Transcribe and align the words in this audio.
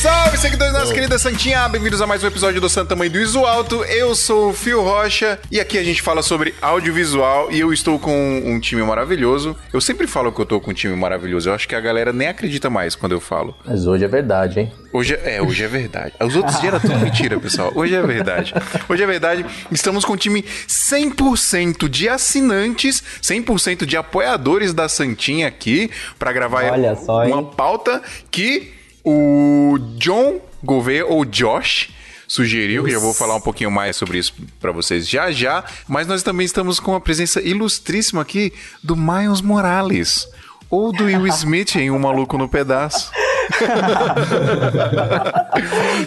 Salve, 0.00 0.38
seguidores 0.38 0.72
da 0.72 0.78
nossa 0.78 0.94
querida 0.94 1.18
Santinha! 1.18 1.68
Bem-vindos 1.68 2.00
a 2.00 2.06
mais 2.06 2.24
um 2.24 2.26
episódio 2.26 2.58
do 2.58 2.70
Santa 2.70 2.96
Mãe 2.96 3.10
do 3.10 3.20
Iso 3.20 3.44
Alto. 3.44 3.84
Eu 3.84 4.14
sou 4.14 4.48
o 4.48 4.52
Fio 4.54 4.80
Rocha 4.80 5.38
e 5.50 5.60
aqui 5.60 5.76
a 5.76 5.84
gente 5.84 6.00
fala 6.00 6.22
sobre 6.22 6.54
audiovisual 6.62 7.52
e 7.52 7.60
eu 7.60 7.70
estou 7.70 7.98
com 7.98 8.42
um 8.42 8.58
time 8.58 8.82
maravilhoso. 8.82 9.54
Eu 9.70 9.78
sempre 9.78 10.06
falo 10.06 10.32
que 10.32 10.40
eu 10.40 10.46
tô 10.46 10.58
com 10.58 10.70
um 10.70 10.74
time 10.74 10.96
maravilhoso. 10.96 11.50
Eu 11.50 11.54
acho 11.54 11.68
que 11.68 11.74
a 11.74 11.80
galera 11.80 12.14
nem 12.14 12.28
acredita 12.28 12.70
mais 12.70 12.94
quando 12.94 13.12
eu 13.12 13.20
falo. 13.20 13.54
Mas 13.62 13.86
hoje 13.86 14.02
é 14.02 14.08
verdade, 14.08 14.60
hein? 14.60 14.72
Hoje 14.90 15.20
é, 15.22 15.36
é 15.36 15.42
hoje 15.42 15.62
é 15.64 15.68
verdade. 15.68 16.14
Os 16.18 16.34
outros 16.34 16.58
dias 16.58 16.72
era 16.72 16.80
tudo 16.80 16.96
mentira, 17.04 17.38
pessoal. 17.38 17.70
Hoje 17.74 17.94
é 17.94 18.00
verdade. 18.00 18.54
Hoje 18.88 19.02
é 19.02 19.06
verdade. 19.06 19.44
Estamos 19.70 20.02
com 20.02 20.14
um 20.14 20.16
time 20.16 20.42
100% 20.42 21.90
de 21.90 22.08
assinantes, 22.08 23.02
100% 23.22 23.84
de 23.84 23.98
apoiadores 23.98 24.72
da 24.72 24.88
Santinha 24.88 25.46
aqui 25.46 25.90
para 26.18 26.32
gravar 26.32 26.72
Olha 26.72 26.96
só, 26.96 27.22
uma 27.26 27.40
hein? 27.40 27.50
pauta 27.54 28.00
que 28.30 28.79
o 29.04 29.78
John 29.96 30.40
Gouveia, 30.62 31.06
ou 31.06 31.24
Josh, 31.24 31.90
sugeriu, 32.30 32.84
que 32.84 32.90
já 32.92 32.98
vou 32.98 33.12
falar 33.12 33.34
um 33.34 33.40
pouquinho 33.40 33.70
mais 33.70 33.96
sobre 33.96 34.18
isso 34.18 34.34
para 34.60 34.70
vocês 34.70 35.08
já 35.08 35.32
já, 35.32 35.64
mas 35.88 36.06
nós 36.06 36.22
também 36.22 36.44
estamos 36.44 36.78
com 36.78 36.94
a 36.94 37.00
presença 37.00 37.40
ilustríssima 37.40 38.22
aqui 38.22 38.52
do 38.82 38.94
Miles 38.94 39.40
Morales, 39.40 40.28
ou 40.70 40.92
do 40.92 41.04
Will 41.04 41.26
Smith 41.28 41.76
em 41.76 41.90
Um 41.90 41.98
Maluco 41.98 42.36
no 42.38 42.48
Pedaço. 42.48 43.10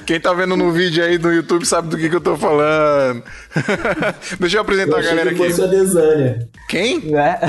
Quem 0.06 0.20
tá 0.20 0.34
vendo 0.34 0.56
no 0.56 0.72
vídeo 0.72 1.04
aí 1.04 1.18
no 1.18 1.32
YouTube 1.34 1.66
sabe 1.66 1.90
do 1.90 1.98
que, 1.98 2.10
que 2.10 2.16
eu 2.16 2.22
tô 2.22 2.36
falando. 2.38 3.24
Deixa 4.40 4.58
eu 4.58 4.62
apresentar 4.62 4.94
Eu 4.94 5.00
a 5.00 5.02
galera 5.02 5.34
que 5.34 5.42
aqui. 5.44 5.52
fosse 5.52 5.64
a 5.64 5.68
Desânia, 5.68 6.48
Quem? 6.70 7.00
Né? 7.02 7.40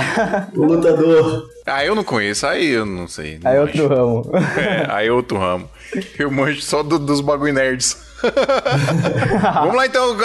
o 0.54 0.64
lutador. 0.64 1.48
Ah, 1.66 1.84
eu 1.84 1.94
não 1.94 2.04
conheço, 2.04 2.46
aí 2.46 2.68
eu 2.70 2.84
não 2.84 3.08
sei. 3.08 3.38
não 3.42 3.50
Aí 3.50 3.58
manjo. 3.58 3.82
outro 3.82 3.96
ramo. 3.96 4.32
É, 4.58 4.86
aí 4.90 5.08
é 5.08 5.12
outro 5.12 5.38
ramo. 5.38 5.68
Eu 6.18 6.30
manjo 6.30 6.60
só 6.60 6.82
do- 6.82 6.98
dos 6.98 7.20
bagulho 7.20 7.54
nerds. 7.54 7.96
Vamos 9.54 9.74
lá 9.76 9.86
então 9.86 10.16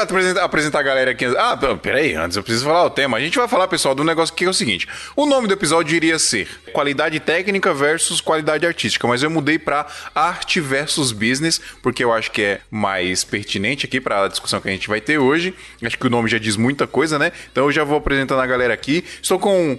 apresentar, 0.42 0.80
a 0.80 0.84
galera 0.84 1.12
aqui. 1.12 1.26
Ah, 1.26 1.58
peraí, 1.82 2.16
antes 2.16 2.38
eu 2.38 2.44
preciso 2.44 2.66
falar 2.66 2.86
o 2.86 2.90
tema. 2.90 3.18
A 3.18 3.20
gente 3.20 3.38
vai 3.38 3.48
falar, 3.48 3.68
pessoal, 3.68 3.94
do 3.94 4.04
negócio 4.04 4.34
que 4.34 4.46
é 4.46 4.50
o 4.50 4.54
seguinte: 4.54 4.88
o 5.16 5.26
nome 5.26 5.48
do 5.48 5.54
episódio 5.54 5.96
iria 5.96 6.18
ser 6.20 6.48
Qualidade 6.74 7.20
Técnica 7.20 7.74
versus 7.74 8.22
Qualidade 8.22 8.66
Artística, 8.66 9.08
mas 9.08 9.24
eu 9.24 9.30
mudei 9.30 9.60
pra 9.60 9.86
Arte 10.16 10.60
versus 10.62 11.12
Business, 11.12 11.60
porque 11.82 12.04
eu 12.04 12.14
acho 12.14 12.32
que 12.32 12.42
é 12.42 12.62
mais 12.72 13.24
pertinente 13.24 13.86
aqui 13.86 14.00
para 14.00 14.24
a 14.24 14.28
discussão 14.28 14.62
que 14.62 14.70
a 14.70 14.72
gente 14.72 14.88
vai 14.88 15.02
ter 15.02 15.18
hoje. 15.18 15.54
Acho 15.84 15.98
que 15.98 16.08
o 16.08 16.10
nome 16.10 16.30
já 16.30 16.38
diz 16.38 16.56
muita 16.56 16.88
coisa, 16.88 17.20
né? 17.20 17.32
Então 17.52 17.66
eu 17.66 17.72
já 17.72 17.84
vou 17.84 17.98
apresentando 17.98 18.40
a 18.42 18.48
galera 18.48 18.74
aqui. 18.74 19.04
Estou 19.22 19.40
com. 19.40 19.78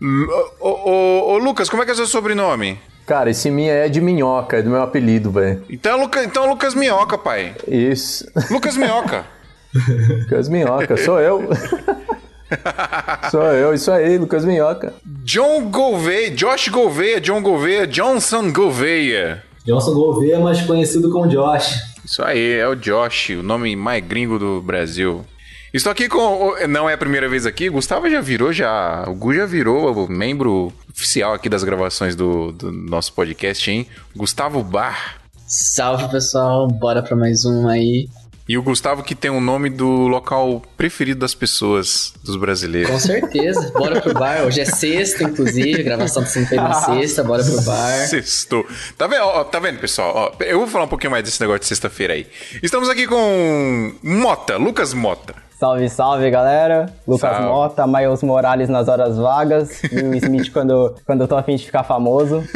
Lu- 0.00 0.50
Ô, 0.58 0.68
ô, 0.68 1.32
ô, 1.34 1.38
Lucas, 1.38 1.68
como 1.68 1.82
é 1.82 1.86
que 1.86 1.92
é 1.92 1.94
seu 1.94 2.06
sobrenome? 2.06 2.80
Cara, 3.10 3.28
esse 3.28 3.50
minha 3.50 3.72
é 3.72 3.88
de 3.88 4.00
minhoca, 4.00 4.58
é 4.58 4.62
do 4.62 4.70
meu 4.70 4.82
apelido, 4.82 5.32
velho. 5.32 5.64
Então, 5.68 5.98
é 5.98 6.00
Luca, 6.00 6.22
então 6.22 6.44
é 6.44 6.48
Lucas 6.48 6.76
Minhoca, 6.76 7.18
pai. 7.18 7.56
Isso. 7.66 8.24
Lucas 8.48 8.76
Minhoca. 8.76 9.26
Lucas 10.20 10.48
Minhoca, 10.48 10.96
sou 10.96 11.18
eu. 11.18 11.48
sou 13.28 13.42
eu, 13.46 13.74
isso 13.74 13.90
aí, 13.90 14.16
Lucas 14.16 14.44
Minhoca. 14.44 14.94
John 15.24 15.68
Gouveia, 15.70 16.30
Josh 16.30 16.68
Gouveia, 16.68 17.20
John 17.20 17.42
Gouveia, 17.42 17.84
Johnson 17.84 18.52
Gouveia. 18.52 19.42
Johnson 19.66 19.92
Gouveia, 19.92 20.38
mais 20.38 20.62
conhecido 20.62 21.10
como 21.10 21.26
Josh. 21.26 21.80
Isso 22.04 22.22
aí, 22.22 22.58
é 22.60 22.68
o 22.68 22.76
Josh, 22.76 23.30
o 23.30 23.42
nome 23.42 23.74
mais 23.74 24.04
gringo 24.04 24.38
do 24.38 24.62
Brasil. 24.62 25.24
Estou 25.72 25.92
aqui 25.92 26.08
com. 26.08 26.56
Não 26.68 26.90
é 26.90 26.94
a 26.94 26.98
primeira 26.98 27.28
vez 27.28 27.46
aqui, 27.46 27.68
Gustavo 27.68 28.10
já 28.10 28.20
virou, 28.20 28.52
já. 28.52 29.04
O 29.06 29.14
Gu 29.14 29.34
já 29.34 29.46
virou 29.46 30.08
membro 30.08 30.72
oficial 30.92 31.32
aqui 31.32 31.48
das 31.48 31.62
gravações 31.62 32.16
do, 32.16 32.50
do 32.50 32.72
nosso 32.72 33.12
podcast, 33.12 33.70
hein? 33.70 33.86
Gustavo 34.16 34.64
Bar. 34.64 35.20
Salve 35.46 36.08
pessoal, 36.08 36.66
bora 36.66 37.02
pra 37.02 37.14
mais 37.14 37.44
um 37.44 37.68
aí. 37.68 38.08
E 38.48 38.58
o 38.58 38.62
Gustavo 38.64 39.04
que 39.04 39.14
tem 39.14 39.30
o 39.30 39.40
nome 39.40 39.70
do 39.70 40.08
local 40.08 40.60
preferido 40.76 41.20
das 41.20 41.36
pessoas, 41.36 42.14
dos 42.24 42.34
brasileiros. 42.34 42.90
Com 42.90 42.98
certeza, 42.98 43.70
bora 43.70 44.00
pro 44.00 44.12
bar. 44.12 44.44
Hoje 44.44 44.60
é 44.60 44.64
sexta, 44.64 45.22
inclusive, 45.22 45.80
a 45.80 45.84
gravação 45.84 46.24
tá 46.24 46.30
sendo 46.30 46.48
feita 46.48 46.64
na 46.64 46.74
sexta, 46.74 47.22
bora 47.22 47.44
pro 47.44 47.62
bar. 47.62 48.08
Sextou. 48.08 48.66
Tá 48.98 49.06
vendo, 49.06 49.22
ó, 49.22 49.44
tá 49.44 49.60
vendo, 49.60 49.78
pessoal? 49.78 50.12
Ó, 50.16 50.42
eu 50.42 50.58
vou 50.58 50.66
falar 50.66 50.86
um 50.86 50.88
pouquinho 50.88 51.12
mais 51.12 51.22
desse 51.22 51.40
negócio 51.40 51.60
de 51.60 51.66
sexta-feira 51.66 52.14
aí. 52.14 52.26
Estamos 52.60 52.88
aqui 52.88 53.06
com 53.06 53.94
Mota, 54.02 54.56
Lucas 54.56 54.92
Mota. 54.94 55.49
Salve, 55.60 55.90
salve, 55.90 56.30
galera. 56.30 56.90
Lucas 57.06 57.32
Salve. 57.32 57.46
Mota, 57.46 57.86
Miles 57.86 58.22
Morales 58.22 58.70
nas 58.70 58.88
horas 58.88 59.18
vagas. 59.18 59.84
E 59.84 59.96
o 59.96 60.14
Smith 60.14 60.50
quando, 60.54 60.96
quando 61.04 61.20
eu 61.20 61.28
tô 61.28 61.36
afim 61.36 61.54
de 61.54 61.66
ficar 61.66 61.84
famoso. 61.84 62.42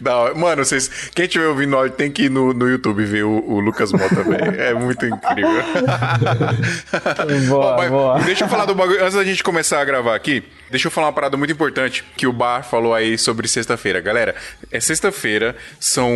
Da. 0.00 0.34
Mano, 0.34 0.64
vocês, 0.64 1.10
quem 1.14 1.26
estiver 1.26 1.46
ouvindo 1.46 1.76
áudio 1.76 1.92
tem 1.92 2.10
que 2.10 2.24
ir 2.24 2.30
no, 2.30 2.52
no 2.52 2.68
YouTube 2.68 3.04
ver 3.04 3.24
o, 3.24 3.44
o 3.46 3.60
Lucas 3.60 3.92
Mota, 3.92 4.22
velho. 4.22 4.60
É 4.60 4.74
muito 4.74 5.04
incrível. 5.06 5.62
Boa, 7.48 7.88
boa. 7.88 8.18
Deixa 8.20 8.44
eu 8.44 8.48
falar 8.48 8.64
do 8.64 8.74
bagulho. 8.74 9.02
Antes 9.02 9.14
da 9.14 9.24
gente 9.24 9.44
começar 9.44 9.80
a 9.80 9.84
gravar 9.84 10.14
aqui, 10.14 10.42
deixa 10.70 10.86
eu 10.88 10.90
falar 10.90 11.08
uma 11.08 11.12
parada 11.12 11.36
muito 11.36 11.52
importante 11.52 12.04
que 12.16 12.26
o 12.26 12.32
Bar 12.32 12.62
falou 12.62 12.94
aí 12.94 13.18
sobre 13.18 13.46
sexta-feira. 13.46 14.00
Galera, 14.00 14.34
é 14.70 14.80
sexta-feira, 14.80 15.54
são 15.78 16.10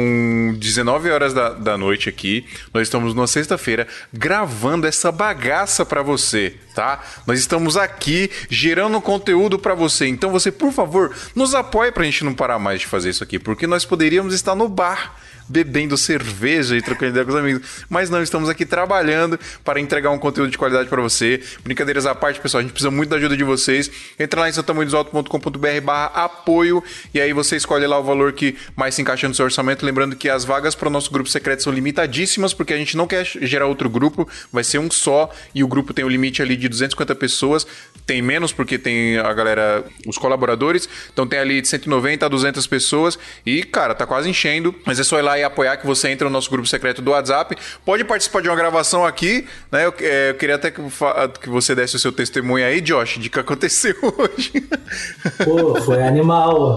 19 0.59 1.11
horas 1.11 1.35
da, 1.35 1.51
da 1.51 1.77
noite 1.77 2.09
aqui. 2.09 2.47
Nós 2.73 2.85
estamos 2.85 3.15
numa 3.15 3.27
sexta-feira 3.27 3.87
gravando 4.13 4.87
essa 4.87 4.96
bagaça 5.13 5.85
pra 5.85 6.03
você, 6.03 6.55
tá? 6.75 7.03
Nós 7.27 7.39
estamos 7.39 7.77
aqui 7.77 8.31
gerando 8.49 9.01
conteúdo 9.01 9.59
pra 9.59 9.75
você. 9.75 10.07
Então 10.07 10.31
você, 10.31 10.51
por 10.51 10.73
favor, 10.73 11.15
nos 11.35 11.55
apoie 11.55 11.93
pra 11.93 12.05
gente 12.05 12.25
não 12.25 12.35
parar 12.35 12.59
mais 12.59 12.81
de 12.81 12.87
fazer 12.87 13.11
isso 13.11 13.23
aqui, 13.25 13.39
porque 13.39 13.67
nós 13.67 13.85
poderíamos 13.85 14.35
estar 14.35 14.55
no 14.55 14.69
bar 14.69 15.15
bebendo 15.49 15.97
cerveja 15.97 16.77
e 16.77 16.83
trocando 16.83 17.11
ideia 17.11 17.25
com 17.25 17.33
os 17.33 17.37
amigos. 17.37 17.85
Mas 17.89 18.11
não, 18.11 18.23
estamos 18.23 18.49
aqui 18.49 18.65
trabalhando 18.65 19.39
para 19.65 19.81
entregar 19.81 20.11
um 20.11 20.19
conteúdo 20.19 20.51
de 20.51 20.59
qualidade 20.59 20.89
para 20.89 21.01
você. 21.01 21.41
Brincadeiras 21.63 22.07
à 22.07 22.15
parte, 22.15 22.41
pessoal, 22.41 22.61
a 22.61 22.63
gente 22.63 22.73
precisa 22.73 22.91
muito 22.91 23.11
da 23.11 23.17
ajuda 23.17 23.37
de 23.37 23.45
vocês. 23.45 23.91
Entra 24.19 24.41
lá 24.41 24.49
em 24.49 24.53
santamanhodosalto.com.br 24.53 25.81
barra 25.83 26.07
apoio 26.07 26.83
e 27.15 27.21
aí 27.21 27.33
você 27.33 27.57
escolhe 27.57 27.87
lá 27.87 27.99
o 27.99 28.03
valor 28.03 28.33
que 28.33 28.57
mais 28.75 28.95
se 28.95 29.03
encaixa 29.03 29.29
no 29.29 29.35
seu 29.35 29.45
orçamento. 29.45 29.85
Lembrando 29.85 30.17
que 30.17 30.29
as 30.29 30.45
vagas 30.45 30.75
para 30.75 30.89
o 30.89 30.91
nosso 30.91 31.11
grupo 31.11 31.29
secreto 31.29 31.63
são 31.63 31.73
limitadíssimas, 31.73 32.53
porque 32.53 32.73
a 32.73 32.77
gente 32.77 32.97
não 32.97 33.07
quer 33.07 33.25
gerar 33.25 33.67
outro 33.67 33.89
grupo, 33.89 34.29
vai 34.53 34.65
ser 34.65 34.79
um 34.79 34.91
só 34.91 35.31
e 35.55 35.63
o 35.63 35.69
grupo 35.69 35.95
tem 35.95 36.05
o 36.05 36.09
limite 36.09 36.43
ali 36.43 36.57
de 36.57 36.69
250 36.69 37.15
pessoas. 37.15 37.67
Tem 38.05 38.23
menos 38.23 38.53
porque 38.53 38.79
tem 38.79 39.19
a 39.19 39.33
galera, 39.33 39.85
os 40.07 40.19
colaboradores, 40.19 40.89
então 41.13 41.27
tem 41.27 41.39
ali 41.39 41.61
de 41.61 41.69
190 41.69 42.27
a 42.27 42.29
200 42.29 42.67
pessoas 42.67 43.19
e, 43.45 43.63
cara, 43.63 43.95
tá 43.95 44.07
quase 44.07 44.29
enchendo, 44.29 44.75
mas 44.85 45.01
é 45.01 45.05
só 45.05 45.19
ir 45.19 45.23
lá 45.23 45.36
e 45.39 45.45
apoiar 45.45 45.77
que 45.77 45.87
você 45.87 46.09
entra 46.09 46.29
no 46.29 46.33
nosso 46.33 46.51
grupo 46.51 46.67
secreto 46.67 47.03
do 47.03 47.11
WhatsApp. 47.11 47.57
Pode 47.85 48.05
participar 48.05 48.43
de 48.43 48.49
uma 48.49 48.57
gravação 48.57 49.05
aqui, 49.05 49.47
né? 49.71 49.87
Eu, 49.87 49.95
é, 50.01 50.31
eu 50.31 50.35
queria 50.35 50.57
até 50.57 50.71
que, 50.71 50.81
que 51.41 51.49
você 51.49 51.75
desse 51.75 51.97
o 51.97 51.99
seu 51.99 52.13
testemunho 52.13 52.65
aí, 52.65 52.81
Josh, 52.81 53.19
de 53.19 53.31
que 53.31 53.39
aconteceu 53.39 53.95
hoje. 54.03 54.53
Pô, 55.45 55.81
foi 55.83 56.03
animal. 56.03 56.77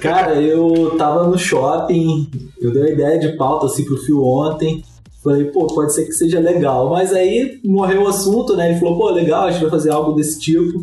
Cara, 0.00 0.40
eu 0.40 0.94
tava 0.96 1.26
no 1.26 1.38
shopping, 1.38 2.30
eu 2.60 2.72
dei 2.72 2.82
uma 2.82 2.90
ideia 2.90 3.18
de 3.18 3.36
pauta 3.36 3.66
assim 3.66 3.84
pro 3.84 3.96
Fio 3.98 4.22
ontem. 4.22 4.84
Falei, 5.22 5.44
pô, 5.44 5.68
pode 5.68 5.94
ser 5.94 6.04
que 6.04 6.12
seja 6.12 6.40
legal. 6.40 6.90
Mas 6.90 7.12
aí 7.12 7.60
morreu 7.64 8.02
o 8.02 8.08
assunto, 8.08 8.56
né? 8.56 8.70
Ele 8.70 8.80
falou, 8.80 8.98
pô, 8.98 9.10
legal, 9.10 9.44
a 9.44 9.50
gente 9.52 9.60
vai 9.62 9.70
fazer 9.70 9.90
algo 9.90 10.12
desse 10.12 10.40
tipo. 10.40 10.82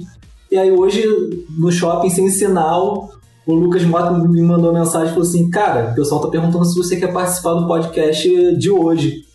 E 0.51 0.57
aí 0.57 0.71
hoje, 0.71 1.03
no 1.49 1.71
shopping 1.71 2.09
sem 2.09 2.29
sinal, 2.29 3.11
o 3.49 3.55
Lucas 3.55 3.83
Mota 3.83 4.11
me 4.11 4.41
mandou 4.43 4.69
uma 4.71 4.79
mensagem 4.79 5.07
e 5.07 5.09
falou 5.09 5.27
assim: 5.27 5.49
Cara, 5.49 5.91
o 5.91 5.95
pessoal 5.95 6.21
tá 6.21 6.27
perguntando 6.27 6.65
se 6.65 6.77
você 6.77 6.97
quer 6.97 7.11
participar 7.11 7.55
do 7.55 7.67
podcast 7.67 8.55
de 8.57 8.69
hoje. 8.69 9.27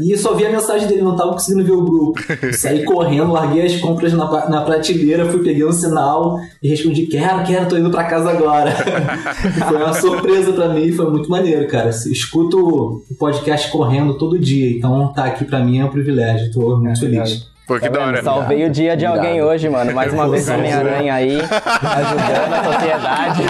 E 0.00 0.12
eu 0.12 0.16
só 0.18 0.32
vi 0.32 0.46
a 0.46 0.50
mensagem 0.50 0.88
dele, 0.88 1.02
não 1.02 1.14
tava 1.14 1.32
conseguindo 1.32 1.64
ver 1.64 1.72
o 1.72 1.84
grupo. 1.84 2.18
Saí 2.56 2.84
correndo, 2.84 3.30
larguei 3.30 3.66
as 3.66 3.76
compras 3.76 4.14
na, 4.14 4.48
na 4.48 4.62
prateleira, 4.62 5.26
fui 5.26 5.42
peguei 5.42 5.64
um 5.66 5.72
sinal 5.72 6.38
e 6.62 6.68
respondi: 6.68 7.06
Quero, 7.06 7.44
quero, 7.44 7.68
tô 7.68 7.76
indo 7.76 7.90
pra 7.90 8.04
casa 8.04 8.30
agora. 8.30 8.70
foi 9.68 9.76
uma 9.76 9.92
surpresa 9.92 10.52
pra 10.52 10.70
mim, 10.70 10.90
foi 10.92 11.10
muito 11.10 11.28
maneiro, 11.28 11.66
cara. 11.68 11.90
Escuto 11.90 13.02
o 13.10 13.14
podcast 13.16 13.70
correndo 13.70 14.16
todo 14.16 14.38
dia, 14.38 14.70
então 14.70 15.12
tá 15.12 15.24
aqui 15.24 15.44
pra 15.44 15.60
mim 15.60 15.78
é 15.78 15.84
um 15.84 15.90
privilégio, 15.90 16.50
tô 16.52 16.78
muito 16.78 17.00
feliz. 17.00 17.46
Pô, 17.68 17.74
que 17.78 17.80
Tá 17.82 17.90
da 17.90 18.06
hora. 18.06 18.22
Salvei 18.22 18.64
o 18.64 18.70
dia 18.70 18.96
de 18.96 19.04
alguém 19.04 19.42
hoje, 19.42 19.68
mano. 19.68 19.92
Mais 19.92 20.10
uma 20.10 20.26
vez 20.26 20.48
Homem-Aranha 20.48 21.12
aí, 21.12 21.38
ajudando 21.38 22.54
a 22.54 22.64
sociedade. 22.72 23.42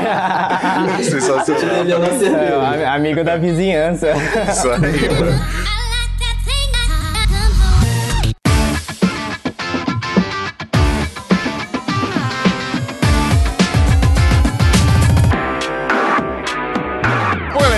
Sensacional. 1.08 2.74
É, 2.74 2.86
amigo 2.86 3.22
da 3.22 3.36
vizinhança. 3.36 4.08
Isso 4.50 4.68
aí, 4.72 5.08
mano. 5.08 5.68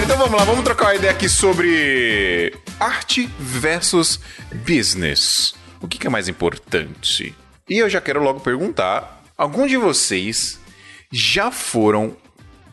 Então 0.03 0.17
vamos 0.19 0.41
lá, 0.41 0.45
vamos 0.45 0.65
trocar 0.65 0.87
uma 0.87 0.95
ideia 0.97 1.13
aqui 1.13 1.29
sobre 1.29 2.53
arte 2.81 3.31
versus 3.39 4.19
business. 4.67 5.60
O 5.81 5.89
que, 5.89 5.99
que 5.99 6.07
é 6.07 6.11
mais 6.11 6.29
importante? 6.29 7.35
E 7.69 7.79
eu 7.79 7.89
já 7.89 8.01
quero 8.01 8.23
logo 8.23 8.41
perguntar: 8.41 9.23
algum 9.37 9.67
de 9.67 9.77
vocês 9.77 10.61
já 11.13 11.51
foram 11.51 12.17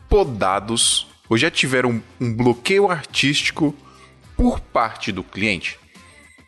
podados 0.08 1.06
ou 1.28 1.36
já 1.36 1.50
tiveram 1.50 1.90
um, 1.90 2.02
um 2.20 2.34
bloqueio 2.34 2.90
artístico 2.90 3.74
por 4.36 4.60
parte 4.60 5.12
do 5.12 5.22
cliente? 5.22 5.78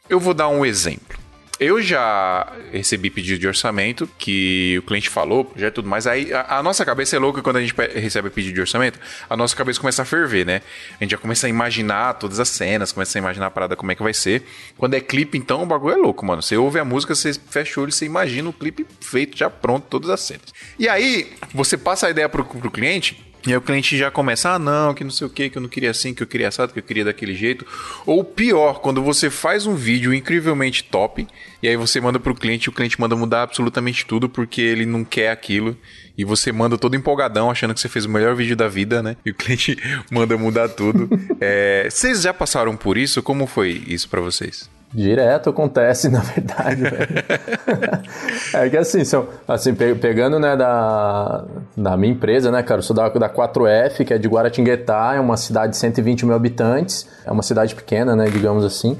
Eu 0.08 0.18
vou 0.18 0.34
dar 0.34 0.48
um 0.48 0.66
exemplo. 0.66 1.19
Eu 1.60 1.82
já 1.82 2.50
recebi 2.72 3.10
pedido 3.10 3.38
de 3.38 3.46
orçamento 3.46 4.08
que 4.16 4.78
o 4.78 4.82
cliente 4.82 5.10
falou, 5.10 5.44
projeto 5.44 5.74
e 5.74 5.74
tudo 5.74 5.90
mais. 5.90 6.06
Aí 6.06 6.32
a, 6.32 6.56
a 6.56 6.62
nossa 6.62 6.86
cabeça 6.86 7.16
é 7.16 7.18
louca 7.18 7.42
quando 7.42 7.56
a 7.56 7.60
gente 7.60 7.74
recebe 7.94 8.30
pedido 8.30 8.54
de 8.54 8.60
orçamento. 8.62 8.98
A 9.28 9.36
nossa 9.36 9.54
cabeça 9.54 9.78
começa 9.78 10.00
a 10.00 10.06
ferver, 10.06 10.46
né? 10.46 10.62
A 10.98 11.04
gente 11.04 11.10
já 11.10 11.18
começa 11.18 11.46
a 11.46 11.50
imaginar 11.50 12.14
todas 12.14 12.40
as 12.40 12.48
cenas, 12.48 12.92
começa 12.92 13.18
a 13.18 13.20
imaginar 13.20 13.48
a 13.48 13.50
parada 13.50 13.76
como 13.76 13.92
é 13.92 13.94
que 13.94 14.02
vai 14.02 14.14
ser. 14.14 14.42
Quando 14.78 14.94
é 14.94 15.00
clipe, 15.00 15.36
então 15.36 15.62
o 15.62 15.66
bagulho 15.66 15.96
é 15.96 15.98
louco, 15.98 16.24
mano. 16.24 16.40
Você 16.40 16.56
ouve 16.56 16.78
a 16.78 16.84
música, 16.84 17.14
você 17.14 17.34
fecha 17.34 17.78
o 17.78 17.82
olho, 17.82 17.92
você 17.92 18.06
imagina 18.06 18.48
o 18.48 18.54
clipe 18.54 18.86
feito, 18.98 19.36
já 19.36 19.50
pronto, 19.50 19.86
todas 19.86 20.08
as 20.08 20.20
cenas. 20.22 20.54
E 20.78 20.88
aí, 20.88 21.30
você 21.52 21.76
passa 21.76 22.06
a 22.06 22.10
ideia 22.10 22.26
pro, 22.30 22.42
pro 22.42 22.70
cliente. 22.70 23.30
E 23.46 23.50
aí 23.50 23.56
o 23.56 23.60
cliente 23.60 23.96
já 23.96 24.10
começa, 24.10 24.50
ah 24.50 24.58
não, 24.58 24.92
que 24.92 25.02
não 25.02 25.10
sei 25.10 25.26
o 25.26 25.31
que, 25.31 25.48
que 25.48 25.56
eu 25.56 25.62
não 25.62 25.69
queria 25.69 25.90
assim, 25.90 26.12
que 26.12 26.22
eu 26.22 26.26
queria 26.26 26.48
assado, 26.48 26.72
que 26.72 26.78
eu 26.78 26.82
queria 26.82 27.04
daquele 27.04 27.34
jeito. 27.34 27.66
Ou 28.04 28.22
pior, 28.22 28.81
quando 28.81 29.02
você 29.02 29.31
faz 29.31 29.66
um 29.66 29.75
vídeo 29.75 30.12
incrivelmente 30.12 30.84
top, 30.84 31.26
e 31.62 31.69
aí 31.69 31.76
você 31.76 32.00
manda 32.00 32.20
pro 32.20 32.34
cliente, 32.34 32.69
o 32.69 32.72
cliente 32.72 33.00
manda 33.00 33.16
mudar 33.16 33.42
absolutamente 33.42 34.04
tudo, 34.04 34.28
porque 34.28 34.60
ele 34.60 34.84
não 34.84 35.04
quer 35.04 35.31
aquilo, 35.31 35.76
e 36.19 36.25
você 36.25 36.52
manda 36.52 36.76
todo 36.76 36.96
empolgadão, 36.96 37.50
achando 37.50 37.72
que 37.72 37.81
você 37.81 37.88
fez 37.88 38.04
o 38.04 38.10
melhor 38.10 38.34
vídeo 38.34 38.56
da 38.56 38.69
vida, 38.69 39.02
né? 39.02 39.16
E 39.25 39.31
o 39.31 39.34
cliente 39.34 39.76
manda 40.12 40.36
mudar 40.36 40.69
tudo. 40.69 41.08
É, 41.40 41.88
vocês 41.90 42.22
já 42.22 42.34
passaram 42.34 42.76
por 42.76 42.98
isso? 42.98 43.22
Como 43.22 43.46
foi 43.46 43.82
isso 43.86 44.08
pra 44.08 44.20
vocês? 44.20 44.69
Direto 44.92 45.50
acontece, 45.50 46.08
na 46.10 46.20
verdade, 46.20 46.82
é 48.54 48.69
que 48.69 48.76
assim, 48.76 49.04
são, 49.04 49.26
assim 49.46 49.72
pe- 49.72 49.94
pegando, 49.94 50.38
né, 50.40 50.56
da, 50.56 51.44
da 51.76 51.96
minha 51.96 52.12
empresa, 52.12 52.50
né, 52.50 52.62
cara, 52.62 52.81
eu 52.81 52.82
sou 52.82 52.94
da, 52.96 53.08
da 53.08 53.28
4F, 53.28 54.04
que 54.04 54.12
é 54.12 54.19
de 54.19 54.26
Guaratinguetá, 54.28 55.14
é 55.14 55.20
uma 55.20 55.37
cidade 55.37 55.72
de 55.72 55.78
120 55.78 56.26
mil 56.26 56.34
habitantes, 56.34 57.06
é 57.25 57.31
uma 57.31 57.42
cidade 57.42 57.75
pequena, 57.75 58.16
né, 58.16 58.25
digamos 58.28 58.64
assim. 58.64 58.96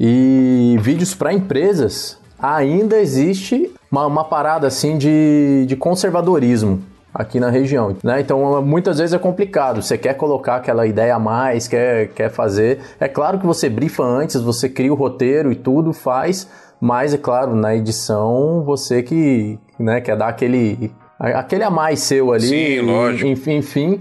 E 0.00 0.76
vídeos 0.80 1.14
para 1.14 1.32
empresas, 1.32 2.18
ainda 2.38 2.96
existe 2.98 3.72
uma, 3.90 4.06
uma 4.06 4.24
parada, 4.24 4.66
assim, 4.66 4.98
de, 4.98 5.64
de 5.66 5.76
conservadorismo 5.76 6.82
aqui 7.12 7.40
na 7.40 7.50
região, 7.50 7.96
né? 8.02 8.20
Então, 8.20 8.62
muitas 8.62 8.98
vezes 8.98 9.14
é 9.14 9.18
complicado. 9.18 9.82
Você 9.82 9.96
quer 9.96 10.14
colocar 10.14 10.56
aquela 10.56 10.86
ideia 10.86 11.14
a 11.14 11.18
mais, 11.18 11.66
quer, 11.66 12.08
quer 12.08 12.30
fazer. 12.30 12.80
É 13.00 13.08
claro 13.08 13.38
que 13.38 13.46
você 13.46 13.68
brifa 13.68 14.02
antes, 14.02 14.40
você 14.40 14.68
cria 14.68 14.92
o 14.92 14.96
roteiro 14.96 15.50
e 15.50 15.56
tudo, 15.56 15.92
faz, 15.92 16.48
mas 16.80 17.14
é 17.14 17.18
claro, 17.18 17.54
na 17.54 17.74
edição, 17.74 18.62
você 18.64 19.02
que 19.02 19.58
né, 19.78 20.00
quer 20.00 20.16
dar 20.16 20.28
aquele, 20.28 20.92
aquele 21.18 21.64
a 21.64 21.70
mais 21.70 22.00
seu 22.00 22.32
ali. 22.32 22.46
Sim, 22.46 22.80
lógico. 22.80 23.28
Enfim, 23.28 23.56
enfim. 23.56 24.00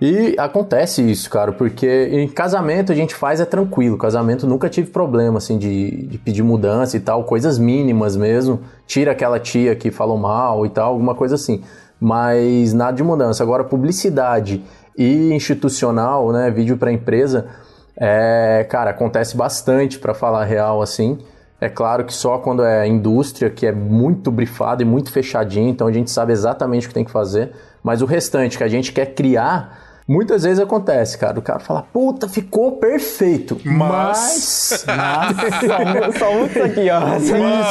E 0.00 0.34
acontece 0.38 1.08
isso, 1.08 1.30
cara, 1.30 1.52
porque 1.52 2.08
em 2.10 2.28
casamento 2.28 2.90
a 2.90 2.94
gente 2.94 3.14
faz 3.14 3.40
é 3.40 3.44
tranquilo. 3.44 3.96
Casamento 3.96 4.46
nunca 4.46 4.68
tive 4.68 4.90
problema, 4.90 5.38
assim, 5.38 5.56
de, 5.56 6.06
de 6.06 6.18
pedir 6.18 6.42
mudança 6.42 6.96
e 6.96 7.00
tal, 7.00 7.24
coisas 7.24 7.58
mínimas 7.58 8.16
mesmo. 8.16 8.60
Tira 8.86 9.12
aquela 9.12 9.38
tia 9.38 9.74
que 9.76 9.90
falou 9.90 10.18
mal 10.18 10.66
e 10.66 10.68
tal, 10.68 10.92
alguma 10.92 11.14
coisa 11.14 11.36
assim. 11.36 11.62
Mas 12.04 12.74
nada 12.74 12.94
de 12.94 13.02
mudança. 13.02 13.42
Agora, 13.42 13.64
publicidade 13.64 14.62
e 14.94 15.32
institucional, 15.32 16.30
né, 16.32 16.50
vídeo 16.50 16.76
para 16.76 16.92
empresa, 16.92 17.46
é, 17.96 18.66
cara, 18.68 18.90
acontece 18.90 19.34
bastante, 19.34 19.98
para 19.98 20.12
falar 20.12 20.44
real, 20.44 20.82
assim. 20.82 21.18
É 21.58 21.70
claro 21.70 22.04
que 22.04 22.12
só 22.12 22.36
quando 22.36 22.62
é 22.62 22.86
indústria, 22.86 23.48
que 23.48 23.64
é 23.64 23.72
muito 23.72 24.30
brifado 24.30 24.82
e 24.82 24.84
muito 24.84 25.10
fechadinho, 25.10 25.70
então 25.70 25.86
a 25.86 25.92
gente 25.92 26.10
sabe 26.10 26.34
exatamente 26.34 26.84
o 26.84 26.88
que 26.88 26.94
tem 26.94 27.06
que 27.06 27.10
fazer. 27.10 27.52
Mas 27.82 28.02
o 28.02 28.04
restante 28.04 28.58
que 28.58 28.64
a 28.64 28.68
gente 28.68 28.92
quer 28.92 29.14
criar, 29.14 29.78
muitas 30.06 30.42
vezes 30.44 30.58
acontece, 30.58 31.16
cara. 31.18 31.38
O 31.38 31.42
cara 31.42 31.60
fala, 31.60 31.82
puta, 31.82 32.28
ficou 32.28 32.72
perfeito. 32.78 33.60
Mas- 33.64 34.84
Mas. 34.86 34.86
Só, 36.14 36.18
só 36.18 36.32
um 36.34 36.46
isso 36.46 36.62
aqui, 36.62 36.88
ó. 36.90 37.16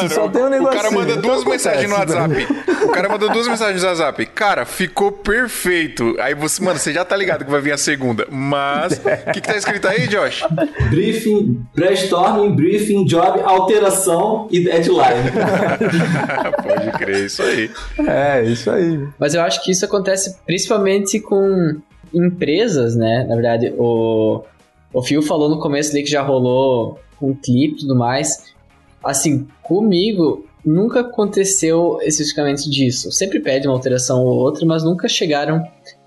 Isso, 0.06 0.16
só 0.16 0.28
tem 0.30 0.42
um 0.44 0.46
o 0.48 0.50
negocinho. 0.50 0.82
cara 0.82 0.92
manda 0.92 1.12
Então 1.12 1.22
duas 1.22 1.42
acontece, 1.42 1.68
mensagens 1.70 1.90
no. 1.90 1.96
WhatsApp. 1.98 2.48
O 2.86 2.90
cara 2.92 3.10
manda 3.10 3.30
duas 3.30 3.48
mensagens 3.48 3.82
no 3.82 3.88
WhatsApp. 3.90 4.26
Cara, 4.28 4.66
ficou 4.66 5.12
perfeito. 5.12 6.16
Aí 6.20 6.34
você, 6.34 6.62
mano, 6.64 6.80
você 6.80 6.92
já 6.92 7.06
tá 7.06 7.16
ligado 7.16 7.46
que 7.46 7.52
vai 7.52 7.62
vir 7.62 7.72
a 7.72 7.78
segunda. 7.78 8.28
Mas, 8.30 8.94
o 8.94 9.32
que, 9.32 9.42
que 9.42 9.48
tá 9.48 9.56
escrito 9.58 9.88
aí, 9.88 10.08
Josh? 10.08 10.44
Briefing, 10.90 11.66
brainstorming, 11.76 12.56
briefing, 12.56 13.06
job, 13.06 13.42
alteração 13.44 14.48
e 14.52 14.64
deadline. 14.64 15.32
Pode 16.64 16.92
crer, 16.98 17.26
isso 17.26 17.42
aí. 17.44 17.70
É, 18.08 18.44
isso 18.44 18.70
aí. 18.72 19.08
Mas 19.20 19.34
eu 19.34 19.42
acho 19.42 19.64
que 19.64 19.72
isso 19.72 19.86
acontece 19.86 20.36
principalmente 20.46 21.20
com 21.20 21.76
empresas, 22.14 22.96
né? 22.96 23.26
Na 23.28 23.36
verdade, 23.36 23.74
o, 23.78 24.44
o 24.94 25.02
Phil 25.02 25.22
falou 25.22 25.50
no 25.50 25.60
começo 25.60 25.92
ali 25.92 26.04
que 26.04 26.10
já 26.10 26.22
rolou 26.22 27.00
com 27.20 27.36
clipe 27.36 27.76
e 27.76 27.80
tudo 27.80 27.96
mais. 27.96 28.54
Assim, 29.04 29.48
comigo 29.62 30.46
nunca 30.66 31.02
aconteceu 31.02 31.98
especificamente 32.02 32.70
disso. 32.70 33.12
Sempre 33.12 33.40
pede 33.40 33.68
uma 33.68 33.76
alteração 33.76 34.24
ou 34.24 34.38
outra, 34.38 34.66
mas 34.66 34.84
nunca 34.84 35.08
chegaram 35.08 35.64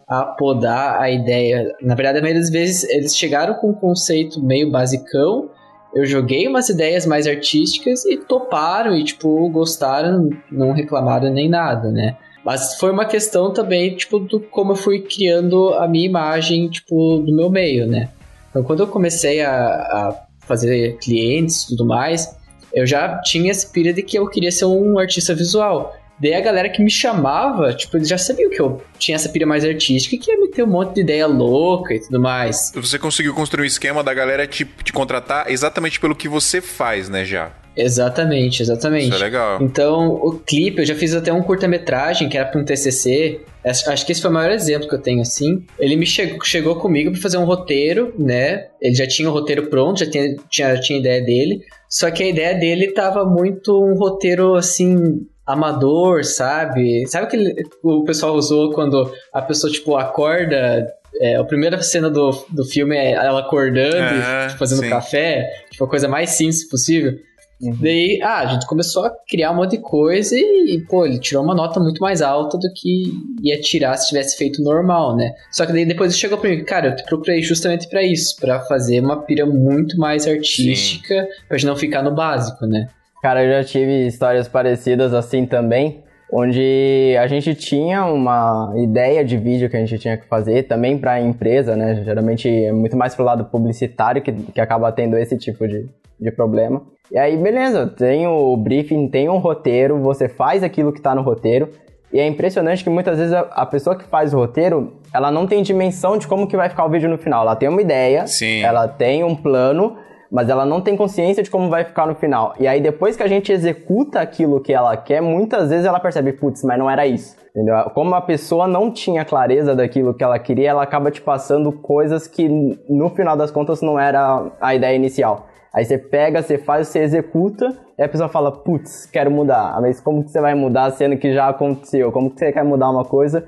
a 0.09 0.25
podar 0.25 1.01
a 1.01 1.11
ideia. 1.11 1.75
Na 1.83 1.95
verdade, 1.95 2.19
a 2.19 2.23
maioria 2.23 2.41
das 2.41 2.51
vezes 2.51 2.85
eles 2.89 3.17
chegaram 3.17 3.55
com 3.55 3.71
um 3.71 3.75
conceito 3.75 4.43
meio 4.43 4.71
basicão. 4.71 5.51
Eu 5.95 6.07
joguei 6.07 6.47
umas 6.47 6.69
ideias 6.69 7.07
mais 7.07 7.27
artísticas 7.27 8.05
e 8.05 8.17
toparam 8.17 8.97
e, 8.97 9.03
tipo, 9.03 9.49
gostaram, 9.51 10.29
não 10.51 10.73
reclamaram 10.73 11.33
nem 11.33 11.49
nada, 11.49 11.91
né? 11.91 12.17
Mas 12.47 12.77
foi 12.79 12.93
uma 12.93 13.05
questão 13.05 13.53
também, 13.53 13.97
tipo, 13.97 14.21
do 14.21 14.39
como 14.39 14.71
eu 14.71 14.77
fui 14.77 15.01
criando 15.01 15.75
a 15.75 15.89
minha 15.89 16.07
imagem, 16.07 16.69
tipo, 16.69 17.19
do 17.19 17.35
meu 17.35 17.51
meio, 17.51 17.89
né? 17.89 18.09
Então, 18.49 18.63
quando 18.63 18.85
eu 18.85 18.87
comecei 18.87 19.43
a, 19.43 19.53
a 19.53 20.17
fazer 20.47 20.97
clientes 20.99 21.65
e 21.65 21.69
tudo 21.71 21.85
mais, 21.85 22.37
eu 22.73 22.87
já 22.87 23.21
tinha 23.21 23.51
essa 23.51 23.69
pira 23.69 23.93
de 23.93 24.01
que 24.01 24.17
eu 24.17 24.29
queria 24.29 24.53
ser 24.53 24.67
um 24.67 24.97
artista 24.97 25.35
visual. 25.35 25.93
Daí 26.21 26.35
a 26.35 26.41
galera 26.41 26.69
que 26.69 26.81
me 26.81 26.89
chamava, 26.89 27.75
tipo, 27.75 27.97
eles 27.97 28.09
já 28.09 28.17
sabiam 28.17 28.49
que 28.49 28.61
eu 28.61 28.81
tinha 28.97 29.17
essa 29.17 29.29
pira 29.29 29.45
mais 29.45 29.65
artística 29.65 30.15
e 30.15 30.19
que 30.19 30.31
ia 30.31 30.41
me 30.41 30.49
ter 30.49 30.63
um 30.63 30.69
monte 30.69 30.95
de 30.95 31.01
ideia 31.01 31.27
louca 31.27 31.95
e 31.95 32.01
tudo 32.01 32.21
mais. 32.21 32.71
Você 32.77 32.97
conseguiu 32.97 33.35
construir 33.35 33.65
um 33.65 33.67
esquema 33.67 34.05
da 34.05 34.15
galera 34.15 34.47
te, 34.47 34.65
te 34.65 34.93
contratar 34.93 35.51
exatamente 35.51 35.99
pelo 35.99 36.15
que 36.15 36.29
você 36.29 36.61
faz, 36.61 37.09
né, 37.09 37.25
já. 37.25 37.51
Exatamente, 37.77 38.63
exatamente. 38.63 39.09
Isso 39.09 39.15
é 39.15 39.19
legal. 39.19 39.59
Então, 39.61 40.09
o 40.09 40.39
clipe, 40.39 40.81
eu 40.81 40.87
já 40.87 40.95
fiz 40.95 41.15
até 41.15 41.33
um 41.33 41.43
curta-metragem 41.43 42.29
que 42.29 42.39
era 42.39 42.49
para 42.49 42.61
um 42.61 42.65
TCC. 42.65 43.41
Acho 43.65 44.07
que 44.07 44.13
esse 44.13 44.23
foi 44.23 44.31
o 44.31 44.35
maior 44.35 44.51
exemplo 44.51 44.89
que 44.89 44.95
eu 44.95 45.01
tenho, 45.01 45.21
assim. 45.21 45.65
Ele 45.79 45.97
me 45.97 46.07
chegou, 46.07 46.43
chegou 46.43 46.77
comigo 46.77 47.13
para 47.13 47.21
fazer 47.21 47.37
um 47.37 47.45
roteiro, 47.45 48.15
né? 48.19 48.69
Ele 48.81 48.95
já 48.95 49.07
tinha 49.07 49.29
o 49.29 49.33
roteiro 49.33 49.69
pronto, 49.69 50.01
já 50.01 50.11
tinha, 50.11 50.37
tinha, 50.49 50.81
tinha 50.81 50.99
a 50.99 51.01
ideia 51.01 51.21
dele. 51.23 51.61
Só 51.89 52.11
que 52.11 52.23
a 52.23 52.29
ideia 52.29 52.55
dele 52.55 52.93
tava 52.93 53.25
muito 53.25 53.79
um 53.79 53.95
roteiro, 53.95 54.55
assim, 54.55 55.27
amador, 55.47 56.25
sabe? 56.25 57.07
Sabe 57.07 57.27
que 57.27 57.55
o 57.83 58.05
pessoal 58.05 58.35
usou 58.35 58.73
quando 58.73 59.13
a 59.33 59.43
pessoa, 59.43 59.71
tipo, 59.71 59.97
acorda... 59.97 60.87
É, 61.19 61.37
a 61.37 61.45
primeira 61.45 61.81
cena 61.81 62.11
do, 62.11 62.31
do 62.51 62.63
filme 62.63 62.95
é 62.95 63.13
ela 63.13 63.41
acordando 63.41 63.97
É, 63.97 64.49
tipo, 64.49 64.59
fazendo 64.59 64.81
sim. 64.81 64.91
café. 64.91 65.47
Tipo, 65.71 65.85
a 65.85 65.89
coisa 65.89 66.07
mais 66.07 66.29
simples 66.29 66.69
possível. 66.69 67.15
Daí, 67.61 68.21
ah, 68.23 68.41
a 68.41 68.47
gente 68.47 68.67
começou 68.67 69.07
a 69.07 69.11
criar 69.27 69.51
um 69.51 69.57
monte 69.57 69.73
de 69.73 69.79
coisa 69.79 70.37
e, 70.37 70.85
pô, 70.89 71.07
ele 71.07 71.19
tirou 71.19 71.43
uma 71.43 71.55
nota 71.55 71.81
muito 71.81 72.01
mais 72.01 72.21
alta 72.21 72.59
do 72.59 72.71
que 72.75 73.13
ia 73.43 73.59
tirar 73.61 73.97
se 73.97 74.09
tivesse 74.09 74.37
feito 74.37 74.63
normal, 74.63 75.17
né? 75.17 75.33
Só 75.51 75.65
que 75.65 75.73
daí 75.73 75.87
depois 75.87 76.13
ele 76.13 76.21
chegou 76.21 76.37
pra 76.37 76.51
mim, 76.51 76.63
cara, 76.65 76.89
eu 76.89 76.97
te 76.97 77.05
procurei 77.05 77.43
justamente 77.43 77.89
pra 77.89 78.03
isso, 78.03 78.37
pra 78.39 78.61
fazer 78.61 79.01
uma 79.01 79.23
pira 79.23 79.47
muito 79.47 79.99
mais 79.99 80.27
artística, 80.27 81.27
pra 81.49 81.57
gente 81.57 81.67
não 81.67 81.77
ficar 81.77 82.03
no 82.03 82.15
básico, 82.15 82.67
né? 82.67 82.89
Cara, 83.23 83.43
eu 83.43 83.51
já 83.51 83.65
tive 83.65 84.07
histórias 84.07 84.47
parecidas 84.47 85.15
assim 85.15 85.47
também, 85.47 86.05
onde 86.31 87.17
a 87.19 87.27
gente 87.27 87.55
tinha 87.55 88.05
uma 88.05 88.75
ideia 88.77 89.25
de 89.25 89.39
vídeo 89.39 89.71
que 89.71 89.77
a 89.77 89.81
gente 89.81 89.99
tinha 89.99 90.17
que 90.19 90.27
fazer 90.27 90.65
também 90.65 90.99
para 90.99 91.13
a 91.13 91.21
empresa, 91.21 91.75
né? 91.75 92.03
Geralmente 92.05 92.49
é 92.49 92.73
muito 92.73 92.97
mais 92.97 93.15
pro 93.15 93.25
lado 93.25 93.47
publicitário 93.47 94.21
que, 94.21 94.33
que 94.33 94.61
acaba 94.61 94.93
tendo 94.93 95.17
esse 95.17 95.39
tipo 95.39 95.67
de, 95.67 95.89
de 96.21 96.31
problema. 96.31 96.83
E 97.11 97.19
aí, 97.19 97.37
beleza, 97.37 97.87
tem 97.87 98.27
o 98.27 98.57
briefing, 98.57 99.09
tem 99.09 99.29
um 99.29 99.39
roteiro, 99.39 100.01
você 100.01 100.29
faz 100.29 100.63
aquilo 100.63 100.93
que 100.93 101.01
tá 101.01 101.15
no 101.15 101.23
roteiro. 101.23 101.71
E 102.13 102.19
é 102.19 102.27
impressionante 102.27 102.83
que 102.83 102.91
muitas 102.91 103.19
vezes 103.19 103.33
a, 103.33 103.41
a 103.41 103.67
pessoa 103.67 103.97
que 103.97 104.05
faz 104.05 104.33
o 104.33 104.39
roteiro, 104.39 104.95
ela 105.13 105.31
não 105.31 105.47
tem 105.47 105.63
dimensão 105.63 106.17
de 106.17 106.27
como 106.27 106.47
que 106.47 106.57
vai 106.57 106.69
ficar 106.69 106.85
o 106.85 106.89
vídeo 106.89 107.09
no 107.09 107.19
final. 107.19 107.43
Ela 107.43 107.57
tem 107.57 107.69
uma 107.69 107.81
ideia, 107.81 108.27
Sim. 108.27 108.63
ela 108.63 108.89
tem 108.89 109.23
um 109.23 109.35
plano, 109.35 109.97
mas 110.31 110.49
ela 110.49 110.65
não 110.65 110.81
tem 110.81 110.97
consciência 110.97 111.43
de 111.43 111.51
como 111.51 111.69
vai 111.69 111.85
ficar 111.85 112.07
no 112.07 112.15
final. 112.15 112.55
E 112.59 112.67
aí 112.67 112.81
depois 112.81 113.17
que 113.17 113.23
a 113.23 113.29
gente 113.29 113.53
executa 113.53 114.21
aquilo 114.21 114.61
que 114.61 114.73
ela 114.73 114.97
quer, 114.97 115.21
muitas 115.21 115.69
vezes 115.69 115.85
ela 115.85 116.01
percebe, 116.01 116.33
putz, 116.33 116.63
mas 116.65 116.79
não 116.79 116.91
era 116.91 117.07
isso. 117.07 117.37
Entendeu? 117.51 117.77
Como 117.95 118.15
a 118.15 118.21
pessoa 118.21 118.67
não 118.67 118.91
tinha 118.91 119.25
clareza 119.25 119.75
daquilo 119.75 120.13
que 120.13 120.23
ela 120.23 120.39
queria, 120.39 120.71
ela 120.71 120.83
acaba 120.83 121.11
te 121.11 121.23
passando 121.23 121.73
coisas 121.73 122.27
que 122.27 122.49
no 122.89 123.11
final 123.11 123.37
das 123.37 123.51
contas 123.51 123.81
não 123.81 123.99
era 123.99 124.53
a 124.61 124.75
ideia 124.75 124.95
inicial. 124.95 125.49
Aí 125.77 125.85
você 125.85 125.99
pega, 125.99 126.43
você 126.43 126.57
faz, 126.57 126.89
você 126.89 127.01
executa, 127.01 127.77
e 127.99 128.03
a 128.03 128.09
pessoa 128.09 128.31
fala, 128.31 128.51
putz, 128.51 129.05
quero 129.05 129.31
mudar. 129.31 129.79
Mas 129.83 130.01
como 130.01 130.25
que 130.25 130.31
você 130.31 130.41
vai 130.41 130.55
mudar 130.55 130.91
sendo 130.93 131.19
que 131.19 131.35
já 131.35 131.49
aconteceu? 131.49 132.11
Como 132.11 132.31
que 132.31 132.39
você 132.39 132.51
quer 132.51 132.65
mudar 132.65 132.89
uma 132.89 133.05
coisa 133.05 133.47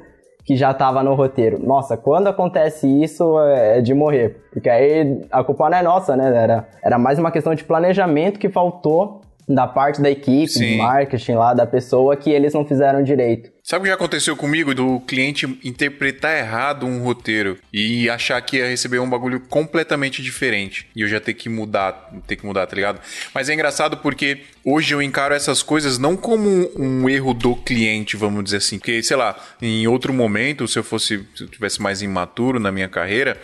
que 0.49 0.57
já 0.57 0.71
estava 0.71 1.03
no 1.03 1.15
roteiro. 1.15 1.59
Nossa, 1.63 1.95
quando 1.95 2.29
acontece 2.29 2.87
isso 2.87 3.39
é 3.41 3.83
de 3.83 3.93
morrer, 3.93 4.41
porque 4.51 4.71
aí 4.71 5.21
a 5.31 5.45
culpa 5.45 5.69
não 5.69 5.77
é 5.77 5.83
nossa, 5.83 6.17
né? 6.17 6.35
Era, 6.35 6.67
era 6.83 6.99
mais 6.99 7.19
uma 7.19 7.31
questão 7.31 7.55
de 7.55 7.63
planejamento 7.65 8.39
que 8.39 8.49
faltou 8.49 9.21
da 9.47 9.67
parte 9.67 10.01
da 10.01 10.11
equipe, 10.11 10.49
Sim. 10.49 10.77
do 10.77 10.83
marketing 10.83 11.33
lá, 11.33 11.53
da 11.53 11.67
pessoa, 11.67 12.17
que 12.17 12.31
eles 12.31 12.55
não 12.55 12.65
fizeram 12.65 13.03
direito. 13.03 13.51
Sabe 13.69 13.81
o 13.81 13.83
que 13.83 13.89
já 13.89 13.97
aconteceu 13.97 14.35
comigo? 14.35 14.75
Do 14.75 14.99
cliente 15.01 15.45
interpretar 15.63 16.39
errado 16.39 16.87
um 16.87 17.03
roteiro 17.03 17.59
e 17.71 18.09
achar 18.09 18.41
que 18.41 18.57
ia 18.57 18.67
receber 18.67 18.99
um 18.99 19.11
bagulho 19.11 19.41
completamente 19.41 20.23
diferente. 20.23 20.87
E 20.97 21.03
eu 21.03 21.07
já 21.07 21.21
ter 21.21 21.35
que 21.35 21.51
mudar, 21.51 22.11
ter 22.27 22.37
que 22.37 22.47
mudar, 22.47 22.67
tá 22.67 22.75
ligado? 22.75 22.99
Mas 23.35 23.51
é 23.51 23.53
engraçado 23.53 23.99
porque 23.99 24.39
hoje 24.65 24.95
eu 24.95 25.03
encaro 25.03 25.35
essas 25.35 25.63
coisas 25.63 25.99
não 25.99 26.17
como 26.17 26.49
um, 26.79 27.11
erro 27.11 27.35
do 27.35 27.55
cliente, 27.57 28.17
vamos 28.17 28.43
dizer 28.43 28.57
assim. 28.57 28.79
Porque, 28.79 29.03
sei 29.03 29.19
lá, 29.19 29.37
em 29.61 29.87
outro 29.87 30.15
momento, 30.15 30.67
se 30.67 30.79
eu 30.79 30.83
fosse, 30.83 31.23
se 31.35 31.43
eu 31.43 31.49
tivesse 31.49 31.83
mais 31.83 32.01
imaturo 32.01 32.59
na 32.59 32.73
minha 32.73 32.89
carreira, 32.89 33.39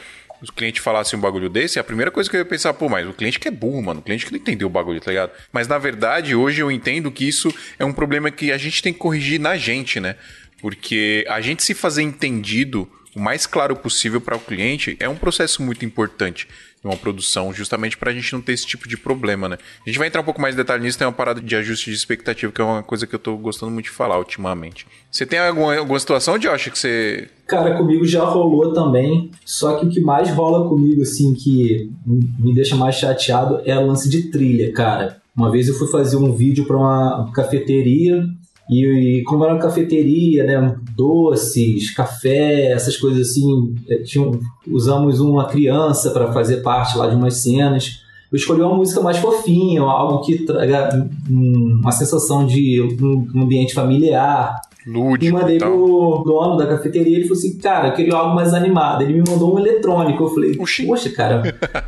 o 0.48 0.52
cliente 0.52 0.80
falasse 0.80 1.14
um 1.16 1.20
bagulho 1.20 1.48
desse, 1.48 1.78
a 1.78 1.84
primeira 1.84 2.10
coisa 2.10 2.28
que 2.28 2.36
eu 2.36 2.40
ia 2.40 2.44
pensar, 2.44 2.74
pô, 2.74 2.88
mas 2.88 3.06
o 3.06 3.12
cliente 3.12 3.38
que 3.38 3.48
é 3.48 3.50
burro, 3.50 3.82
mano. 3.82 4.00
O 4.00 4.02
cliente 4.02 4.26
que 4.26 4.32
não 4.32 4.38
entendeu 4.38 4.68
o 4.68 4.70
bagulho, 4.70 5.00
tá 5.00 5.10
ligado? 5.10 5.32
Mas 5.52 5.68
na 5.68 5.78
verdade, 5.78 6.34
hoje 6.34 6.60
eu 6.60 6.70
entendo 6.70 7.10
que 7.10 7.26
isso 7.26 7.52
é 7.78 7.84
um 7.84 7.92
problema 7.92 8.30
que 8.30 8.52
a 8.52 8.58
gente 8.58 8.82
tem 8.82 8.92
que 8.92 8.98
corrigir 8.98 9.40
na 9.40 9.56
gente, 9.56 10.00
né? 10.00 10.16
Porque 10.60 11.24
a 11.28 11.40
gente 11.40 11.62
se 11.62 11.74
fazer 11.74 12.02
entendido 12.02 12.90
o 13.14 13.20
mais 13.20 13.46
claro 13.46 13.76
possível 13.76 14.20
para 14.20 14.36
o 14.36 14.40
cliente 14.40 14.96
é 15.00 15.08
um 15.08 15.16
processo 15.16 15.62
muito 15.62 15.84
importante 15.84 16.48
de 16.84 16.86
uma 16.86 16.96
produção, 16.96 17.52
justamente 17.52 17.96
para 17.96 18.10
a 18.10 18.14
gente 18.14 18.30
não 18.32 18.42
ter 18.42 18.52
esse 18.52 18.66
tipo 18.66 18.86
de 18.86 18.96
problema, 18.96 19.48
né? 19.48 19.56
A 19.86 19.88
gente 19.88 19.98
vai 19.98 20.08
entrar 20.08 20.20
um 20.20 20.24
pouco 20.24 20.40
mais 20.40 20.54
em 20.54 20.58
detalhe 20.58 20.82
nisso, 20.82 20.98
tem 20.98 21.06
uma 21.06 21.12
parada 21.12 21.40
de 21.40 21.56
ajuste 21.56 21.90
de 21.90 21.96
expectativa, 21.96 22.52
que 22.52 22.60
é 22.60 22.64
uma 22.64 22.82
coisa 22.82 23.06
que 23.06 23.14
eu 23.14 23.18
tô 23.18 23.36
gostando 23.38 23.72
muito 23.72 23.86
de 23.86 23.90
falar 23.90 24.18
ultimamente. 24.18 24.86
Você 25.10 25.24
tem 25.24 25.38
alguma, 25.38 25.74
alguma 25.76 25.98
situação, 25.98 26.38
Josh, 26.38 26.68
que 26.68 26.78
você 26.78 27.28
Cara, 27.46 27.76
comigo 27.76 28.04
já 28.06 28.24
rolou 28.24 28.72
também, 28.72 29.30
só 29.44 29.78
que 29.78 29.86
o 29.86 29.88
que 29.88 30.00
mais 30.00 30.30
rola 30.30 30.68
comigo, 30.68 31.02
assim, 31.02 31.34
que 31.34 31.90
me 32.06 32.54
deixa 32.54 32.76
mais 32.76 32.96
chateado 32.96 33.60
é 33.64 33.78
o 33.78 33.86
lance 33.86 34.08
de 34.08 34.30
trilha, 34.30 34.72
cara. 34.72 35.22
Uma 35.34 35.50
vez 35.50 35.68
eu 35.68 35.74
fui 35.74 35.88
fazer 35.88 36.16
um 36.16 36.32
vídeo 36.32 36.66
para 36.66 36.76
uma 36.76 37.30
cafeteria 37.32 38.24
e, 38.68 39.20
e 39.20 39.22
como 39.24 39.44
era 39.44 39.54
uma 39.54 39.62
cafeteria, 39.62 40.44
né, 40.44 40.76
doces, 40.94 41.90
café, 41.90 42.72
essas 42.72 42.96
coisas 42.96 43.28
assim, 43.28 43.74
eh, 43.88 43.98
tinham, 43.98 44.38
usamos 44.66 45.20
uma 45.20 45.46
criança 45.46 46.10
para 46.10 46.32
fazer 46.32 46.58
parte 46.58 46.96
lá 46.96 47.08
de 47.08 47.16
umas 47.16 47.42
cenas. 47.42 48.04
Eu 48.32 48.36
escolhi 48.36 48.62
uma 48.62 48.74
música 48.74 49.00
mais 49.00 49.18
fofinha, 49.18 49.82
algo 49.82 50.20
que 50.22 50.44
traga 50.44 51.08
uma 51.30 51.92
sensação 51.92 52.44
de 52.44 52.82
um 53.00 53.42
ambiente 53.42 53.72
familiar. 53.72 54.60
E 54.86 54.90
lúdico 54.90 55.38
mandei 55.38 55.56
e 55.56 55.58
tal. 55.58 55.70
pro 55.70 56.22
dono 56.26 56.56
da 56.56 56.66
cafeteria, 56.66 57.16
ele 57.16 57.28
falou 57.28 57.38
assim, 57.38 57.56
cara, 57.58 57.88
eu 57.88 57.92
queria 57.94 58.14
algo 58.14 58.34
mais 58.34 58.52
animado. 58.52 59.02
Ele 59.02 59.14
me 59.14 59.22
mandou 59.30 59.54
um 59.54 59.58
eletrônico. 59.58 60.24
Eu 60.24 60.28
falei, 60.28 60.56
Oxi. 60.58 60.84
poxa, 60.84 61.10
cara, 61.10 61.42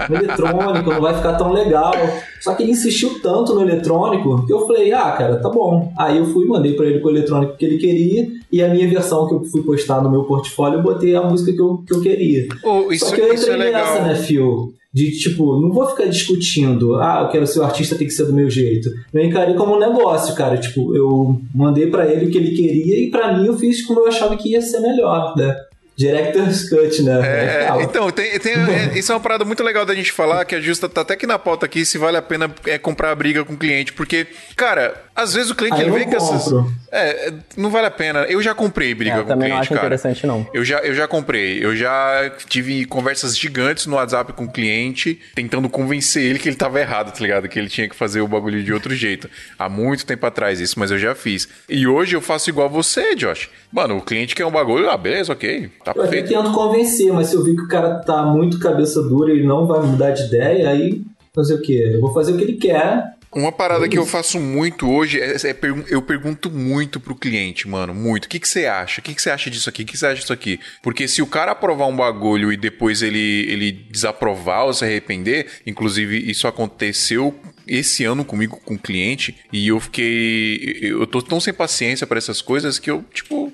um 0.08 0.14
eletrônico 0.14 0.90
não 0.90 1.00
vai 1.00 1.14
ficar 1.14 1.34
tão 1.34 1.52
legal. 1.52 1.92
Só 2.40 2.54
que 2.54 2.62
ele 2.62 2.72
insistiu 2.72 3.20
tanto 3.20 3.54
no 3.54 3.62
eletrônico 3.62 4.46
que 4.46 4.52
eu 4.52 4.66
falei, 4.66 4.92
ah, 4.92 5.10
cara, 5.12 5.36
tá 5.36 5.50
bom. 5.50 5.92
Aí 5.98 6.16
eu 6.16 6.26
fui, 6.26 6.46
mandei 6.46 6.74
pra 6.74 6.86
ele 6.86 7.00
com 7.00 7.08
o 7.08 7.10
eletrônico 7.10 7.56
que 7.56 7.64
ele 7.64 7.78
queria. 7.78 8.28
E 8.50 8.62
a 8.62 8.68
minha 8.68 8.88
versão 8.88 9.26
que 9.26 9.34
eu 9.34 9.44
fui 9.44 9.62
postar 9.62 10.02
no 10.02 10.10
meu 10.10 10.24
portfólio, 10.24 10.78
eu 10.78 10.82
botei 10.82 11.14
a 11.14 11.22
música 11.22 11.52
que 11.52 11.60
eu, 11.60 11.82
que 11.86 11.92
eu 11.94 12.00
queria. 12.00 12.46
Oh, 12.62 12.92
isso, 12.92 13.06
Só 13.06 13.14
que 13.14 13.20
eu 13.20 13.32
é 13.32 13.34
entrei 13.34 13.56
legal. 13.56 13.84
nessa, 13.84 14.02
né, 14.04 14.14
Phil? 14.14 14.72
De 14.94 15.10
tipo, 15.18 15.60
não 15.60 15.72
vou 15.72 15.86
ficar 15.88 16.06
discutindo, 16.06 16.94
ah, 16.94 17.20
eu 17.22 17.28
quero 17.28 17.46
ser 17.46 17.58
o 17.58 17.64
artista, 17.64 17.96
tem 17.96 18.06
que 18.06 18.14
ser 18.14 18.24
do 18.24 18.32
meu 18.32 18.48
jeito. 18.48 18.88
Eu 19.12 19.22
encarei 19.22 19.54
como 19.54 19.74
um 19.74 19.78
negócio, 19.78 20.34
cara. 20.34 20.56
Tipo, 20.56 20.96
eu 20.96 21.38
mandei 21.54 21.88
pra 21.88 22.10
ele 22.10 22.26
o 22.26 22.30
que 22.30 22.38
ele 22.38 22.56
queria 22.56 22.98
e 22.98 23.10
pra 23.10 23.36
mim 23.36 23.46
eu 23.46 23.58
fiz 23.58 23.84
como 23.84 24.00
eu 24.00 24.06
achava 24.06 24.36
que 24.36 24.52
ia 24.52 24.62
ser 24.62 24.80
melhor, 24.80 25.34
né? 25.36 25.54
Director's 25.96 26.68
Cut, 26.68 27.02
né? 27.02 27.20
É, 27.26 27.60
Real. 27.62 27.80
então, 27.82 28.10
tem, 28.10 28.38
tem- 28.38 28.52
é, 28.92 28.98
isso 28.98 29.10
é 29.10 29.14
uma 29.14 29.20
parada 29.20 29.44
muito 29.44 29.62
legal 29.62 29.84
da 29.86 29.94
gente 29.94 30.12
falar, 30.12 30.44
que 30.44 30.54
a 30.54 30.60
Justa 30.60 30.88
tá 30.88 31.00
até 31.00 31.14
aqui 31.14 31.26
na 31.26 31.38
pauta 31.38 31.64
aqui, 31.66 31.84
se 31.86 31.96
vale 31.98 32.16
a 32.16 32.22
pena 32.22 32.52
é, 32.66 32.78
comprar 32.78 33.10
a 33.10 33.14
briga 33.14 33.44
com 33.44 33.54
o 33.54 33.56
cliente, 33.56 33.92
porque, 33.92 34.26
cara, 34.56 34.94
às 35.14 35.32
vezes 35.34 35.50
o 35.50 35.54
cliente 35.54 35.80
ele 35.80 35.90
vem 35.90 36.04
com 36.08 36.16
essas... 36.16 36.52
É, 36.92 37.28
é, 37.28 37.32
não 37.56 37.70
vale 37.70 37.86
a 37.86 37.90
pena. 37.90 38.20
Eu 38.24 38.42
já 38.42 38.54
comprei 38.54 38.94
briga 38.94 39.16
É, 39.16 39.18
com 39.18 39.24
o 39.24 39.26
também 39.26 39.48
não 39.48 39.56
cliente, 39.56 39.60
acho 39.60 39.68
cara. 39.70 39.80
interessante, 39.86 40.26
não. 40.26 40.46
Eu 40.52 40.64
já, 40.64 40.78
eu 40.80 40.94
já 40.94 41.08
comprei. 41.08 41.64
Eu 41.64 41.74
já 41.74 42.30
tive 42.48 42.84
conversas 42.84 43.36
gigantes 43.36 43.86
no 43.86 43.96
WhatsApp 43.96 44.32
com 44.34 44.44
o 44.44 44.50
cliente, 44.52 45.18
tentando 45.34 45.68
convencer 45.68 46.22
ele 46.22 46.38
que 46.38 46.48
ele 46.48 46.56
tava 46.56 46.78
errado, 46.80 47.12
tá 47.12 47.20
ligado? 47.20 47.48
Que 47.48 47.58
ele 47.58 47.68
tinha 47.68 47.88
que 47.88 47.96
fazer 47.96 48.20
o 48.20 48.28
bagulho 48.28 48.62
de 48.62 48.72
outro 48.72 48.94
jeito. 48.94 49.28
Há 49.58 49.68
muito 49.68 50.04
tempo 50.06 50.24
atrás 50.26 50.60
isso, 50.60 50.78
mas 50.78 50.90
eu 50.90 50.98
já 50.98 51.14
fiz. 51.14 51.48
E 51.68 51.86
hoje 51.86 52.14
eu 52.14 52.20
faço 52.20 52.50
igual 52.50 52.68
você, 52.68 53.14
Josh. 53.14 53.48
Mano, 53.72 53.96
o 53.96 54.02
cliente 54.02 54.34
quer 54.34 54.44
um 54.46 54.50
bagulho, 54.50 54.88
ah, 54.90 54.96
beleza, 54.96 55.32
ok. 55.32 55.70
Tá 55.86 55.92
Eu 55.94 56.02
até 56.02 56.20
tento 56.20 56.52
convencer, 56.52 57.12
mas 57.12 57.28
se 57.28 57.36
eu 57.36 57.44
vi 57.44 57.54
que 57.54 57.62
o 57.62 57.68
cara 57.68 58.00
tá 58.00 58.24
muito 58.24 58.58
cabeça 58.58 59.00
dura 59.02 59.32
e 59.32 59.44
não 59.44 59.66
vai 59.68 59.80
mudar 59.86 60.10
de 60.10 60.24
ideia, 60.24 60.68
aí 60.68 61.00
fazer 61.32 61.54
o 61.54 61.62
quê? 61.62 61.92
Eu 61.94 62.00
vou 62.00 62.12
fazer 62.12 62.32
o 62.32 62.36
que 62.36 62.42
ele 62.42 62.54
quer. 62.54 63.14
Uma 63.32 63.52
parada 63.52 63.86
que 63.88 63.96
eu 63.98 64.06
faço 64.06 64.40
muito 64.40 64.90
hoje 64.90 65.20
é, 65.20 65.36
é 65.44 65.52
pergun- 65.52 65.84
eu 65.88 66.00
pergunto 66.02 66.50
muito 66.50 66.98
pro 66.98 67.14
cliente, 67.14 67.68
mano, 67.68 67.94
muito. 67.94 68.24
O 68.24 68.28
que, 68.28 68.40
que 68.40 68.48
você 68.48 68.66
acha? 68.66 69.00
O 69.00 69.04
que, 69.04 69.14
que 69.14 69.20
você 69.22 69.30
acha 69.30 69.48
disso 69.48 69.68
aqui? 69.68 69.82
O 69.82 69.86
que 69.86 69.96
você 69.96 70.06
acha 70.06 70.20
disso 70.20 70.32
aqui? 70.32 70.58
Porque 70.82 71.06
se 71.06 71.20
o 71.22 71.26
cara 71.26 71.52
aprovar 71.52 71.86
um 71.86 71.94
bagulho 71.96 72.50
e 72.52 72.56
depois 72.56 73.02
ele, 73.02 73.46
ele 73.48 73.70
desaprovar 73.70 74.64
ou 74.64 74.72
se 74.74 74.84
arrepender, 74.84 75.46
inclusive 75.66 76.18
isso 76.28 76.48
aconteceu 76.48 77.32
esse 77.66 78.04
ano 78.04 78.24
comigo 78.24 78.58
com 78.64 78.74
o 78.74 78.78
cliente 78.78 79.36
e 79.52 79.68
eu 79.68 79.78
fiquei. 79.80 80.78
Eu 80.82 81.06
tô 81.06 81.20
tão 81.20 81.38
sem 81.38 81.52
paciência 81.52 82.06
pra 82.06 82.18
essas 82.18 82.40
coisas 82.42 82.78
que 82.78 82.90
eu, 82.90 83.04
tipo. 83.12 83.52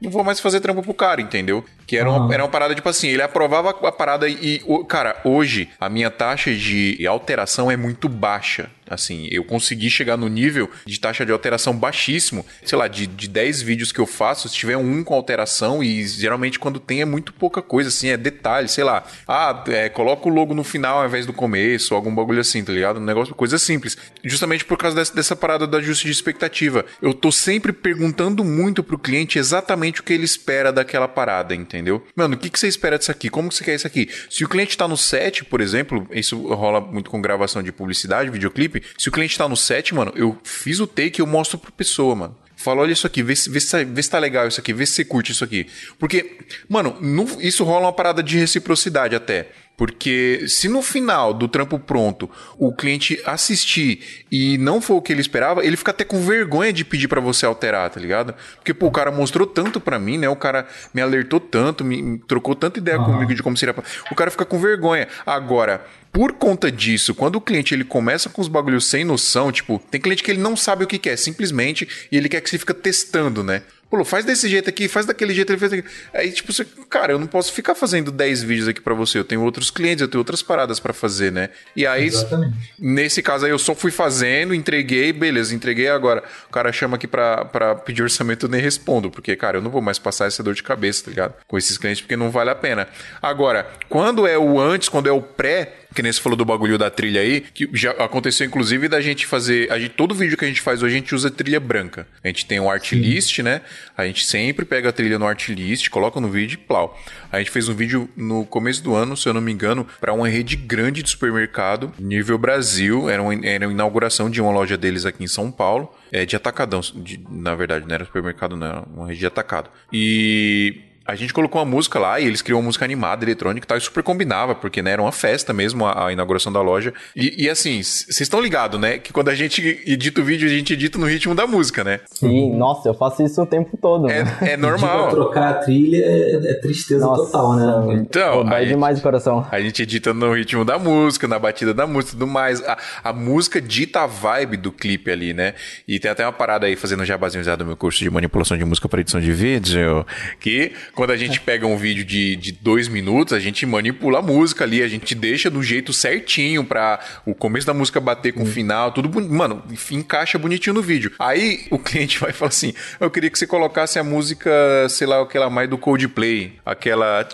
Não 0.00 0.10
vou 0.10 0.24
mais 0.24 0.40
fazer 0.40 0.60
trampo 0.60 0.82
pro 0.82 0.92
cara, 0.92 1.20
entendeu? 1.20 1.64
Que 1.86 1.96
era 1.96 2.10
uma, 2.10 2.32
era 2.32 2.42
uma 2.42 2.48
parada, 2.48 2.74
tipo 2.74 2.88
assim, 2.88 3.08
ele 3.08 3.22
aprovava 3.22 3.70
a 3.70 3.92
parada 3.92 4.28
e, 4.28 4.62
cara, 4.88 5.16
hoje 5.24 5.70
a 5.80 5.88
minha 5.88 6.10
taxa 6.10 6.52
de 6.52 7.06
alteração 7.06 7.70
é 7.70 7.76
muito 7.76 8.08
baixa. 8.08 8.70
Assim, 8.88 9.28
eu 9.30 9.44
consegui 9.44 9.90
chegar 9.90 10.16
no 10.16 10.28
nível 10.28 10.70
de 10.86 10.98
taxa 10.98 11.24
de 11.24 11.32
alteração 11.32 11.76
baixíssimo. 11.76 12.44
Sei 12.64 12.76
lá, 12.76 12.88
de, 12.88 13.06
de 13.06 13.28
10 13.28 13.62
vídeos 13.62 13.92
que 13.92 14.00
eu 14.00 14.06
faço, 14.06 14.48
se 14.48 14.54
tiver 14.54 14.76
um 14.76 15.02
com 15.02 15.14
alteração, 15.14 15.82
e 15.82 16.06
geralmente 16.06 16.58
quando 16.58 16.78
tem 16.78 17.00
é 17.00 17.04
muito 17.04 17.32
pouca 17.32 17.62
coisa, 17.62 17.88
assim, 17.88 18.08
é 18.08 18.16
detalhe, 18.16 18.68
sei 18.68 18.84
lá. 18.84 19.04
Ah, 19.26 19.64
é, 19.68 19.88
coloca 19.88 20.28
o 20.28 20.32
logo 20.32 20.54
no 20.54 20.64
final 20.64 20.98
ao 20.98 21.06
invés 21.06 21.26
do 21.26 21.32
começo, 21.32 21.94
algum 21.94 22.14
bagulho 22.14 22.40
assim, 22.40 22.64
tá 22.64 22.72
ligado? 22.72 22.98
Um 23.00 23.04
negócio, 23.04 23.34
coisa 23.34 23.58
simples. 23.58 23.96
Justamente 24.22 24.64
por 24.64 24.76
causa 24.76 24.96
dessa, 24.96 25.14
dessa 25.14 25.36
parada 25.36 25.66
do 25.66 25.76
ajuste 25.76 26.06
de 26.06 26.12
expectativa. 26.12 26.84
Eu 27.00 27.14
tô 27.14 27.30
sempre 27.32 27.72
perguntando 27.72 28.44
muito 28.44 28.82
pro 28.82 28.98
cliente 28.98 29.38
exatamente 29.38 30.00
o 30.00 30.04
que 30.04 30.12
ele 30.12 30.24
espera 30.24 30.72
daquela 30.72 31.08
parada, 31.08 31.54
entendeu? 31.54 32.04
Mano, 32.14 32.34
o 32.34 32.38
que, 32.38 32.50
que 32.50 32.58
você 32.58 32.68
espera 32.68 32.98
disso 32.98 33.10
aqui? 33.10 33.28
Como 33.28 33.48
que 33.48 33.54
você 33.54 33.64
quer 33.64 33.74
isso 33.74 33.86
aqui? 33.86 34.08
Se 34.30 34.44
o 34.44 34.48
cliente 34.48 34.76
tá 34.76 34.86
no 34.88 34.96
set, 34.96 35.44
por 35.44 35.60
exemplo, 35.60 36.06
isso 36.12 36.46
rola 36.54 36.80
muito 36.80 37.10
com 37.10 37.20
gravação 37.20 37.62
de 37.62 37.72
publicidade, 37.72 38.30
videoclipe. 38.30 38.73
Se 38.98 39.08
o 39.08 39.12
cliente 39.12 39.36
tá 39.36 39.48
no 39.48 39.56
set, 39.56 39.94
mano, 39.94 40.12
eu 40.16 40.38
fiz 40.44 40.80
o 40.80 40.86
take 40.86 41.20
e 41.20 41.22
eu 41.22 41.26
mostro 41.26 41.58
pra 41.58 41.70
pessoa, 41.70 42.14
mano. 42.14 42.36
Fala, 42.56 42.80
olha 42.82 42.92
isso 42.92 43.06
aqui, 43.06 43.22
vê 43.22 43.34
se, 43.36 43.50
vê, 43.50 43.60
se, 43.60 43.84
vê 43.84 44.02
se 44.02 44.08
tá 44.08 44.18
legal 44.18 44.46
isso 44.48 44.58
aqui, 44.60 44.72
vê 44.72 44.86
se 44.86 44.92
você 44.94 45.04
curte 45.04 45.32
isso 45.32 45.44
aqui. 45.44 45.66
Porque, 45.98 46.38
mano, 46.68 46.96
no- 47.00 47.42
isso 47.42 47.62
rola 47.64 47.86
uma 47.86 47.92
parada 47.92 48.22
de 48.22 48.38
reciprocidade 48.38 49.14
até. 49.14 49.48
Porque 49.76 50.44
se 50.46 50.68
no 50.68 50.80
final 50.82 51.34
do 51.34 51.48
trampo 51.48 51.80
pronto 51.80 52.30
o 52.56 52.72
cliente 52.72 53.20
assistir 53.26 54.24
e 54.30 54.56
não 54.58 54.80
for 54.80 54.94
o 54.94 55.02
que 55.02 55.12
ele 55.12 55.20
esperava, 55.20 55.64
ele 55.66 55.76
fica 55.76 55.90
até 55.90 56.04
com 56.04 56.20
vergonha 56.20 56.72
de 56.72 56.84
pedir 56.84 57.08
pra 57.08 57.20
você 57.20 57.44
alterar, 57.44 57.90
tá 57.90 57.98
ligado? 57.98 58.34
Porque, 58.56 58.72
pô, 58.72 58.86
o 58.86 58.90
cara 58.92 59.10
mostrou 59.10 59.46
tanto 59.46 59.80
pra 59.80 59.98
mim, 59.98 60.16
né? 60.16 60.28
O 60.28 60.36
cara 60.36 60.66
me 60.94 61.02
alertou 61.02 61.40
tanto, 61.40 61.84
me, 61.84 62.18
trocou 62.28 62.54
tanta 62.54 62.78
ideia 62.78 62.98
comigo 62.98 63.34
de 63.34 63.42
como 63.42 63.56
seria. 63.56 63.74
pra- 63.74 63.82
O 64.10 64.14
cara 64.14 64.30
fica 64.30 64.44
com 64.44 64.60
vergonha. 64.60 65.08
Agora, 65.26 65.84
por 66.12 66.32
conta 66.34 66.70
disso, 66.70 67.12
quando 67.12 67.34
o 67.36 67.40
cliente 67.40 67.74
ele 67.74 67.82
começa 67.84 68.28
com 68.28 68.40
os 68.40 68.46
bagulhos 68.46 68.86
sem 68.86 69.04
noção, 69.04 69.50
tipo, 69.50 69.82
tem 69.90 70.00
cliente 70.00 70.22
que 70.22 70.30
ele 70.30 70.40
não 70.40 70.56
sabe 70.56 70.84
o 70.84 70.86
que 70.86 70.98
quer, 71.00 71.16
simplesmente, 71.16 71.88
e 72.12 72.16
ele 72.16 72.28
quer 72.28 72.40
que 72.40 72.48
você 72.48 72.58
fica 72.58 72.72
testando, 72.74 73.42
né? 73.42 73.62
Pô, 73.94 74.04
faz 74.04 74.24
desse 74.24 74.48
jeito 74.48 74.68
aqui, 74.68 74.88
faz 74.88 75.06
daquele 75.06 75.32
jeito, 75.32 75.52
ele 75.52 75.58
fez 75.58 75.72
aqui. 75.72 75.84
Aí, 76.12 76.32
tipo, 76.32 76.52
você, 76.52 76.66
cara, 76.90 77.12
eu 77.12 77.18
não 77.18 77.28
posso 77.28 77.52
ficar 77.52 77.76
fazendo 77.76 78.10
10 78.10 78.42
vídeos 78.42 78.66
aqui 78.66 78.80
pra 78.80 78.92
você, 78.92 79.18
eu 79.20 79.24
tenho 79.24 79.40
outros 79.42 79.70
clientes, 79.70 80.02
eu 80.02 80.08
tenho 80.08 80.18
outras 80.20 80.42
paradas 80.42 80.80
pra 80.80 80.92
fazer, 80.92 81.30
né? 81.30 81.50
E 81.76 81.86
aí, 81.86 82.06
Exatamente. 82.06 82.56
nesse 82.76 83.22
caso 83.22 83.44
aí, 83.44 83.52
eu 83.52 83.58
só 83.58 83.72
fui 83.72 83.92
fazendo, 83.92 84.52
entreguei, 84.52 85.12
beleza, 85.12 85.54
entreguei 85.54 85.88
agora. 85.88 86.24
O 86.48 86.52
cara 86.52 86.72
chama 86.72 86.96
aqui 86.96 87.06
pra, 87.06 87.44
pra 87.44 87.76
pedir 87.76 88.02
orçamento, 88.02 88.46
eu 88.46 88.50
nem 88.50 88.60
respondo, 88.60 89.12
porque, 89.12 89.36
cara, 89.36 89.58
eu 89.58 89.62
não 89.62 89.70
vou 89.70 89.80
mais 89.80 89.96
passar 89.96 90.26
essa 90.26 90.42
dor 90.42 90.54
de 90.54 90.62
cabeça, 90.64 91.04
tá 91.04 91.10
ligado? 91.10 91.34
Com 91.46 91.56
esses 91.56 91.78
clientes, 91.78 92.02
porque 92.02 92.16
não 92.16 92.32
vale 92.32 92.50
a 92.50 92.54
pena. 92.56 92.88
Agora, 93.22 93.70
quando 93.88 94.26
é 94.26 94.36
o 94.36 94.58
antes, 94.60 94.88
quando 94.88 95.08
é 95.08 95.12
o 95.12 95.22
pré, 95.22 95.72
que 95.94 96.02
nem 96.02 96.12
você 96.12 96.20
falou 96.20 96.36
do 96.36 96.44
bagulho 96.44 96.76
da 96.76 96.90
trilha 96.90 97.20
aí, 97.20 97.40
que 97.40 97.68
já 97.72 97.92
aconteceu 97.92 98.46
inclusive 98.46 98.88
da 98.88 99.00
gente 99.00 99.26
fazer. 99.26 99.70
A 99.72 99.78
gente, 99.78 99.90
todo 99.92 100.14
vídeo 100.14 100.36
que 100.36 100.44
a 100.44 100.48
gente 100.48 100.60
faz 100.60 100.82
hoje, 100.82 100.94
a 100.94 100.98
gente 100.98 101.14
usa 101.14 101.30
trilha 101.30 101.60
branca. 101.60 102.06
A 102.22 102.28
gente 102.28 102.46
tem 102.46 102.58
um 102.60 102.70
art 102.70 102.92
list, 102.92 103.38
né? 103.40 103.60
A 103.96 104.04
gente 104.06 104.24
sempre 104.26 104.64
pega 104.64 104.88
a 104.88 104.92
trilha 104.92 105.18
no 105.18 105.26
art 105.26 105.48
list, 105.48 105.88
coloca 105.88 106.20
no 106.20 106.28
vídeo 106.28 106.54
e 106.54 106.58
plau. 106.58 106.98
A 107.30 107.38
gente 107.38 107.50
fez 107.50 107.68
um 107.68 107.74
vídeo 107.74 108.08
no 108.16 108.44
começo 108.44 108.82
do 108.82 108.94
ano, 108.94 109.16
se 109.16 109.28
eu 109.28 109.32
não 109.34 109.40
me 109.40 109.52
engano, 109.52 109.86
para 110.00 110.12
uma 110.12 110.28
rede 110.28 110.56
grande 110.56 111.02
de 111.02 111.10
supermercado, 111.10 111.92
nível 111.98 112.36
Brasil. 112.38 113.08
Era 113.08 113.22
uma, 113.22 113.34
era 113.46 113.66
uma 113.66 113.72
inauguração 113.72 114.28
de 114.30 114.40
uma 114.40 114.50
loja 114.52 114.76
deles 114.76 115.04
aqui 115.06 115.22
em 115.24 115.28
São 115.28 115.50
Paulo. 115.50 115.92
É, 116.12 116.24
de 116.24 116.36
atacadão, 116.36 116.80
de- 116.80 117.20
na 117.28 117.54
verdade, 117.54 117.86
não 117.88 117.94
era 117.94 118.04
supermercado, 118.04 118.56
não, 118.56 118.66
era 118.66 118.80
uma 118.94 119.06
rede 119.08 119.18
de 119.20 119.26
atacado. 119.26 119.68
E 119.92 120.80
a 121.06 121.14
gente 121.14 121.32
colocou 121.32 121.60
uma 121.60 121.70
música 121.70 121.98
lá 121.98 122.18
e 122.18 122.26
eles 122.26 122.40
criam 122.40 122.58
uma 122.58 122.66
música 122.66 122.84
animada, 122.84 123.24
eletrônica 123.24 123.64
e 123.64 123.68
tal, 123.68 123.76
e 123.76 123.80
super 123.80 124.02
combinava, 124.02 124.54
porque 124.54 124.82
né, 124.82 124.92
era 124.92 125.02
uma 125.02 125.12
festa 125.12 125.52
mesmo 125.52 125.84
a, 125.84 126.06
a 126.06 126.12
inauguração 126.12 126.52
da 126.52 126.62
loja. 126.62 126.94
E, 127.14 127.44
e 127.44 127.50
assim, 127.50 127.82
vocês 127.82 128.20
estão 128.20 128.40
ligados, 128.40 128.80
né? 128.80 128.98
Que 128.98 129.12
quando 129.12 129.28
a 129.28 129.34
gente 129.34 129.82
edita 129.86 130.20
o 130.20 130.24
vídeo, 130.24 130.48
a 130.48 130.50
gente 130.50 130.72
edita 130.72 130.98
no 130.98 131.06
ritmo 131.06 131.34
da 131.34 131.46
música, 131.46 131.84
né? 131.84 132.00
Sim, 132.10 132.56
nossa, 132.56 132.88
eu 132.88 132.94
faço 132.94 133.22
isso 133.22 133.42
o 133.42 133.46
tempo 133.46 133.76
todo. 133.76 134.08
É, 134.10 134.24
né? 134.24 134.38
é 134.42 134.56
normal. 134.58 135.10
trocar 135.10 135.50
a 135.50 135.54
trilha 135.54 136.04
é, 136.04 136.50
é 136.50 136.54
tristeza 136.54 137.04
Nossa, 137.04 137.24
total, 137.24 137.54
né? 137.56 137.94
Então, 138.00 138.48
aí- 138.48 138.68
demais 138.68 138.98
o 138.98 139.02
coração. 139.02 139.46
A 139.50 139.60
gente 139.60 139.82
edita 139.82 140.14
no 140.14 140.32
ritmo 140.32 140.64
da 140.64 140.78
música, 140.78 141.28
na 141.28 141.38
batida 141.38 141.74
da 141.74 141.86
música 141.86 142.16
e 142.16 142.18
tudo 142.18 142.26
mais. 142.26 142.62
A, 142.62 142.78
a 143.04 143.12
música 143.12 143.60
dita 143.60 144.00
a 144.00 144.06
vibe 144.06 144.56
do 144.56 144.72
clipe 144.72 145.10
ali, 145.10 145.34
né? 145.34 145.54
E 145.86 145.98
tem 145.98 146.10
até 146.10 146.24
uma 146.24 146.32
parada 146.32 146.66
aí, 146.66 146.76
fazendo 146.76 147.04
jabazinho 147.04 147.44
do 147.56 147.66
meu 147.66 147.76
curso 147.76 147.98
de 148.02 148.10
manipulação 148.10 148.56
de 148.56 148.64
música 148.64 148.88
para 148.88 149.00
edição 149.00 149.20
de 149.20 149.32
vídeo, 149.32 150.06
que 150.40 150.72
quando 150.94 151.10
a 151.10 151.16
gente 151.16 151.40
pega 151.40 151.66
um 151.66 151.76
vídeo 151.76 152.04
de, 152.04 152.36
de 152.36 152.52
dois 152.52 152.88
minutos, 152.88 153.32
a 153.32 153.40
gente 153.40 153.66
manipula 153.66 154.20
a 154.20 154.22
música 154.22 154.64
ali, 154.64 154.82
a 154.82 154.88
gente 154.88 155.14
deixa 155.14 155.50
do 155.50 155.62
jeito 155.62 155.92
certinho 155.92 156.64
pra 156.64 157.00
o 157.26 157.34
começo 157.34 157.66
da 157.66 157.74
música 157.74 158.00
bater 158.00 158.32
com 158.32 158.42
o 158.42 158.46
final, 158.46 158.92
tudo 158.92 159.08
boni- 159.08 159.28
Mano, 159.28 159.62
encaixa 159.90 160.38
bonitinho 160.38 160.74
no 160.74 160.82
vídeo. 160.82 161.12
Aí 161.18 161.66
o 161.70 161.78
cliente 161.78 162.18
vai 162.20 162.32
falar 162.32 162.48
assim: 162.50 162.72
Eu 163.00 163.10
queria 163.10 163.28
que 163.30 163.38
você 163.38 163.46
colocasse 163.46 163.98
a 163.98 164.04
música, 164.04 164.50
sei 164.88 165.06
lá, 165.06 165.20
aquela 165.20 165.50
mais 165.50 165.68
do 165.68 165.76
Coldplay, 165.78 166.52
aquela. 166.64 167.24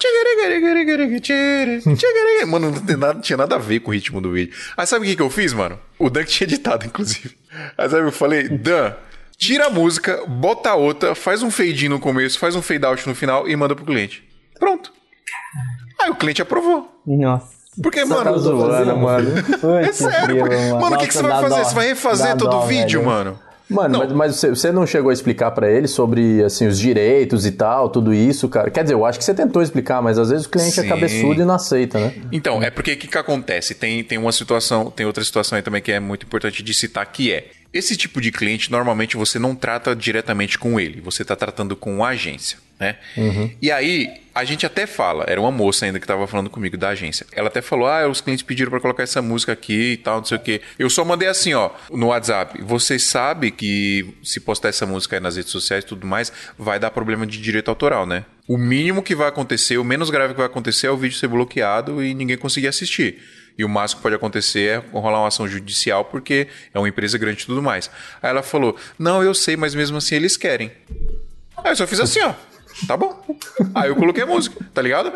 Mano, 2.47 2.71
não 2.71 2.97
nada, 2.97 3.21
tinha 3.21 3.37
nada 3.37 3.57
a 3.57 3.59
ver 3.59 3.81
com 3.81 3.91
o 3.91 3.95
ritmo 3.95 4.21
do 4.21 4.33
vídeo. 4.33 4.55
Aí 4.77 4.87
sabe 4.87 5.05
o 5.05 5.09
que, 5.09 5.17
que 5.17 5.23
eu 5.23 5.31
fiz, 5.31 5.53
mano? 5.53 5.79
O 5.99 6.09
Dan 6.09 6.25
tinha 6.25 6.47
editado, 6.47 6.87
inclusive. 6.87 7.31
Aí 7.77 7.89
sabe, 7.89 8.07
eu 8.07 8.13
falei, 8.13 8.49
Dan, 8.49 8.95
tira 9.41 9.67
a 9.67 9.71
música, 9.71 10.23
bota 10.29 10.71
a 10.71 10.75
outra, 10.75 11.15
faz 11.15 11.43
um 11.43 11.51
fade 11.51 11.87
in 11.87 11.89
no 11.89 11.99
começo, 11.99 12.39
faz 12.39 12.55
um 12.55 12.63
fade 12.63 12.85
out 12.85 13.09
no 13.09 13.15
final 13.15 13.49
e 13.49 13.57
manda 13.57 13.75
pro 13.75 13.85
cliente. 13.87 14.23
Pronto. 14.59 14.93
Aí 16.01 16.11
o 16.11 16.15
cliente 16.15 16.43
aprovou. 16.43 16.89
Nossa. 17.07 17.59
Porque, 17.83 18.07
Só 18.07 18.17
mano. 18.23 18.33
usar 18.37 18.51
Zoando, 18.51 18.97
mano. 18.99 19.31
É 19.81 19.93
sério, 19.93 20.39
porque- 20.39 20.57
mano, 20.73 20.97
o 20.97 20.99
que, 20.99 21.07
que 21.07 21.15
você 21.15 21.23
vai 21.23 21.41
fazer? 21.41 21.55
dó. 21.57 21.65
Você 21.65 21.75
vai 21.75 21.87
refazer 21.89 22.27
Dá 22.29 22.37
todo 22.37 22.51
dó, 22.51 22.65
o 22.65 22.67
vídeo, 22.67 23.01
velho. 23.01 23.11
mano? 23.11 23.39
Mano, 23.71 23.93
Não. 23.93 24.01
mas, 24.01 24.13
mas 24.13 24.37
você, 24.37 24.49
você 24.51 24.73
não 24.73 24.85
chegou 24.85 25.11
a 25.11 25.13
explicar 25.13 25.53
pra 25.53 25.71
ele 25.71 25.87
sobre 25.87 26.43
assim, 26.43 26.67
os 26.67 26.77
direitos 26.77 27.47
e 27.47 27.53
tal, 27.53 27.89
tudo 27.89 28.13
isso, 28.13 28.49
cara? 28.49 28.69
Quer 28.69 28.83
dizer, 28.83 28.95
eu 28.95 29.07
acho 29.07 29.17
que 29.17 29.25
você 29.25 29.33
tentou 29.33 29.63
explicar, 29.63 30.03
mas 30.03 30.19
às 30.19 30.29
vezes 30.31 30.45
o 30.47 30.51
cliente 30.51 30.73
Sim. 30.73 30.81
é 30.87 30.89
cabeçudo 30.89 31.41
e 31.41 31.45
não 31.45 31.55
aceita, 31.55 32.01
né? 32.01 32.15
Então, 32.33 32.61
é 32.61 32.69
porque 32.69 32.95
o 32.95 32.97
que, 32.97 33.07
que 33.07 33.17
acontece? 33.17 33.75
Tem, 33.77 34.03
tem 34.03 34.19
uma 34.19 34.33
situação, 34.33 34.91
tem 34.91 35.07
outra 35.07 35.23
situação 35.23 35.55
aí 35.57 35.63
também 35.63 35.81
que 35.81 35.93
é 35.93 36.01
muito 36.01 36.27
importante 36.27 36.65
de 36.65 36.75
citar, 36.75 37.07
que 37.07 37.33
é 37.33 37.47
esse 37.73 37.97
tipo 37.97 38.21
de 38.21 38.33
cliente, 38.33 38.71
normalmente 38.71 39.17
você 39.17 39.39
não 39.39 39.55
trata 39.55 39.95
diretamente 39.95 40.59
com 40.59 40.79
ele, 40.81 41.01
você 41.01 41.23
está 41.23 41.37
tratando 41.37 41.77
com 41.77 42.05
a 42.05 42.09
agência, 42.09 42.59
né? 42.79 42.97
E 43.63 43.71
aí, 43.71 44.09
a 44.35 44.45
gente 44.45 44.67
até 44.67 44.87
fala, 44.87 45.25
era 45.29 45.41
uma 45.41 45.51
moça 45.51 45.85
ainda 45.85 45.99
que 45.99 46.05
estava 46.05 46.27
falando 46.27 46.51
comigo 46.51 46.77
da 46.77 46.89
agência. 46.89 47.27
Ela 47.33 47.49
até 47.49 47.61
falou: 47.61 47.87
ah, 47.87 48.09
os 48.09 48.21
clientes 48.21 48.43
pediram 48.43 48.71
para 48.71 48.81
colocar 48.81 49.03
essa 49.03 49.21
música 49.23 49.53
aqui 49.53 49.93
e 49.93 49.97
tal, 49.97 50.19
não 50.19 50.25
sei 50.25 50.37
o 50.37 50.41
quê. 50.41 50.61
Eu 50.79 50.91
só 50.91 51.05
mandei 51.05 51.29
assim, 51.29 51.55
ó, 51.55 51.71
no 51.91 52.09
WhatsApp. 52.09 52.61
Você 52.63 52.99
sabe 52.99 53.51
que 53.51 54.15
se 54.23 54.41
postar 54.41 54.71
essa 54.71 54.87
música 54.87 55.17
aí 55.17 55.21
nas 55.21 55.37
redes 55.37 55.53
sociais 55.53 55.85
e 55.85 55.87
tudo 55.87 56.07
mais, 56.07 56.33
vai 56.59 56.79
dar 56.79 56.91
problema 56.91 57.27
de 57.27 57.41
direito 57.41 57.69
autoral, 57.69 58.07
né? 58.07 58.25
O 58.49 58.57
mínimo 58.59 59.03
que 59.03 59.15
vai 59.15 59.29
acontecer, 59.29 59.79
o 59.79 59.85
menos 59.85 60.11
grave 60.11 60.35
que 60.35 60.39
vai 60.39 60.47
acontecer 60.47 60.89
é 60.89 60.91
o 60.91 60.97
vídeo 60.97 61.17
ser 61.17 61.29
bloqueado 61.29 62.03
e 62.03 62.15
ninguém 62.15 62.37
conseguir 62.37 62.67
assistir. 62.67 63.19
E 63.61 63.65
o 63.65 63.69
máximo 63.69 63.99
que 63.99 64.03
pode 64.05 64.15
acontecer 64.15 64.61
é 64.69 64.77
rolar 64.99 65.19
uma 65.21 65.29
ação 65.29 65.47
judicial 65.47 66.05
porque 66.05 66.49
é 66.73 66.79
uma 66.79 66.89
empresa 66.89 67.19
grande 67.19 67.43
e 67.43 67.47
tudo 67.47 67.63
mais. 67.63 67.91
Aí 68.23 68.31
ela 68.31 68.43
falou: 68.43 68.75
Não, 68.99 69.23
eu 69.23 69.35
sei, 69.35 69.57
mas 69.57 69.75
mesmo 69.75 69.99
assim 69.99 70.15
eles 70.15 70.37
querem. 70.37 70.73
Aí 71.59 71.73
eu 71.73 71.77
só 71.77 71.87
fiz 71.87 72.01
assim, 72.01 72.21
ó. 72.23 72.33
Tá 72.87 72.97
bom. 72.97 73.23
Aí 73.75 73.91
eu 73.91 73.97
coloquei 73.97 74.23
a 74.23 74.27
música, 74.27 74.57
tá 74.73 74.81
ligado? 74.81 75.13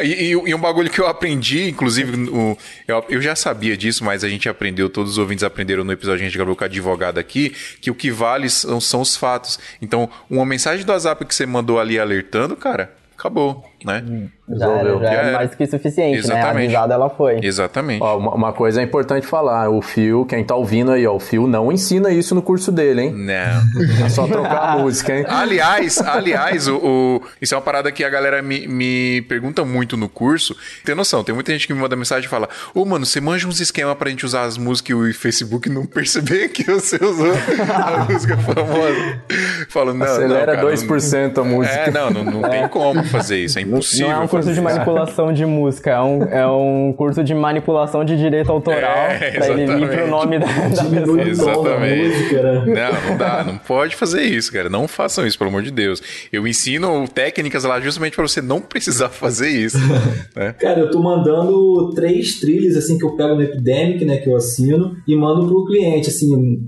E, 0.00 0.04
e- 0.04 0.30
e 0.30 0.54
um 0.54 0.58
bagulho 0.58 0.88
que 0.88 0.98
eu 0.98 1.06
aprendi, 1.06 1.68
inclusive, 1.68 2.16
o- 2.30 2.56
eu, 2.88 3.04
eu 3.10 3.20
já 3.20 3.36
sabia 3.36 3.76
disso, 3.76 4.02
mas 4.02 4.24
a 4.24 4.28
gente 4.30 4.48
aprendeu, 4.48 4.88
todos 4.88 5.12
os 5.12 5.18
ouvintes 5.18 5.44
aprenderam 5.44 5.84
no 5.84 5.92
episódio 5.92 6.22
a 6.22 6.24
gente 6.24 6.34
gravou 6.38 6.56
com 6.56 6.64
a 6.64 6.66
advogada 6.68 7.20
aqui, 7.20 7.50
que 7.82 7.90
o 7.90 7.94
que 7.94 8.10
vale 8.10 8.48
são, 8.48 8.80
são 8.80 9.02
os 9.02 9.14
fatos. 9.14 9.58
Então, 9.82 10.08
uma 10.30 10.46
mensagem 10.46 10.86
do 10.86 10.92
WhatsApp 10.92 11.22
que 11.26 11.34
você 11.34 11.44
mandou 11.44 11.78
ali 11.78 11.98
alertando, 11.98 12.56
cara, 12.56 12.90
acabou, 13.18 13.62
né? 13.86 14.04
Já 14.48 14.66
era, 14.66 14.76
Resolveu. 14.82 15.00
já 15.00 15.04
Já 15.06 15.12
era. 15.22 15.32
mais 15.38 15.54
que 15.54 15.66
suficiente, 15.66 16.18
Exatamente. 16.18 16.54
né? 16.54 16.62
Avisada 16.64 16.94
ela 16.94 17.08
foi. 17.08 17.38
Exatamente. 17.42 18.02
Ó, 18.02 18.18
uma, 18.18 18.34
uma 18.34 18.52
coisa 18.52 18.80
é 18.80 18.84
importante 18.84 19.26
falar, 19.26 19.70
o 19.70 19.80
Fio, 19.80 20.26
quem 20.26 20.44
tá 20.44 20.54
ouvindo 20.54 20.90
aí, 20.92 21.06
ó, 21.06 21.14
o 21.14 21.20
Fio 21.20 21.46
não 21.46 21.72
ensina 21.72 22.10
isso 22.10 22.34
no 22.34 22.42
curso 22.42 22.70
dele, 22.70 23.02
hein? 23.02 23.12
Não. 23.12 24.02
É 24.04 24.08
só 24.08 24.26
trocar 24.26 24.58
a 24.74 24.78
música, 24.78 25.16
hein? 25.16 25.24
Aliás, 25.28 25.98
aliás, 26.00 26.66
o, 26.68 26.76
o- 26.76 27.22
isso 27.40 27.54
é 27.54 27.56
uma 27.56 27.62
parada 27.62 27.90
que 27.92 28.04
a 28.04 28.10
galera 28.10 28.42
me, 28.42 28.66
me 28.66 29.22
pergunta 29.22 29.64
muito 29.64 29.96
no 29.96 30.08
curso. 30.08 30.56
Tem 30.84 30.94
noção, 30.94 31.22
tem 31.24 31.34
muita 31.34 31.52
gente 31.52 31.66
que 31.66 31.72
me 31.72 31.80
manda 31.80 31.94
mensagem 31.96 32.26
e 32.26 32.28
fala: 32.28 32.48
Ô, 32.74 32.84
mano, 32.84 33.06
você 33.06 33.20
manja 33.20 33.46
uns 33.46 33.60
esquemas 33.60 33.94
pra 33.96 34.10
gente 34.10 34.26
usar 34.26 34.42
as 34.42 34.58
músicas 34.58 34.90
e 34.90 34.94
o 34.94 35.14
Facebook 35.14 35.68
não 35.70 35.86
perceber 35.86 36.48
que 36.48 36.64
você 36.64 36.96
usou 37.02 37.32
a 37.32 38.04
música 38.10 38.36
famosa. 38.38 39.22
Falo, 39.68 39.94
não, 39.94 40.06
Acelera 40.06 40.56
não, 40.56 40.62
cara, 40.62 40.74
2% 40.76 41.38
a 41.38 41.44
música. 41.44 41.74
É, 41.76 41.90
não, 41.90 42.10
não, 42.10 42.24
não 42.24 42.42
tem 42.50 42.66
como 42.68 43.02
fazer 43.04 43.38
isso, 43.38 43.58
é 43.58 43.62
impossível. 43.62 43.71
Não 44.00 44.10
é 44.10 44.16
um 44.16 44.28
curso 44.28 44.48
fazer 44.48 44.52
de 44.52 44.52
isso. 44.52 44.62
manipulação 44.62 45.32
de 45.32 45.46
música, 45.46 45.90
é 45.90 46.00
um, 46.00 46.22
é 46.24 46.46
um 46.46 46.92
curso 46.96 47.22
de 47.24 47.34
manipulação 47.34 48.04
de 48.04 48.16
direito 48.16 48.50
autoral 48.50 49.08
É, 49.10 49.30
pra 49.32 49.48
ele 49.48 49.86
pro 49.86 50.08
nome 50.08 50.38
da, 50.38 50.46
da 50.46 50.84
pessoa. 50.84 51.22
Exatamente. 51.22 52.08
música, 52.08 52.42
né? 52.42 52.64
Não, 52.66 53.10
não 53.10 53.16
dá, 53.16 53.44
não 53.44 53.58
pode 53.58 53.96
fazer 53.96 54.22
isso, 54.22 54.52
cara. 54.52 54.68
Não 54.68 54.86
façam 54.86 55.26
isso, 55.26 55.38
pelo 55.38 55.50
amor 55.50 55.62
de 55.62 55.70
Deus. 55.70 56.02
Eu 56.32 56.46
ensino 56.46 57.06
técnicas 57.08 57.64
lá 57.64 57.80
justamente 57.80 58.14
pra 58.14 58.26
você 58.26 58.40
não 58.42 58.60
precisar 58.60 59.08
fazer 59.08 59.48
isso. 59.50 59.78
né? 60.36 60.54
Cara, 60.58 60.80
eu 60.80 60.90
tô 60.90 61.00
mandando 61.02 61.90
três 61.94 62.38
trilhas, 62.40 62.76
assim, 62.76 62.98
que 62.98 63.04
eu 63.04 63.16
pego 63.16 63.34
no 63.34 63.42
Epidemic, 63.42 64.04
né, 64.04 64.18
que 64.18 64.28
eu 64.28 64.36
assino, 64.36 64.96
e 65.06 65.16
mando 65.16 65.46
pro 65.46 65.64
cliente, 65.66 66.08
assim. 66.08 66.62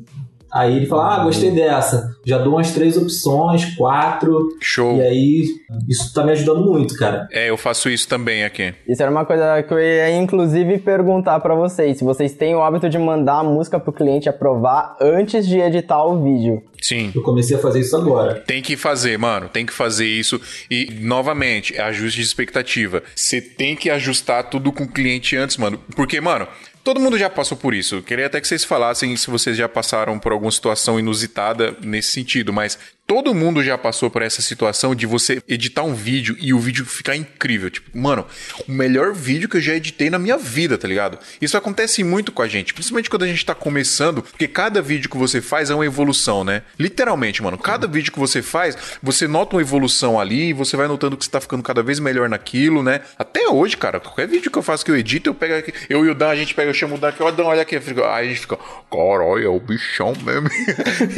Aí 0.54 0.76
ele 0.76 0.86
fala, 0.86 1.16
ah, 1.16 1.24
gostei 1.24 1.50
dessa. 1.50 2.16
Já 2.24 2.38
dou 2.38 2.54
umas 2.54 2.70
três 2.70 2.96
opções, 2.96 3.74
quatro. 3.74 4.56
Show. 4.60 4.96
E 4.98 5.02
aí, 5.02 5.48
isso 5.88 6.14
tá 6.14 6.22
me 6.22 6.30
ajudando 6.30 6.64
muito, 6.64 6.96
cara. 6.96 7.26
É, 7.32 7.50
eu 7.50 7.56
faço 7.56 7.90
isso 7.90 8.06
também 8.06 8.44
aqui. 8.44 8.72
Isso 8.88 9.02
era 9.02 9.10
uma 9.10 9.24
coisa 9.24 9.60
que 9.64 9.74
eu 9.74 9.80
ia 9.80 10.16
inclusive 10.16 10.78
perguntar 10.78 11.40
pra 11.40 11.56
vocês, 11.56 11.98
se 11.98 12.04
vocês 12.04 12.32
têm 12.34 12.54
o 12.54 12.62
hábito 12.62 12.88
de 12.88 12.98
mandar 12.98 13.40
a 13.40 13.44
música 13.44 13.80
pro 13.80 13.92
cliente 13.92 14.28
aprovar 14.28 14.96
antes 15.00 15.44
de 15.44 15.58
editar 15.58 16.04
o 16.04 16.22
vídeo. 16.22 16.62
Sim. 16.80 17.10
Eu 17.14 17.22
comecei 17.22 17.56
a 17.56 17.60
fazer 17.60 17.80
isso 17.80 17.96
agora. 17.96 18.34
Tem 18.46 18.62
que 18.62 18.76
fazer, 18.76 19.18
mano. 19.18 19.48
Tem 19.48 19.66
que 19.66 19.72
fazer 19.72 20.06
isso. 20.06 20.40
E, 20.70 20.86
novamente, 21.00 21.74
é 21.74 21.82
ajuste 21.82 22.20
de 22.20 22.26
expectativa. 22.26 23.02
Você 23.16 23.40
tem 23.40 23.74
que 23.74 23.90
ajustar 23.90 24.50
tudo 24.50 24.70
com 24.70 24.84
o 24.84 24.88
cliente 24.88 25.36
antes, 25.36 25.56
mano. 25.56 25.80
Porque, 25.96 26.20
mano, 26.20 26.46
todo 26.84 27.00
mundo 27.00 27.18
já 27.18 27.30
passou 27.30 27.56
por 27.56 27.74
isso. 27.74 28.02
Queria 28.02 28.26
até 28.26 28.40
que 28.40 28.46
vocês 28.46 28.62
falassem 28.62 29.16
se 29.16 29.30
vocês 29.30 29.56
já 29.56 29.68
passaram 29.68 30.18
por 30.18 30.30
alguma 30.30 30.50
situação 30.50 31.00
inusitada 31.00 31.74
nesse 31.82 32.12
sentido, 32.12 32.52
mas 32.52 32.78
todo 33.06 33.34
mundo 33.34 33.62
já 33.62 33.76
passou 33.76 34.10
por 34.10 34.22
essa 34.22 34.40
situação 34.40 34.94
de 34.94 35.06
você 35.06 35.42
editar 35.48 35.82
um 35.82 35.94
vídeo 35.94 36.36
e 36.40 36.52
o 36.54 36.58
vídeo 36.58 36.84
ficar 36.86 37.14
incrível. 37.16 37.70
Tipo, 37.70 37.96
mano, 37.96 38.26
o 38.66 38.72
melhor 38.72 39.12
vídeo 39.12 39.48
que 39.48 39.56
eu 39.56 39.60
já 39.60 39.74
editei 39.74 40.08
na 40.10 40.18
minha 40.18 40.36
vida, 40.38 40.78
tá 40.78 40.88
ligado? 40.88 41.18
Isso 41.40 41.56
acontece 41.56 42.02
muito 42.02 42.32
com 42.32 42.42
a 42.42 42.48
gente, 42.48 42.72
principalmente 42.74 43.10
quando 43.10 43.24
a 43.24 43.26
gente 43.28 43.44
tá 43.44 43.54
começando, 43.54 44.22
porque 44.22 44.48
cada 44.48 44.80
vídeo 44.80 45.08
que 45.10 45.16
você 45.16 45.40
faz 45.40 45.70
é 45.70 45.74
uma 45.74 45.84
evolução, 45.86 46.44
né? 46.44 46.62
Literalmente, 46.78 47.42
mano, 47.42 47.58
cada 47.58 47.86
vídeo 47.86 48.12
que 48.12 48.18
você 48.18 48.40
faz, 48.42 48.76
você 49.02 49.26
nota 49.28 49.56
uma 49.56 49.62
evolução 49.62 50.18
ali, 50.18 50.52
você 50.52 50.76
vai 50.76 50.86
notando 50.88 51.16
que 51.16 51.24
você 51.24 51.30
tá 51.30 51.40
ficando 51.40 51.62
cada 51.62 51.82
vez 51.82 51.98
melhor 52.00 52.28
naquilo, 52.28 52.82
né? 52.82 53.00
Até 53.18 53.48
hoje, 53.48 53.76
cara, 53.76 54.00
qualquer 54.00 54.26
vídeo 54.26 54.50
que 54.50 54.58
eu 54.58 54.62
faço 54.62 54.84
que 54.84 54.90
eu 54.90 54.96
edito, 54.96 55.28
eu 55.30 55.34
pego 55.34 55.54
aqui, 55.56 55.72
eu 55.88 56.04
e 56.04 56.10
o 56.10 56.14
Dan, 56.14 56.28
a 56.28 56.36
gente 56.36 56.54
pega, 56.54 56.70
eu 56.70 56.74
chamo 56.74 56.94
o 56.96 56.98
Dan 56.98 57.08
aqui, 57.08 57.22
ó, 57.22 57.30
Dan, 57.30 57.44
olha 57.44 57.62
aqui, 57.62 57.78
fica- 57.80 58.14
aí 58.14 58.26
a 58.26 58.28
gente 58.28 58.40
fica, 58.40 58.56
caralho, 58.90 59.44
é 59.44 59.48
o 59.48 59.60
bichão 59.60 60.12
mesmo. 60.22 60.48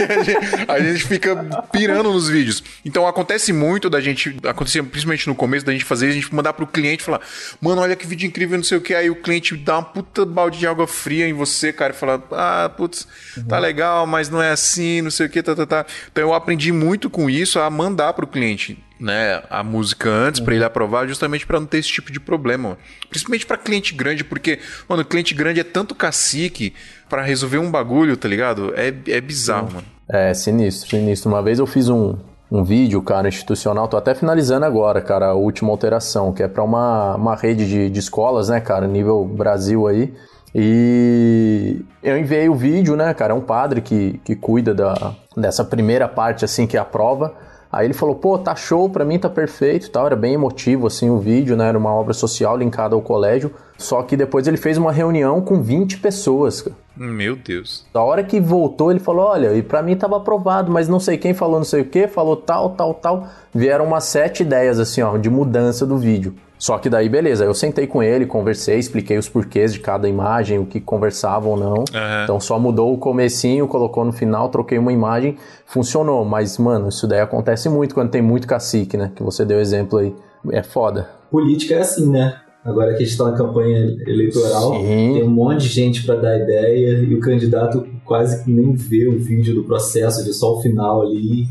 A, 0.08 0.22
gente, 0.22 0.36
a 0.68 0.80
gente 0.80 1.04
fica 1.04 1.34
pirando 1.78 2.12
nos 2.12 2.28
vídeos. 2.28 2.62
Então 2.84 3.06
acontece 3.06 3.52
muito 3.52 3.88
da 3.90 4.00
gente, 4.00 4.36
acontecia 4.44 4.82
principalmente 4.82 5.26
no 5.26 5.34
começo, 5.34 5.64
da 5.64 5.72
gente 5.72 5.84
fazer, 5.84 6.08
a 6.08 6.12
gente 6.12 6.34
mandar 6.34 6.52
pro 6.52 6.66
cliente 6.66 7.02
falar, 7.02 7.20
mano, 7.60 7.80
olha 7.80 7.96
que 7.96 8.06
vídeo 8.06 8.26
incrível, 8.26 8.56
não 8.56 8.64
sei 8.64 8.78
o 8.78 8.80
que, 8.80 8.94
aí 8.94 9.10
o 9.10 9.16
cliente 9.16 9.56
dá 9.56 9.78
uma 9.78 9.84
puta 9.84 10.24
balde 10.24 10.58
de 10.58 10.66
água 10.66 10.86
fria 10.86 11.28
em 11.28 11.32
você, 11.32 11.72
cara, 11.72 11.92
e 11.92 11.96
fala, 11.96 12.22
ah, 12.32 12.70
putz, 12.76 13.06
tá 13.48 13.58
legal, 13.58 14.06
mas 14.06 14.28
não 14.28 14.42
é 14.42 14.50
assim, 14.50 15.02
não 15.02 15.10
sei 15.10 15.26
o 15.26 15.30
que, 15.30 15.42
tá, 15.42 15.54
tá, 15.54 15.66
tá. 15.66 15.86
Então 16.10 16.22
eu 16.24 16.34
aprendi 16.34 16.72
muito 16.72 17.10
com 17.10 17.28
isso 17.28 17.58
a 17.58 17.68
mandar 17.70 18.12
pro 18.12 18.26
cliente. 18.26 18.82
Né, 18.98 19.42
a 19.50 19.62
música 19.62 20.08
antes 20.08 20.40
pra 20.40 20.54
ele 20.54 20.64
aprovar, 20.64 21.06
justamente 21.06 21.46
pra 21.46 21.60
não 21.60 21.66
ter 21.66 21.76
esse 21.76 21.90
tipo 21.90 22.10
de 22.10 22.18
problema. 22.18 22.78
Principalmente 23.10 23.44
pra 23.44 23.58
cliente 23.58 23.92
grande, 23.92 24.24
porque, 24.24 24.58
mano, 24.88 25.04
cliente 25.04 25.34
grande 25.34 25.60
é 25.60 25.64
tanto 25.64 25.94
cacique 25.94 26.72
pra 27.06 27.20
resolver 27.20 27.58
um 27.58 27.70
bagulho, 27.70 28.16
tá 28.16 28.26
ligado? 28.26 28.72
É, 28.74 28.94
é 29.08 29.20
bizarro, 29.20 29.70
mano. 29.70 29.95
É, 30.08 30.32
sinistro, 30.34 30.90
sinistro. 30.90 31.30
Uma 31.30 31.42
vez 31.42 31.58
eu 31.58 31.66
fiz 31.66 31.88
um, 31.88 32.14
um 32.50 32.62
vídeo, 32.62 33.02
cara, 33.02 33.28
institucional, 33.28 33.88
tô 33.88 33.96
até 33.96 34.14
finalizando 34.14 34.64
agora, 34.64 35.00
cara, 35.00 35.26
a 35.28 35.34
última 35.34 35.70
alteração, 35.70 36.32
que 36.32 36.42
é 36.42 36.48
pra 36.48 36.62
uma, 36.62 37.16
uma 37.16 37.34
rede 37.34 37.66
de, 37.66 37.90
de 37.90 37.98
escolas, 37.98 38.48
né, 38.48 38.60
cara, 38.60 38.86
nível 38.86 39.24
Brasil 39.24 39.86
aí. 39.86 40.14
E 40.54 41.84
eu 42.02 42.16
enviei 42.16 42.48
o 42.48 42.54
vídeo, 42.54 42.96
né, 42.96 43.12
cara, 43.14 43.32
é 43.32 43.36
um 43.36 43.40
padre 43.40 43.80
que, 43.80 44.20
que 44.24 44.36
cuida 44.36 44.72
da, 44.72 45.14
dessa 45.36 45.64
primeira 45.64 46.08
parte, 46.08 46.44
assim, 46.44 46.66
que 46.66 46.76
é 46.76 46.80
a 46.80 46.84
prova. 46.84 47.34
Aí 47.70 47.84
ele 47.84 47.94
falou, 47.94 48.14
pô, 48.14 48.38
tá 48.38 48.54
show, 48.54 48.88
pra 48.88 49.04
mim 49.04 49.18
tá 49.18 49.28
perfeito 49.28 49.90
tal. 49.90 50.06
Era 50.06 50.16
bem 50.16 50.32
emotivo, 50.32 50.86
assim, 50.86 51.10
o 51.10 51.18
vídeo, 51.18 51.56
né? 51.56 51.68
Era 51.68 51.76
uma 51.76 51.92
obra 51.92 52.14
social 52.14 52.56
linkada 52.56 52.94
ao 52.94 53.02
colégio. 53.02 53.52
Só 53.78 54.02
que 54.02 54.16
depois 54.16 54.46
ele 54.46 54.56
fez 54.56 54.78
uma 54.78 54.92
reunião 54.92 55.40
com 55.40 55.60
20 55.60 55.98
pessoas, 55.98 56.62
cara. 56.62 56.76
Meu 56.96 57.36
Deus. 57.36 57.84
Da 57.92 58.02
hora 58.02 58.24
que 58.24 58.40
voltou, 58.40 58.90
ele 58.90 59.00
falou: 59.00 59.26
Olha, 59.26 59.54
e 59.54 59.62
pra 59.62 59.82
mim 59.82 59.94
tava 59.94 60.16
aprovado, 60.16 60.72
mas 60.72 60.88
não 60.88 60.98
sei 60.98 61.18
quem 61.18 61.34
falou 61.34 61.58
não 61.58 61.64
sei 61.64 61.82
o 61.82 61.84
que, 61.84 62.08
falou 62.08 62.36
tal, 62.36 62.70
tal, 62.70 62.94
tal. 62.94 63.28
Vieram 63.54 63.84
umas 63.84 64.04
sete 64.04 64.42
ideias, 64.42 64.78
assim, 64.78 65.02
ó, 65.02 65.16
de 65.18 65.28
mudança 65.28 65.84
do 65.84 65.98
vídeo. 65.98 66.34
Só 66.58 66.78
que 66.78 66.88
daí, 66.88 67.06
beleza, 67.06 67.44
eu 67.44 67.52
sentei 67.52 67.86
com 67.86 68.02
ele, 68.02 68.24
conversei, 68.24 68.78
expliquei 68.78 69.18
os 69.18 69.28
porquês 69.28 69.74
de 69.74 69.80
cada 69.80 70.08
imagem, 70.08 70.58
o 70.58 70.64
que 70.64 70.80
conversavam 70.80 71.50
ou 71.50 71.56
não. 71.58 71.84
Aham. 71.94 72.24
Então 72.24 72.40
só 72.40 72.58
mudou 72.58 72.94
o 72.94 72.98
comecinho, 72.98 73.68
colocou 73.68 74.04
no 74.04 74.12
final, 74.12 74.48
troquei 74.48 74.78
uma 74.78 74.92
imagem, 74.92 75.36
funcionou. 75.66 76.24
Mas, 76.24 76.56
mano, 76.56 76.88
isso 76.88 77.06
daí 77.06 77.20
acontece 77.20 77.68
muito 77.68 77.94
quando 77.94 78.10
tem 78.10 78.22
muito 78.22 78.46
cacique, 78.46 78.96
né? 78.96 79.12
Que 79.14 79.22
você 79.22 79.44
deu 79.44 79.60
exemplo 79.60 79.98
aí. 79.98 80.14
É 80.50 80.62
foda. 80.62 81.10
Política 81.30 81.74
é 81.74 81.80
assim, 81.80 82.10
né? 82.10 82.40
Agora 82.66 82.94
que 82.94 83.04
a 83.04 83.06
gente 83.06 83.16
tá 83.16 83.30
na 83.30 83.36
campanha 83.36 83.96
eleitoral, 84.06 84.74
Sim. 84.74 85.14
tem 85.14 85.22
um 85.22 85.30
monte 85.30 85.62
de 85.62 85.68
gente 85.68 86.04
pra 86.04 86.16
dar 86.16 86.36
ideia 86.36 86.98
e 86.98 87.14
o 87.14 87.20
candidato 87.20 87.86
quase 88.04 88.42
que 88.42 88.50
nem 88.50 88.74
vê 88.74 89.06
o 89.06 89.16
vídeo 89.18 89.54
do 89.54 89.62
processo, 89.62 90.24
vê 90.24 90.32
só 90.32 90.54
o 90.54 90.60
final 90.60 91.02
ali. 91.02 91.46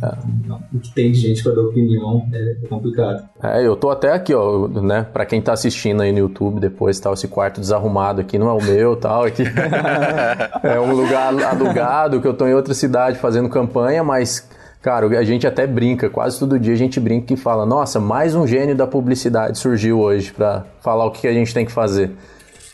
O 0.74 0.80
que 0.80 0.94
tem 0.94 1.14
de 1.14 1.20
gente 1.20 1.42
pra 1.42 1.54
dar 1.54 1.62
opinião 1.62 2.28
é 2.34 2.68
complicado. 2.68 3.30
É, 3.42 3.66
eu 3.66 3.78
tô 3.78 3.90
até 3.90 4.12
aqui, 4.12 4.34
ó, 4.34 4.68
né? 4.68 5.08
Pra 5.14 5.26
quem 5.26 5.42
tá 5.42 5.54
assistindo 5.54 6.02
aí 6.02 6.12
no 6.12 6.20
YouTube 6.20 6.60
depois, 6.60 7.00
tal, 7.00 7.14
esse 7.14 7.30
quarto 7.30 7.62
desarrumado 7.62 8.20
aqui 8.20 8.38
não 8.38 8.50
é 8.50 8.54
o 8.54 8.62
meu, 8.62 8.98
tal, 8.98 9.24
aqui 9.24 9.44
é 10.64 10.80
um 10.82 10.94
lugar 10.94 11.34
alugado 11.46 12.20
que 12.20 12.28
eu 12.28 12.34
tô 12.34 12.46
em 12.46 12.54
outra 12.54 12.74
cidade 12.74 13.18
fazendo 13.20 13.48
campanha, 13.48 14.04
mas 14.04 14.50
cara, 14.86 15.08
a 15.18 15.24
gente 15.24 15.48
até 15.48 15.66
brinca, 15.66 16.12
quase 16.12 16.38
todo 16.38 16.60
dia 16.60 16.76
a 16.76 16.78
gente 16.78 17.00
brinca 17.00 17.34
e 17.34 17.36
fala: 17.36 17.66
"Nossa, 17.66 18.00
mais 18.00 18.36
um 18.36 18.46
gênio 18.46 18.76
da 18.76 18.86
publicidade 18.86 19.58
surgiu 19.58 20.00
hoje 20.00 20.32
pra 20.32 20.64
falar 20.80 21.06
o 21.06 21.12
que 21.12 21.28
a 21.28 21.34
gente 21.34 21.52
tem 21.52 21.66
que 21.66 21.72
fazer". 21.72 22.12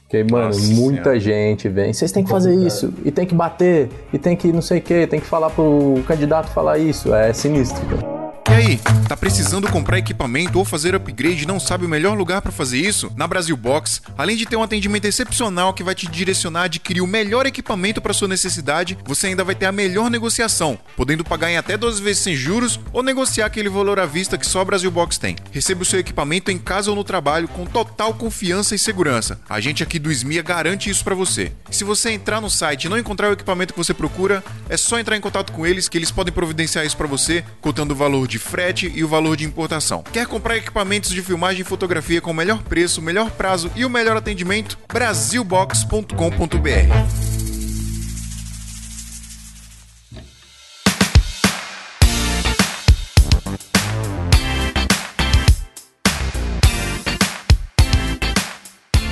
Porque, 0.01 0.21
mano, 0.29 0.47
Nossa 0.47 0.73
muita 0.73 1.03
Senhora. 1.03 1.19
gente 1.21 1.69
vem. 1.69 1.93
Vocês 1.93 2.11
têm 2.11 2.21
que 2.21 2.29
fazer 2.29 2.53
isso, 2.53 2.93
e 3.05 3.11
tem 3.11 3.25
que 3.25 3.33
bater, 3.33 3.87
e 4.11 4.17
tem 4.17 4.35
que 4.35 4.51
não 4.51 4.61
sei 4.61 4.79
o 4.79 4.81
que, 4.81 5.07
tem 5.07 5.21
que 5.21 5.25
falar 5.25 5.51
pro 5.51 6.03
candidato 6.05 6.49
falar 6.49 6.77
isso. 6.77 7.15
É 7.15 7.31
sinistro, 7.31 7.81
cara. 7.85 8.20
E 8.51 8.53
aí, 8.53 8.77
tá 9.07 9.15
precisando 9.15 9.71
comprar 9.71 9.97
equipamento 9.97 10.59
ou 10.59 10.65
fazer 10.65 10.93
upgrade 10.93 11.43
e 11.43 11.47
não 11.47 11.57
sabe 11.57 11.85
o 11.85 11.89
melhor 11.89 12.17
lugar 12.17 12.41
pra 12.41 12.51
fazer 12.51 12.79
isso? 12.79 13.09
Na 13.15 13.25
Brasil 13.25 13.55
Box, 13.55 14.01
além 14.17 14.35
de 14.35 14.45
ter 14.45 14.57
um 14.57 14.61
atendimento 14.61 15.05
excepcional 15.05 15.73
que 15.73 15.85
vai 15.85 15.95
te 15.95 16.05
direcionar 16.05 16.63
a 16.63 16.65
adquirir 16.65 16.99
o 16.99 17.07
melhor 17.07 17.45
equipamento 17.45 18.01
para 18.01 18.11
sua 18.11 18.27
necessidade, 18.27 18.97
você 19.05 19.27
ainda 19.27 19.45
vai 19.45 19.55
ter 19.55 19.67
a 19.67 19.71
melhor 19.71 20.09
negociação, 20.09 20.77
podendo 20.97 21.23
pagar 21.23 21.49
em 21.49 21.55
até 21.55 21.77
12 21.77 22.01
vezes 22.01 22.23
sem 22.23 22.35
juros 22.35 22.77
ou 22.91 23.01
negociar 23.01 23.45
aquele 23.45 23.69
valor 23.69 24.01
à 24.01 24.05
vista 24.05 24.37
que 24.37 24.45
só 24.45 24.59
a 24.59 24.65
Brasil 24.65 24.91
Box 24.91 25.17
tem. 25.17 25.37
Receba 25.49 25.83
o 25.83 25.85
seu 25.85 26.01
equipamento 26.01 26.51
em 26.51 26.57
casa 26.57 26.89
ou 26.89 26.95
no 26.97 27.05
trabalho 27.05 27.47
com 27.47 27.65
total 27.65 28.13
confiança 28.15 28.75
e 28.75 28.79
segurança. 28.79 29.39
A 29.49 29.61
gente 29.61 29.81
aqui 29.81 29.97
do 29.97 30.11
SMIA 30.11 30.41
garante 30.41 30.89
isso 30.89 31.05
pra 31.05 31.15
você. 31.15 31.53
Se 31.69 31.85
você 31.85 32.11
entrar 32.11 32.41
no 32.41 32.49
site 32.49 32.83
e 32.83 32.89
não 32.89 32.99
encontrar 32.99 33.29
o 33.29 33.33
equipamento 33.33 33.73
que 33.73 33.79
você 33.79 33.93
procura, 33.93 34.43
é 34.67 34.75
só 34.75 34.99
entrar 34.99 35.15
em 35.15 35.21
contato 35.21 35.53
com 35.53 35.65
eles 35.65 35.87
que 35.87 35.97
eles 35.97 36.11
podem 36.11 36.33
providenciar 36.33 36.85
isso 36.85 36.97
pra 36.97 37.07
você, 37.07 37.45
contando 37.61 37.91
o 37.91 37.95
valor 37.95 38.27
de 38.27 38.40
frete 38.41 38.91
e 38.93 39.03
o 39.03 39.07
valor 39.07 39.37
de 39.37 39.45
importação. 39.45 40.03
Quer 40.11 40.27
comprar 40.27 40.57
equipamentos 40.57 41.11
de 41.11 41.21
filmagem 41.21 41.61
e 41.61 41.65
fotografia 41.65 42.21
com 42.21 42.31
o 42.31 42.35
melhor 42.35 42.61
preço, 42.63 43.01
melhor 43.01 43.31
prazo 43.31 43.71
e 43.75 43.85
o 43.85 43.89
melhor 43.89 44.17
atendimento? 44.17 44.77
Brasilbox.com.br 44.91 47.30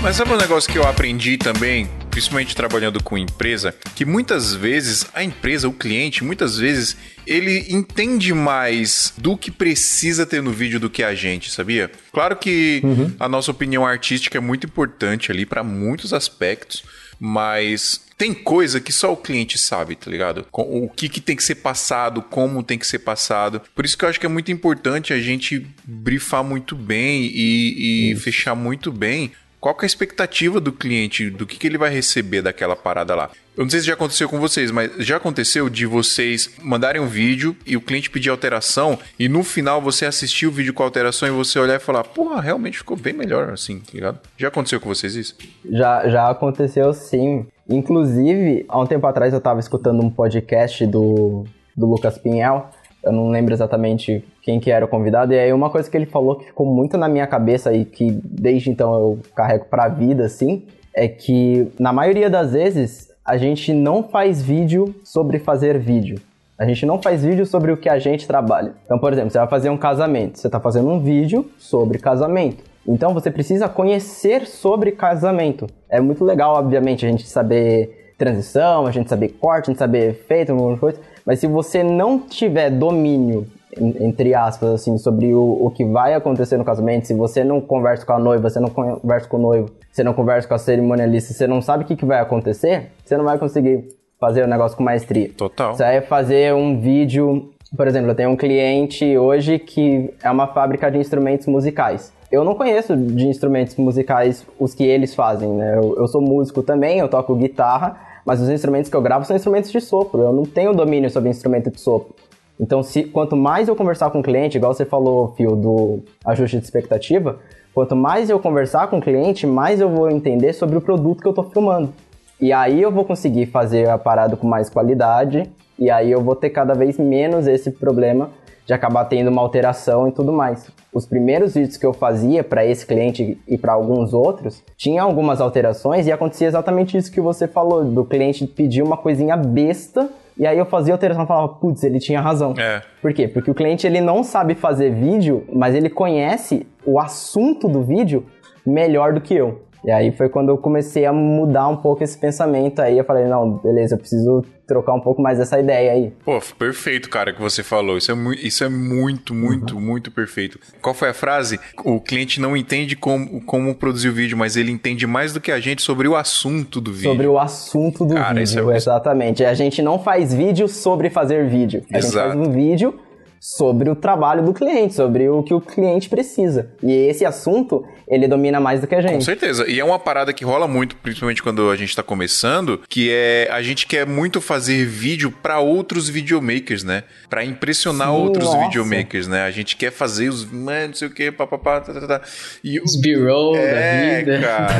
Mas 0.02 0.16
sabe 0.16 0.32
um 0.32 0.38
negócio 0.38 0.72
que 0.72 0.78
eu 0.78 0.88
aprendi 0.88 1.38
também, 1.38 1.90
principalmente 2.10 2.56
trabalhando 2.56 3.04
com 3.04 3.18
empresa, 3.18 3.76
que 3.96 4.06
muitas 4.06 4.56
vezes 4.56 5.06
a 5.14 5.22
empresa, 5.22 5.68
o 5.68 5.74
cliente, 5.74 6.24
muitas 6.24 6.58
vezes 6.58 6.96
ele 7.28 7.66
entende 7.70 8.34
mais 8.34 9.14
do 9.18 9.36
que 9.36 9.52
precisa 9.52 10.26
ter 10.26 10.42
no 10.42 10.52
vídeo 10.52 10.80
do 10.80 10.90
que 10.90 11.04
a 11.04 11.14
gente, 11.14 11.52
sabia? 11.52 11.92
Claro 12.14 12.38
que 12.38 12.82
a 13.20 13.28
nossa 13.28 13.52
opinião 13.52 13.86
artística 13.86 14.38
é 14.38 14.42
muito 14.42 14.66
importante 14.66 15.34
ali 15.34 15.46
para 15.46 15.66
muitos 15.66 16.14
aspectos, 16.14 16.82
mas 17.20 18.02
tem 18.18 18.34
coisa 18.34 18.80
que 18.80 18.94
só 18.94 19.12
o 19.12 19.18
cliente 19.18 19.58
sabe, 19.58 19.98
tá 19.98 20.10
ligado? 20.10 20.48
O 20.54 20.90
que, 20.90 21.10
que 21.10 21.20
tem 21.20 21.36
que 21.36 21.44
ser 21.44 21.56
passado, 21.56 22.22
como 22.22 22.64
tem 22.64 22.80
que 22.80 22.88
ser 22.88 23.00
passado. 23.00 23.62
Por 23.76 23.84
isso 23.84 23.98
que 23.98 24.06
eu 24.06 24.10
acho 24.10 24.20
que 24.20 24.26
é 24.26 24.30
muito 24.30 24.50
importante 24.50 25.12
a 25.12 25.20
gente 25.20 25.68
brifar 25.84 26.44
muito 26.44 26.74
bem 26.74 27.26
e, 27.26 28.12
e 28.12 28.16
fechar 28.16 28.56
muito 28.56 28.94
bem 28.94 29.34
qual 29.60 29.76
que 29.76 29.84
é 29.84 29.86
a 29.86 29.88
expectativa 29.88 30.60
do 30.60 30.72
cliente, 30.72 31.30
do 31.30 31.45
que, 31.45 31.58
que 31.58 31.67
ele 31.67 31.78
vai 31.78 31.89
receber 31.89 32.41
daquela 32.41 32.76
parada 32.76 33.13
lá. 33.13 33.30
Eu 33.58 33.63
não 33.63 33.69
sei 33.69 33.82
se 33.82 33.88
já 33.88 33.93
aconteceu 33.93 34.30
com 34.30 34.39
vocês, 34.39 34.72
mas 34.72 34.91
já 35.00 35.17
aconteceu 35.17 35.69
de 35.69 35.86
vocês 35.86 36.50
mandarem 36.62 37.02
um 37.02 37.08
vídeo 37.08 37.56
e 37.65 37.76
o 37.76 37.82
cliente 37.82 38.10
pedir 38.10 38.30
alteração 38.30 38.98
e 39.19 39.28
no 39.28 39.43
final 39.43 39.82
você 39.82 40.06
assistir 40.06 40.48
o 40.48 40.52
vídeo 40.52 40.74
com 40.74 40.82
alteração 40.82 41.28
e 41.28 41.32
você 41.32 41.60
olhar 41.60 41.76
e 41.76 41.80
falar, 41.80 42.06
porra, 42.06 42.39
realmente 42.39 42.78
ficou 42.78 42.95
bem 42.95 43.12
melhor 43.12 43.50
assim, 43.50 43.80
tá 43.80 43.91
ligado? 43.93 44.19
Já 44.38 44.48
aconteceu 44.48 44.80
com 44.80 44.88
vocês 44.88 45.13
isso? 45.15 45.36
Já, 45.69 46.08
já 46.08 46.30
aconteceu 46.30 46.93
sim. 46.93 47.45
Inclusive, 47.67 48.65
há 48.69 48.80
um 48.80 48.86
tempo 48.86 49.06
atrás 49.06 49.34
eu 49.34 49.41
tava 49.41 49.60
escutando 49.60 50.02
um 50.02 50.10
podcast 50.10 50.86
do, 50.88 51.43
do 51.76 51.86
Lucas 51.86 52.17
Pinhel. 52.17 52.69
Eu 53.04 53.12
não 53.12 53.30
lembro 53.30 53.54
exatamente 53.54 54.24
quem 54.42 54.60
que 54.60 54.72
era 54.72 54.84
o 54.84 54.88
convidado. 54.88 55.34
E 55.34 55.40
aí 55.40 55.54
uma 55.54 55.70
coisa 55.70 55.90
que 55.90 55.96
ele 55.96 56.06
falou 56.06 56.36
que 56.36 56.46
ficou 56.46 56.66
muito 56.66 56.98
na 56.98 57.08
minha 57.08 57.28
cabeça 57.28 57.74
e 57.74 57.86
que 57.86 58.12
desde 58.24 58.70
então 58.70 58.94
eu 58.94 59.20
carrego 59.36 59.66
pra 59.66 59.88
vida, 59.88 60.26
assim, 60.26 60.66
é 60.94 61.08
que 61.08 61.72
na 61.80 61.94
maioria 61.94 62.30
das 62.30 62.54
vezes 62.54 63.10
a 63.24 63.38
gente 63.38 63.74
não 63.74 64.04
faz 64.04 64.42
vídeo 64.42 64.96
sobre 65.04 65.40
fazer 65.40 65.78
vídeo. 65.78 66.20
A 66.58 66.66
gente 66.66 66.86
não 66.86 67.02
faz 67.02 67.24
vídeo 67.24 67.46
sobre 67.46 67.72
o 67.72 67.78
que 67.78 67.88
a 67.88 67.98
gente 68.00 68.28
trabalha. 68.28 68.74
Então, 68.84 69.00
por 69.00 69.14
exemplo, 69.14 69.32
você 69.32 69.38
vai 69.38 69.48
fazer 69.48 69.70
um 69.70 69.78
casamento. 69.78 70.38
Você 70.38 70.48
está 70.48 70.60
fazendo 70.60 70.90
um 70.90 71.00
vídeo 71.00 71.50
sobre 71.58 72.00
casamento. 72.00 72.64
Então, 72.86 73.14
você 73.14 73.32
precisa 73.32 73.70
conhecer 73.70 74.46
sobre 74.46 74.92
casamento. 74.92 75.68
É 75.88 76.02
muito 76.02 76.26
legal, 76.26 76.56
obviamente, 76.56 77.06
a 77.06 77.10
gente 77.10 77.26
saber 77.26 78.14
transição, 78.18 78.86
a 78.86 78.92
gente 78.92 79.10
saber 79.10 79.30
corte, 79.30 79.66
a 79.66 79.72
gente 79.72 79.80
saber 79.80 80.10
efeito, 80.10 80.52
alguma 80.52 80.78
coisa. 80.78 81.00
Mas 81.30 81.38
se 81.39 81.46
você 81.46 81.84
não 81.84 82.18
tiver 82.18 82.72
domínio, 82.72 83.46
en- 83.80 84.08
entre 84.08 84.34
aspas, 84.34 84.68
assim, 84.72 84.98
sobre 84.98 85.32
o, 85.32 85.60
o 85.68 85.70
que 85.70 85.86
vai 85.86 86.15
acontecer 86.15 86.58
no 86.58 86.65
casamento, 86.65 87.06
se 87.06 87.13
você 87.13 87.44
não 87.44 87.62
conversa 87.62 88.04
com 88.04 88.13
a 88.13 88.18
noiva, 88.18 88.50
você 88.50 88.60
não 88.60 88.70
conversa 88.70 89.30
com 89.30 89.38
o 89.38 89.39
noivo, 89.39 89.70
você 89.92 90.04
não 90.04 90.12
conversa 90.13 90.48
com 90.48 90.56
a 90.56 90.58
cerimonialista, 90.58 91.32
você 91.32 91.46
não 91.46 91.62
sabe 91.62 91.84
o 91.84 91.88
que, 91.88 91.96
que 91.96 92.04
vai 92.04 92.20
acontecer, 92.20 92.88
você 93.06 93.15
não 93.15 93.24
vai 93.26 93.38
conseguir 93.38 93.89
fazer 94.20 94.44
o 94.44 94.48
negócio 94.48 94.76
com 94.76 94.84
maestria. 94.84 95.30
Total. 95.38 95.76
Você 95.76 95.84
vai 95.84 96.02
fazer 96.02 96.52
um 96.56 96.80
vídeo, 96.80 97.52
por 97.78 97.88
exemplo, 97.88 98.10
eu 98.10 98.15
tenho 98.15 98.32
um 98.32 98.36
cliente 98.36 99.15
hoje 99.15 99.60
que 99.60 100.12
é 100.24 100.32
uma 100.32 100.48
fábrica 100.48 100.89
de 100.89 100.98
instrumentos 100.98 101.46
musicais. 101.46 102.12
Eu 102.32 102.44
não 102.44 102.56
conheço 102.56 102.98
de 102.98 103.28
instrumentos 103.28 103.76
musicais 103.76 104.44
os 104.60 104.74
que 104.74 104.84
eles 104.84 105.13
fazem, 105.13 105.48
né? 105.50 105.76
Eu, 105.78 105.96
eu 105.96 106.08
sou 106.08 106.22
músico 106.22 106.63
também, 106.63 106.98
eu 106.98 107.08
toco 107.08 107.36
guitarra, 107.36 107.98
mas 108.30 108.39
os 108.39 108.48
instrumentos 108.48 108.92
que 108.92 108.96
eu 108.96 109.02
gravo 109.02 109.26
são 109.26 109.36
instrumentos 109.36 109.72
de 109.72 109.82
sopro. 109.82 110.22
Eu 110.22 110.32
não 110.32 110.44
tenho 110.44 110.72
domínio 110.72 111.10
sobre 111.10 111.32
instrumento 111.32 111.72
de 111.72 111.82
sopro. 111.82 112.13
Então, 112.60 112.84
se, 112.84 113.06
quanto 113.06 113.36
mais 113.36 113.68
eu 113.68 113.76
conversar 113.76 114.12
com 114.12 114.20
o 114.20 114.22
cliente, 114.22 114.56
igual 114.56 114.72
você 114.72 114.86
falou, 114.86 115.34
Fio, 115.36 115.56
do 115.56 116.02
ajuste 116.24 116.60
de 116.60 116.63
expectativa, 116.63 117.39
quanto 117.74 117.96
mais 117.96 118.30
eu 118.30 118.38
conversar 118.38 118.88
com 118.88 119.00
o 119.00 119.02
cliente, 119.02 119.48
mais 119.48 119.82
eu 119.82 119.89
vou 119.89 120.12
entender 120.12 120.54
sobre 120.54 120.78
o 120.78 120.82
produto 120.82 121.22
que 121.22 121.28
eu 121.28 121.32
estou 121.32 121.46
filmando. 121.46 121.92
E 122.39 122.54
aí 122.54 122.80
eu 122.80 122.92
vou 122.92 123.04
conseguir 123.04 123.48
fazer 123.48 123.89
a 123.89 123.98
parada 123.98 124.38
com 124.38 124.46
mais 124.46 124.70
qualidade, 124.70 125.50
e 125.80 125.89
aí 125.89 126.12
eu 126.12 126.22
vou 126.22 126.36
ter 126.36 126.52
cada 126.52 126.76
vez 126.76 127.00
menos 127.00 127.48
esse 127.48 127.72
problema 127.72 128.30
de 128.70 128.74
acabar 128.76 129.04
tendo 129.06 129.32
uma 129.32 129.42
alteração 129.42 130.08
e 130.08 130.12
tudo 130.12 130.32
mais. 130.32 130.70
Os 130.94 131.04
primeiros 131.04 131.56
vídeos 131.56 131.76
que 131.76 131.84
eu 131.88 131.92
fazia 131.92 132.44
para 132.44 132.64
esse 132.64 132.86
cliente 132.86 133.42
e 133.48 133.58
para 133.58 133.74
alguns 133.74 134.14
outros, 134.14 134.64
tinha 134.78 135.02
algumas 135.02 135.42
alterações 135.42 136.06
e 136.06 136.12
acontecia 136.12 136.48
exatamente 136.48 136.96
isso 136.96 137.12
que 137.12 137.20
você 137.20 137.48
falou, 137.48 137.84
do 137.84 138.06
cliente 138.06 138.46
pedir 138.46 138.84
uma 138.84 138.96
coisinha 138.96 139.36
besta, 139.36 140.08
e 140.38 140.46
aí 140.46 140.56
eu 140.56 140.68
fazia 140.68 140.94
alteração 140.94 141.24
e 141.24 141.28
falava, 141.28 141.48
putz, 141.48 141.84
ele 141.84 141.98
tinha 141.98 142.22
razão. 142.22 142.54
É. 142.60 142.84
Por 143.02 143.12
quê? 143.12 143.28
Porque 143.28 143.50
o 143.50 143.56
cliente 143.56 143.88
ele 143.88 144.02
não 144.02 144.24
sabe 144.24 144.54
fazer 144.54 144.92
vídeo, 144.92 145.46
mas 145.52 145.74
ele 145.74 145.90
conhece 145.90 146.68
o 146.86 147.00
assunto 147.00 147.68
do 147.68 147.82
vídeo 147.82 148.24
melhor 148.64 149.14
do 149.14 149.20
que 149.20 149.34
eu. 149.34 149.64
E 149.84 149.90
aí 149.90 150.12
foi 150.12 150.30
quando 150.30 150.50
eu 150.50 150.60
comecei 150.60 151.08
a 151.08 151.12
mudar 151.12 151.68
um 151.70 151.78
pouco 151.78 152.04
esse 152.04 152.16
pensamento 152.16 152.82
aí. 152.84 153.00
Eu 153.00 153.04
falei, 153.04 153.26
não, 153.26 153.54
beleza, 153.54 153.96
eu 153.96 153.98
preciso 153.98 154.44
trocar 154.70 154.94
um 154.94 155.02
pouco 155.02 155.22
mais 155.22 155.38
dessa 155.40 155.60
ideia 155.60 155.92
aí. 155.92 156.14
Pô, 156.24 156.40
perfeito, 156.58 157.10
cara, 157.10 157.34
que 157.34 157.42
você 157.42 157.64
falou. 157.64 157.98
Isso 157.98 158.12
é, 158.12 158.16
mu 158.16 158.32
isso 158.34 158.64
é 158.64 158.70
muito, 158.70 159.34
muito, 159.34 159.76
Uhum. 159.76 159.82
muito 159.82 160.12
perfeito. 160.12 160.60
Qual 160.82 160.94
foi 160.96 161.10
a 161.10 161.14
frase? 161.14 161.60
O 161.84 162.00
cliente 162.00 162.40
não 162.40 162.56
entende 162.56 162.96
como, 162.96 163.42
como 163.42 163.74
produzir 163.76 164.10
o 164.10 164.14
vídeo, 164.14 164.38
mas 164.38 164.56
ele 164.56 164.72
entende 164.72 165.06
mais 165.08 165.34
do 165.34 165.42
que 165.42 165.52
a 165.52 165.60
gente 165.60 165.82
sobre 165.82 166.08
o 166.08 166.16
assunto 166.16 166.80
do 166.80 166.94
vídeo. 166.94 167.10
Sobre 167.12 167.28
o 167.28 167.38
assunto 167.40 168.06
do 168.06 168.14
Cara, 168.14 168.42
isso 168.42 168.56
vídeo, 168.56 168.72
é- 168.72 168.78
exatamente. 168.78 169.44
A 169.44 169.54
gente 169.54 169.82
não 169.82 169.98
faz 170.00 170.34
vídeo 170.34 170.68
sobre 170.68 171.10
fazer 171.10 171.48
vídeo. 171.50 171.84
A 171.92 171.96
gente 172.00 172.06
Exato. 172.12 172.30
faz 172.38 172.48
um 172.48 172.52
vídeo 172.52 172.94
sobre 173.39 173.89
o 173.89 173.95
trabalho 173.95 174.43
do 174.43 174.54
cliente, 174.54 174.93
sobre 174.93 175.30
o 175.30 175.41
que 175.43 175.54
o 175.54 175.62
cliente 175.62 176.10
precisa. 176.10 176.71
E 176.84 176.91
esse 176.91 177.25
assunto, 177.25 177.86
ele 178.08 178.28
domina 178.28 178.60
mais 178.60 178.82
do 178.82 178.88
que 178.88 178.95
a 178.95 179.02
Com 179.02 179.08
gente. 179.08 179.23
certeza. 179.23 179.67
E 179.69 179.80
é 179.80 179.84
uma 179.84 179.99
parada 179.99 180.34
que 180.34 180.43
rola 180.43 180.67
muito, 180.67 180.95
principalmente 180.97 181.41
quando 181.41 181.69
a 181.69 181.75
gente 181.75 181.95
tá 181.95 182.04
começando, 182.04 182.82
que 182.89 183.10
é 183.12 183.47
a 183.52 183.62
gente 183.62 183.88
quer 183.88 184.06
muito 184.06 184.41
fazer 184.41 184.86
vídeo 184.86 185.32
pra 185.32 185.60
outros 185.60 186.10
videomakers, 186.10 186.84
né? 186.84 187.04
Pra 187.30 187.43
impressionar 187.45 188.10
Sim, 188.10 188.13
outros 188.15 188.45
nossa. 188.45 188.65
videomakers, 188.67 189.28
né? 189.28 189.43
A 189.43 189.52
gente 189.52 189.75
quer 189.78 189.91
fazer 189.91 190.30
os, 190.30 190.43
mano, 190.45 190.88
não 190.88 190.93
sei 190.93 191.08
o 191.08 191.12
que, 191.12 191.32
papapá, 191.32 191.80
tá, 191.82 191.93
tá, 191.93 192.08
tá. 192.08 192.21
E 192.63 192.80
Os 192.82 192.95
B-roll 192.99 193.54
da 193.54 193.60
é, 193.60 194.19
vida. 194.19 194.39
cara. 194.39 194.75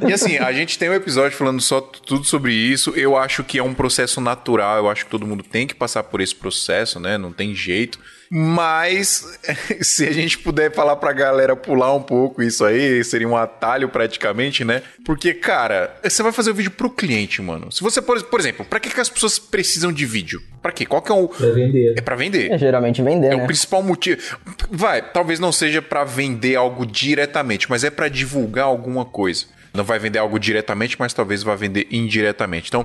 E 0.08 0.12
assim, 0.12 0.38
a 0.38 0.52
gente 0.52 0.78
tem 0.78 0.88
um 0.88 0.94
episódio 0.94 1.36
falando 1.36 1.60
só 1.60 1.80
tudo 1.80 2.24
sobre 2.24 2.52
isso. 2.52 2.92
Eu 2.96 3.16
acho 3.16 3.44
que 3.44 3.58
é 3.58 3.62
um 3.62 3.74
processo 3.74 4.20
natural. 4.20 4.78
Eu 4.78 4.88
acho 4.88 5.04
que 5.04 5.10
todo 5.10 5.26
mundo 5.26 5.42
tem 5.42 5.66
que 5.66 5.74
passar 5.74 6.02
por 6.04 6.20
esse 6.20 6.34
processo, 6.34 6.98
né? 6.98 7.18
Não 7.18 7.32
tem 7.32 7.54
jeito. 7.54 7.89
Mas 8.30 9.26
se 9.82 10.06
a 10.06 10.12
gente 10.12 10.38
puder 10.38 10.72
falar 10.72 10.94
pra 10.96 11.12
galera 11.12 11.56
pular 11.56 11.92
um 11.94 12.02
pouco 12.02 12.40
isso 12.42 12.64
aí, 12.64 13.02
seria 13.02 13.26
um 13.28 13.36
atalho 13.36 13.88
praticamente, 13.88 14.64
né? 14.64 14.82
Porque, 15.04 15.34
cara, 15.34 15.96
você 16.02 16.22
vai 16.22 16.30
fazer 16.30 16.50
o 16.50 16.54
vídeo 16.54 16.70
pro 16.70 16.88
cliente, 16.88 17.42
mano. 17.42 17.72
Se 17.72 17.82
você, 17.82 18.00
por, 18.00 18.22
por 18.24 18.38
exemplo, 18.38 18.64
pra 18.64 18.78
que, 18.78 18.88
que 18.88 19.00
as 19.00 19.08
pessoas 19.08 19.38
precisam 19.38 19.92
de 19.92 20.06
vídeo? 20.06 20.40
Pra 20.62 20.70
quê? 20.70 20.86
Qual 20.86 21.02
que 21.02 21.10
é 21.10 21.14
o. 21.14 21.26
Pra 21.28 21.50
vender. 21.50 21.94
É 21.98 22.00
pra 22.00 22.14
vender. 22.14 22.52
É 22.52 22.58
geralmente 22.58 23.02
vender, 23.02 23.28
É 23.32 23.36
né? 23.36 23.42
o 23.42 23.46
principal 23.46 23.82
motivo. 23.82 24.20
Vai, 24.70 25.02
talvez 25.02 25.40
não 25.40 25.50
seja 25.50 25.82
pra 25.82 26.04
vender 26.04 26.54
algo 26.54 26.86
diretamente, 26.86 27.68
mas 27.68 27.82
é 27.82 27.90
pra 27.90 28.08
divulgar 28.08 28.66
alguma 28.66 29.04
coisa. 29.04 29.46
Não 29.72 29.84
vai 29.84 29.98
vender 30.00 30.18
algo 30.18 30.38
diretamente, 30.38 30.96
mas 30.98 31.12
talvez 31.12 31.42
vá 31.44 31.54
vender 31.54 31.86
indiretamente. 31.92 32.68
Então, 32.68 32.84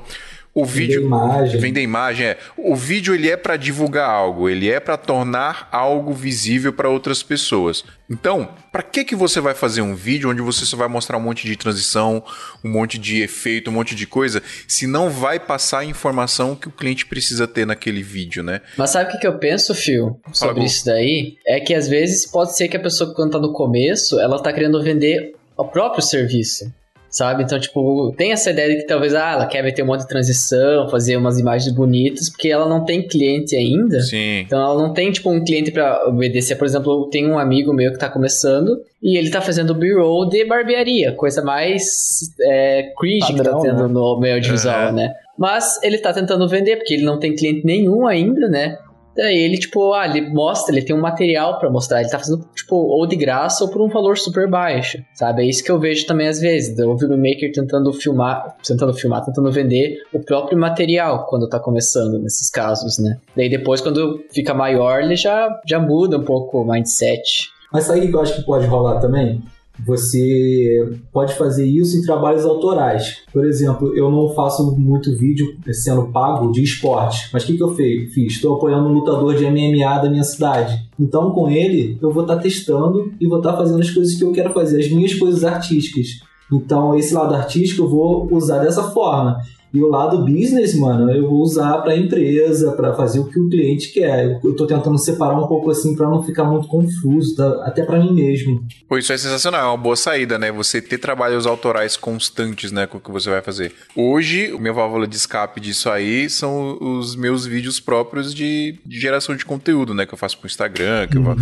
o 0.56 0.64
vídeo 0.64 1.02
imagem. 1.02 1.60
vender 1.60 1.82
imagem 1.82 2.28
é. 2.28 2.38
O 2.56 2.78
vídeo 2.78 3.14
ele 3.14 3.30
é 3.30 3.36
pra 3.36 3.58
divulgar 3.58 4.10
algo, 4.10 4.48
ele 4.48 4.70
é 4.72 4.80
pra 4.80 4.96
tornar 4.96 5.68
algo 5.70 6.14
visível 6.14 6.72
pra 6.72 6.90
outras 6.90 7.22
pessoas. 7.22 7.84
Então, 8.10 8.48
pra 8.72 8.82
que 8.82 9.04
que 9.04 9.16
você 9.18 9.42
vai 9.42 9.54
fazer 9.54 9.82
um 9.82 9.94
vídeo 9.94 10.30
onde 10.30 10.42
você 10.42 10.64
só 10.64 10.78
vai 10.78 10.88
mostrar 10.88 11.18
um 11.18 11.22
monte 11.22 11.46
de 11.46 11.58
transição, 11.58 12.24
um 12.64 12.70
monte 12.70 12.98
de 12.98 13.22
efeito, 13.22 13.70
um 13.70 13.74
monte 13.74 13.94
de 13.96 14.08
coisa, 14.08 14.42
se 14.66 14.88
não 14.88 15.10
vai 15.10 15.42
passar 15.42 15.80
a 15.80 15.86
informação 15.86 16.56
que 16.56 16.70
o 16.70 16.72
cliente 16.72 17.06
precisa 17.06 17.46
ter 17.46 17.66
naquele 17.66 18.02
vídeo, 18.02 18.42
né? 18.42 18.62
Mas 18.78 18.92
sabe 18.92 19.10
o 19.10 19.12
que, 19.12 19.18
que 19.20 19.28
eu 19.28 19.38
penso, 19.38 19.76
Phil, 19.76 20.18
sobre 20.32 20.62
Gu. 20.62 20.66
isso 20.68 20.86
daí? 20.86 21.36
É 21.46 21.60
que 21.60 21.74
às 21.74 21.90
vezes 21.90 22.26
pode 22.26 22.56
ser 22.56 22.70
que 22.70 22.78
a 22.78 22.82
pessoa, 22.82 23.14
quando 23.14 23.32
tá 23.32 23.40
no 23.40 23.52
começo, 23.52 24.22
ela 24.22 24.42
tá 24.42 24.54
querendo 24.54 24.82
vender 24.82 25.36
o 25.58 25.66
próprio 25.66 26.02
serviço. 26.02 26.72
Sabe? 27.16 27.44
Então, 27.44 27.58
tipo, 27.58 28.14
tem 28.18 28.34
essa 28.34 28.52
ideia 28.52 28.76
de 28.76 28.82
que 28.82 28.88
talvez 28.88 29.16
ah, 29.16 29.32
ela 29.32 29.46
quer 29.46 29.64
meter 29.64 29.82
um 29.84 29.86
monte 29.86 30.02
de 30.02 30.10
transição, 30.10 30.90
fazer 30.90 31.16
umas 31.16 31.40
imagens 31.40 31.74
bonitas, 31.74 32.30
porque 32.30 32.50
ela 32.50 32.68
não 32.68 32.84
tem 32.84 33.08
cliente 33.08 33.56
ainda. 33.56 34.02
Sim. 34.02 34.40
Então 34.40 34.60
ela 34.60 34.76
não 34.86 34.92
tem, 34.92 35.10
tipo, 35.14 35.32
um 35.32 35.42
cliente 35.42 35.72
pra 35.72 36.10
obedecer. 36.10 36.58
Por 36.58 36.68
exemplo, 36.68 37.10
tem 37.10 37.26
um 37.26 37.40
amigo 37.40 37.72
meu 37.72 37.94
que 37.94 37.98
tá 37.98 38.10
começando 38.10 38.82
e 39.02 39.18
ele 39.18 39.30
tá 39.30 39.40
fazendo 39.40 39.74
B-roll 39.74 40.28
de 40.28 40.44
barbearia, 40.44 41.14
coisa 41.14 41.42
mais 41.42 42.34
é, 42.42 42.92
cringe 43.00 43.28
que 43.28 43.38
Padrão, 43.38 43.60
tá 43.60 43.70
tendo 43.70 43.88
né? 43.88 43.94
no 43.94 44.20
meio 44.20 44.36
audiovisual, 44.36 44.88
Aham. 44.88 44.92
né? 44.92 45.14
Mas 45.38 45.82
ele 45.84 45.98
tá 46.00 46.12
tentando 46.12 46.46
vender, 46.50 46.76
porque 46.76 46.96
ele 46.96 47.06
não 47.06 47.18
tem 47.18 47.34
cliente 47.34 47.66
nenhum 47.66 48.06
ainda, 48.06 48.50
né? 48.50 48.78
Daí 49.16 49.38
ele, 49.38 49.58
tipo, 49.58 49.94
ah, 49.94 50.06
ele 50.06 50.30
mostra, 50.30 50.76
ele 50.76 50.86
tem 50.86 50.96
um 50.96 51.02
material 51.02 51.58
pra 51.60 51.70
mostrar. 51.70 52.02
Ele 52.02 52.10
tá 52.10 52.20
fazendo, 52.20 52.46
tipo, 52.54 52.76
ou 52.76 53.08
de 53.08 53.16
graça 53.16 53.64
ou 53.64 53.70
por 53.70 53.82
um 53.82 53.88
valor 53.88 54.18
super 54.18 54.50
baixo, 54.50 54.98
sabe? 55.14 55.44
É 55.44 55.46
isso 55.46 55.64
que 55.64 55.72
eu 55.72 55.80
vejo 55.80 56.06
também 56.06 56.28
às 56.28 56.40
vezes. 56.40 56.78
O 56.80 56.98
videomaker 56.98 57.52
tentando 57.54 57.94
filmar, 57.94 58.56
tentando 58.66 58.94
filmar, 58.94 59.24
tentando 59.24 59.52
vender 59.52 60.00
o 60.14 60.20
próprio 60.20 60.58
material 60.58 61.26
quando 61.28 61.48
tá 61.48 61.60
começando, 61.60 62.20
nesses 62.20 62.50
casos, 62.50 62.98
né? 63.00 63.18
Daí 63.36 63.50
depois, 63.50 63.82
quando 63.82 64.24
fica 64.34 64.54
maior, 64.54 65.02
ele 65.02 65.16
já, 65.16 65.50
já 65.66 65.80
muda 65.80 66.18
um 66.18 66.24
pouco 66.24 66.62
o 66.62 66.66
mindset. 66.66 67.50
Mas 67.72 67.86
sabe 67.86 68.00
o 68.00 68.10
que 68.10 68.16
eu 68.16 68.22
acho 68.22 68.36
que 68.36 68.44
pode 68.44 68.66
rolar 68.68 69.00
também? 69.00 69.42
Você 69.84 71.00
pode 71.12 71.34
fazer 71.36 71.66
isso 71.66 71.98
em 71.98 72.02
trabalhos 72.02 72.46
autorais. 72.46 73.24
Por 73.34 73.46
exemplo, 73.46 73.96
eu 73.96 74.10
não 74.10 74.30
faço 74.30 74.76
muito 74.78 75.18
vídeo 75.18 75.58
sendo 75.72 76.12
pago 76.12 76.52
de 76.52 76.64
esporte. 76.64 77.30
Mas 77.34 77.44
o 77.44 77.48
que, 77.48 77.58
que 77.58 77.64
eu 77.64 77.74
fiz? 77.74 78.34
Estou 78.34 78.56
apoiando 78.56 78.88
um 78.88 78.94
lutador 78.94 79.36
de 79.36 79.46
MMA 79.46 80.00
da 80.02 80.10
minha 80.10 80.24
cidade. 80.24 80.88
Então, 81.00 81.32
com 81.32 81.50
ele, 81.50 81.98
eu 82.02 82.12
vou 82.12 82.24
estar 82.24 82.38
testando 82.38 83.12
e 83.20 83.28
vou 83.28 83.40
estar 83.40 83.58
fazendo 83.58 83.82
as 83.82 83.90
coisas 83.90 84.16
que 84.16 84.24
eu 84.24 84.32
quero 84.32 84.54
fazer, 84.54 84.80
as 84.80 84.90
minhas 84.90 85.14
coisas 85.14 85.44
artísticas. 85.44 86.20
Então, 86.52 86.96
esse 86.96 87.14
lado 87.14 87.34
artístico 87.34 87.84
eu 87.84 87.90
vou 87.90 88.28
usar 88.32 88.60
dessa 88.60 88.84
forma. 88.84 89.38
E 89.76 89.82
o 89.84 89.88
lado 89.90 90.24
business, 90.26 90.74
mano, 90.80 91.12
eu 91.12 91.30
vou 91.30 91.42
usar 91.42 91.80
para 91.80 91.92
a 91.92 91.98
empresa, 91.98 92.72
para 92.74 92.94
fazer 92.96 93.20
o 93.20 93.26
que 93.28 93.40
o 93.40 93.50
cliente 93.50 93.92
quer. 93.92 94.40
Eu, 94.44 94.56
tô 94.56 94.66
tentando 94.66 94.98
separar 94.98 95.38
um 95.38 95.48
pouco 95.48 95.70
assim 95.70 95.96
para 95.96 96.10
não 96.10 96.24
ficar 96.24 96.46
muito 96.46 96.68
confuso, 96.68 97.36
tá? 97.36 97.62
até 97.66 97.84
para 97.84 98.00
mim 98.00 98.14
mesmo. 98.14 98.64
Pô, 98.88 98.98
isso 98.98 99.12
é 99.12 99.18
sensacional, 99.18 99.62
é 99.62 99.68
uma 99.68 99.78
boa 99.78 99.96
saída, 99.96 100.40
né? 100.40 100.52
Você 100.52 100.82
ter 100.82 100.98
trabalhos 100.98 101.46
autorais 101.46 101.98
constantes, 101.98 102.72
né, 102.72 102.88
com 102.88 102.98
o 102.98 103.02
que 103.02 103.12
você 103.12 103.30
vai 103.30 103.42
fazer. 103.42 103.74
Hoje, 103.96 104.54
o 104.54 104.60
minha 104.60 104.72
válvula 104.74 105.06
de 105.06 105.16
escape 105.16 105.60
disso 105.60 105.90
aí 105.90 106.30
são 106.30 106.78
os 106.80 107.16
meus 107.16 107.46
vídeos 107.46 107.80
próprios 107.80 108.34
de, 108.34 108.80
de 108.86 109.00
geração 109.00 109.36
de 109.36 109.44
conteúdo, 109.46 109.94
né? 109.94 110.06
Que 110.06 110.14
eu 110.14 110.18
faço 110.18 110.38
pro 110.38 110.48
Instagram, 110.48 111.08
que 111.08 111.18
eu 111.18 111.24
vou, 111.24 111.36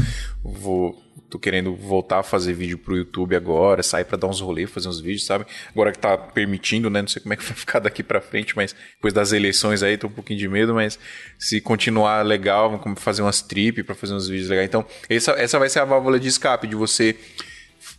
vou- 0.43 0.95
Tô 1.33 1.39
querendo 1.39 1.75
voltar 1.75 2.19
a 2.19 2.23
fazer 2.23 2.53
vídeo 2.53 2.77
pro 2.77 2.95
YouTube 2.95 3.35
agora, 3.35 3.81
sair 3.81 4.03
pra 4.03 4.15
dar 4.15 4.27
uns 4.27 4.39
rolês, 4.39 4.69
fazer 4.69 4.87
uns 4.87 5.01
vídeos, 5.01 5.25
sabe? 5.25 5.47
Agora 5.71 5.91
que 5.91 5.97
tá 5.97 6.15
permitindo, 6.15 6.91
né? 6.91 7.01
Não 7.01 7.07
sei 7.07 7.23
como 7.23 7.33
é 7.33 7.35
que 7.35 7.43
vai 7.43 7.55
ficar 7.57 7.79
daqui 7.79 8.03
pra 8.03 8.21
frente, 8.21 8.55
mas 8.55 8.75
depois 8.93 9.15
das 9.15 9.31
eleições 9.31 9.81
aí, 9.81 9.97
tô 9.97 10.05
um 10.05 10.11
pouquinho 10.11 10.37
de 10.37 10.47
medo, 10.47 10.75
mas 10.75 10.99
se 11.39 11.59
continuar 11.59 12.21
legal, 12.23 12.69
vamos 12.69 13.01
fazer 13.01 13.23
umas 13.23 13.41
trip 13.41 13.81
pra 13.81 13.95
fazer 13.95 14.13
uns 14.13 14.27
vídeos 14.27 14.47
legais. 14.47 14.67
Então, 14.67 14.85
essa, 15.09 15.31
essa 15.31 15.57
vai 15.57 15.69
ser 15.69 15.79
a 15.79 15.85
válvula 15.85 16.19
de 16.19 16.27
escape, 16.27 16.67
de 16.67 16.75
você 16.75 17.17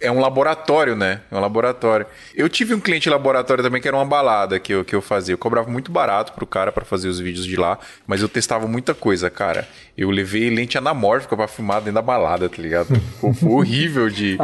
é 0.04 0.10
um 0.10 0.20
laboratório, 0.20 0.94
né? 0.94 1.22
É 1.30 1.34
um 1.34 1.40
laboratório. 1.40 2.06
Eu 2.34 2.48
tive 2.48 2.74
um 2.74 2.80
cliente 2.80 3.08
laboratório 3.08 3.64
também 3.64 3.80
que 3.80 3.88
era 3.88 3.96
uma 3.96 4.04
balada 4.04 4.60
que 4.60 4.72
eu, 4.72 4.84
que 4.84 4.94
eu 4.94 5.00
fazia. 5.00 5.32
Eu 5.32 5.38
cobrava 5.38 5.70
muito 5.70 5.90
barato 5.90 6.32
pro 6.32 6.46
cara 6.46 6.70
pra 6.70 6.84
fazer 6.84 7.08
os 7.08 7.18
vídeos 7.18 7.46
de 7.46 7.56
lá, 7.56 7.78
mas 8.06 8.20
eu 8.20 8.28
testava 8.28 8.66
muita 8.68 8.94
coisa, 8.94 9.30
cara. 9.30 9.66
Eu 9.96 10.10
levei 10.10 10.50
lente 10.50 10.76
anamórfica 10.76 11.36
pra 11.36 11.48
filmar 11.48 11.78
dentro 11.78 11.94
da 11.94 12.02
balada, 12.02 12.48
tá 12.48 12.60
ligado? 12.60 12.88
Foi, 13.20 13.32
foi 13.32 13.48
horrível 13.50 14.10
de, 14.10 14.36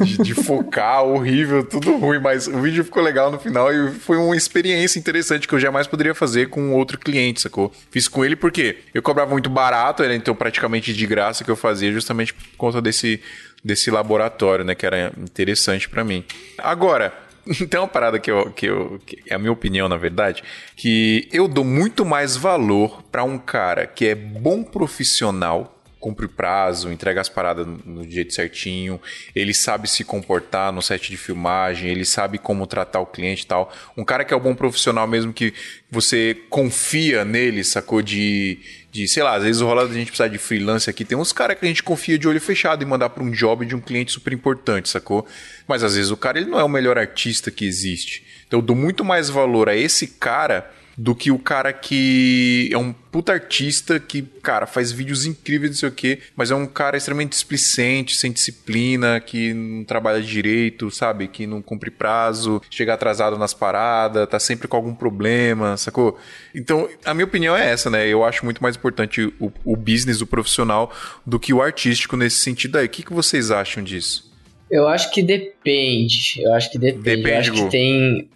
de, 0.00 0.18
de 0.18 0.34
focar, 0.34 1.04
horrível, 1.04 1.62
tudo 1.62 1.96
ruim, 1.96 2.18
mas 2.18 2.48
o 2.48 2.60
vídeo 2.60 2.82
ficou 2.82 3.02
legal 3.02 3.30
no 3.30 3.38
final 3.38 3.72
e 3.72 3.92
foi 3.92 4.16
uma 4.16 4.36
experiência 4.36 4.98
interessante 4.98 5.46
que 5.46 5.54
eu 5.54 5.60
jamais 5.60 5.86
poderia 5.86 6.14
fazer 6.14 6.48
com 6.48 6.72
outro 6.72 6.98
cliente, 6.98 7.42
sacou? 7.42 7.72
Fiz 7.90 8.08
com 8.08 8.24
ele 8.24 8.34
porque 8.34 8.78
eu 8.92 9.02
cobrava 9.02 9.30
muito 9.30 9.48
barato, 9.50 10.02
era 10.02 10.14
então 10.14 10.34
praticamente 10.34 10.92
de 10.92 11.06
graça 11.06 11.44
que 11.44 11.50
eu 11.50 11.56
fazia, 11.56 11.92
justamente 11.92 12.34
por 12.34 12.44
conta 12.56 12.82
desse, 12.82 13.20
desse 13.64 13.90
laboratório, 13.90 14.64
né, 14.64 14.74
que 14.74 14.86
era 14.86 15.12
interessante 15.18 15.88
pra 15.88 16.04
mim. 16.04 16.24
Agora, 16.58 17.12
então 17.60 17.82
uma 17.82 17.88
parada 17.88 18.18
que 18.18 18.30
eu, 18.30 18.50
que 18.52 18.66
eu 18.66 19.00
que 19.04 19.22
é 19.28 19.34
a 19.34 19.38
minha 19.38 19.52
opinião, 19.52 19.88
na 19.88 19.96
verdade, 19.96 20.42
que 20.76 21.28
eu 21.32 21.48
dou 21.48 21.64
muito 21.64 22.04
mais 22.04 22.36
valor 22.36 23.02
pra 23.04 23.24
um 23.24 23.38
cara 23.38 23.86
que 23.86 24.06
é 24.06 24.14
bom 24.14 24.62
profissional 24.62 25.72
cumpre 26.06 26.28
prazo, 26.28 26.92
entrega 26.92 27.20
as 27.20 27.28
paradas 27.28 27.66
no 27.84 28.08
jeito 28.08 28.32
certinho, 28.32 29.00
ele 29.34 29.52
sabe 29.52 29.90
se 29.90 30.04
comportar 30.04 30.72
no 30.72 30.80
set 30.80 31.10
de 31.10 31.16
filmagem, 31.16 31.90
ele 31.90 32.04
sabe 32.04 32.38
como 32.38 32.64
tratar 32.64 33.00
o 33.00 33.06
cliente 33.06 33.42
e 33.42 33.46
tal. 33.46 33.72
Um 33.96 34.04
cara 34.04 34.24
que 34.24 34.32
é 34.32 34.36
um 34.36 34.40
bom 34.40 34.54
profissional 34.54 35.08
mesmo 35.08 35.32
que 35.32 35.52
você 35.90 36.36
confia 36.48 37.24
nele, 37.24 37.64
sacou? 37.64 38.02
De, 38.02 38.60
de 38.96 39.06
sei 39.06 39.22
lá, 39.22 39.34
às 39.36 39.44
vezes 39.44 39.60
rola 39.60 39.84
a 39.84 39.92
gente 39.92 40.06
precisar 40.06 40.28
de 40.28 40.38
freelance 40.38 40.88
aqui. 40.90 41.04
Tem 41.04 41.16
uns 41.16 41.32
caras 41.32 41.58
que 41.58 41.64
a 41.64 41.68
gente 41.68 41.82
confia 41.82 42.18
de 42.18 42.26
olho 42.26 42.40
fechado 42.40 42.82
e 42.82 42.86
mandar 42.86 43.10
para 43.10 43.22
um 43.22 43.30
job 43.30 43.64
de 43.64 43.76
um 43.76 43.80
cliente 43.80 44.12
super 44.12 44.32
importante, 44.32 44.88
sacou? 44.88 45.26
Mas 45.68 45.84
às 45.84 45.94
vezes 45.94 46.10
o 46.10 46.16
cara 46.16 46.38
ele 46.38 46.50
não 46.50 46.58
é 46.58 46.64
o 46.64 46.68
melhor 46.68 46.98
artista 46.98 47.50
que 47.50 47.64
existe. 47.64 48.24
Então 48.46 48.58
eu 48.58 48.62
dou 48.62 48.74
muito 48.74 49.04
mais 49.04 49.28
valor 49.28 49.68
a 49.68 49.76
esse 49.76 50.06
cara 50.06 50.70
do 50.96 51.14
que 51.14 51.30
o 51.30 51.38
cara 51.38 51.72
que 51.72 52.70
é 52.72 52.78
um 52.78 52.92
puta 52.92 53.32
artista 53.32 54.00
que, 54.00 54.22
cara, 54.22 54.66
faz 54.66 54.90
vídeos 54.90 55.26
incríveis, 55.26 55.70
não 55.70 55.76
sei 55.78 55.88
o 55.88 55.92
quê, 55.92 56.20
mas 56.34 56.50
é 56.50 56.54
um 56.54 56.66
cara 56.66 56.96
extremamente 56.96 57.32
displicente, 57.32 58.16
sem 58.16 58.32
disciplina, 58.32 59.20
que 59.20 59.52
não 59.52 59.84
trabalha 59.84 60.22
direito, 60.22 60.90
sabe? 60.90 61.28
Que 61.28 61.46
não 61.46 61.60
cumpre 61.60 61.90
prazo, 61.90 62.62
chega 62.70 62.94
atrasado 62.94 63.36
nas 63.36 63.52
paradas, 63.52 64.26
tá 64.28 64.38
sempre 64.38 64.66
com 64.66 64.76
algum 64.76 64.94
problema, 64.94 65.76
sacou? 65.76 66.18
Então, 66.54 66.88
a 67.04 67.12
minha 67.12 67.26
opinião 67.26 67.54
é 67.54 67.70
essa, 67.70 67.90
né? 67.90 68.08
Eu 68.08 68.24
acho 68.24 68.44
muito 68.44 68.62
mais 68.62 68.76
importante 68.76 69.22
o, 69.38 69.52
o 69.64 69.76
business, 69.76 70.22
o 70.22 70.26
profissional, 70.26 70.92
do 71.26 71.38
que 71.38 71.52
o 71.52 71.60
artístico 71.60 72.16
nesse 72.16 72.38
sentido 72.38 72.78
aí. 72.78 72.86
O 72.86 72.88
que, 72.88 73.02
que 73.02 73.12
vocês 73.12 73.50
acham 73.50 73.82
disso? 73.82 74.26
Eu 74.70 74.88
acho 74.88 75.12
que 75.12 75.22
depende. 75.22 76.42
Eu 76.42 76.54
acho 76.54 76.70
que 76.70 76.78
depende. 76.78 77.02
Depende, 77.02 77.30
eu 77.30 77.38
acho 77.38 77.52
que 77.52 77.70
tem, 77.70 78.28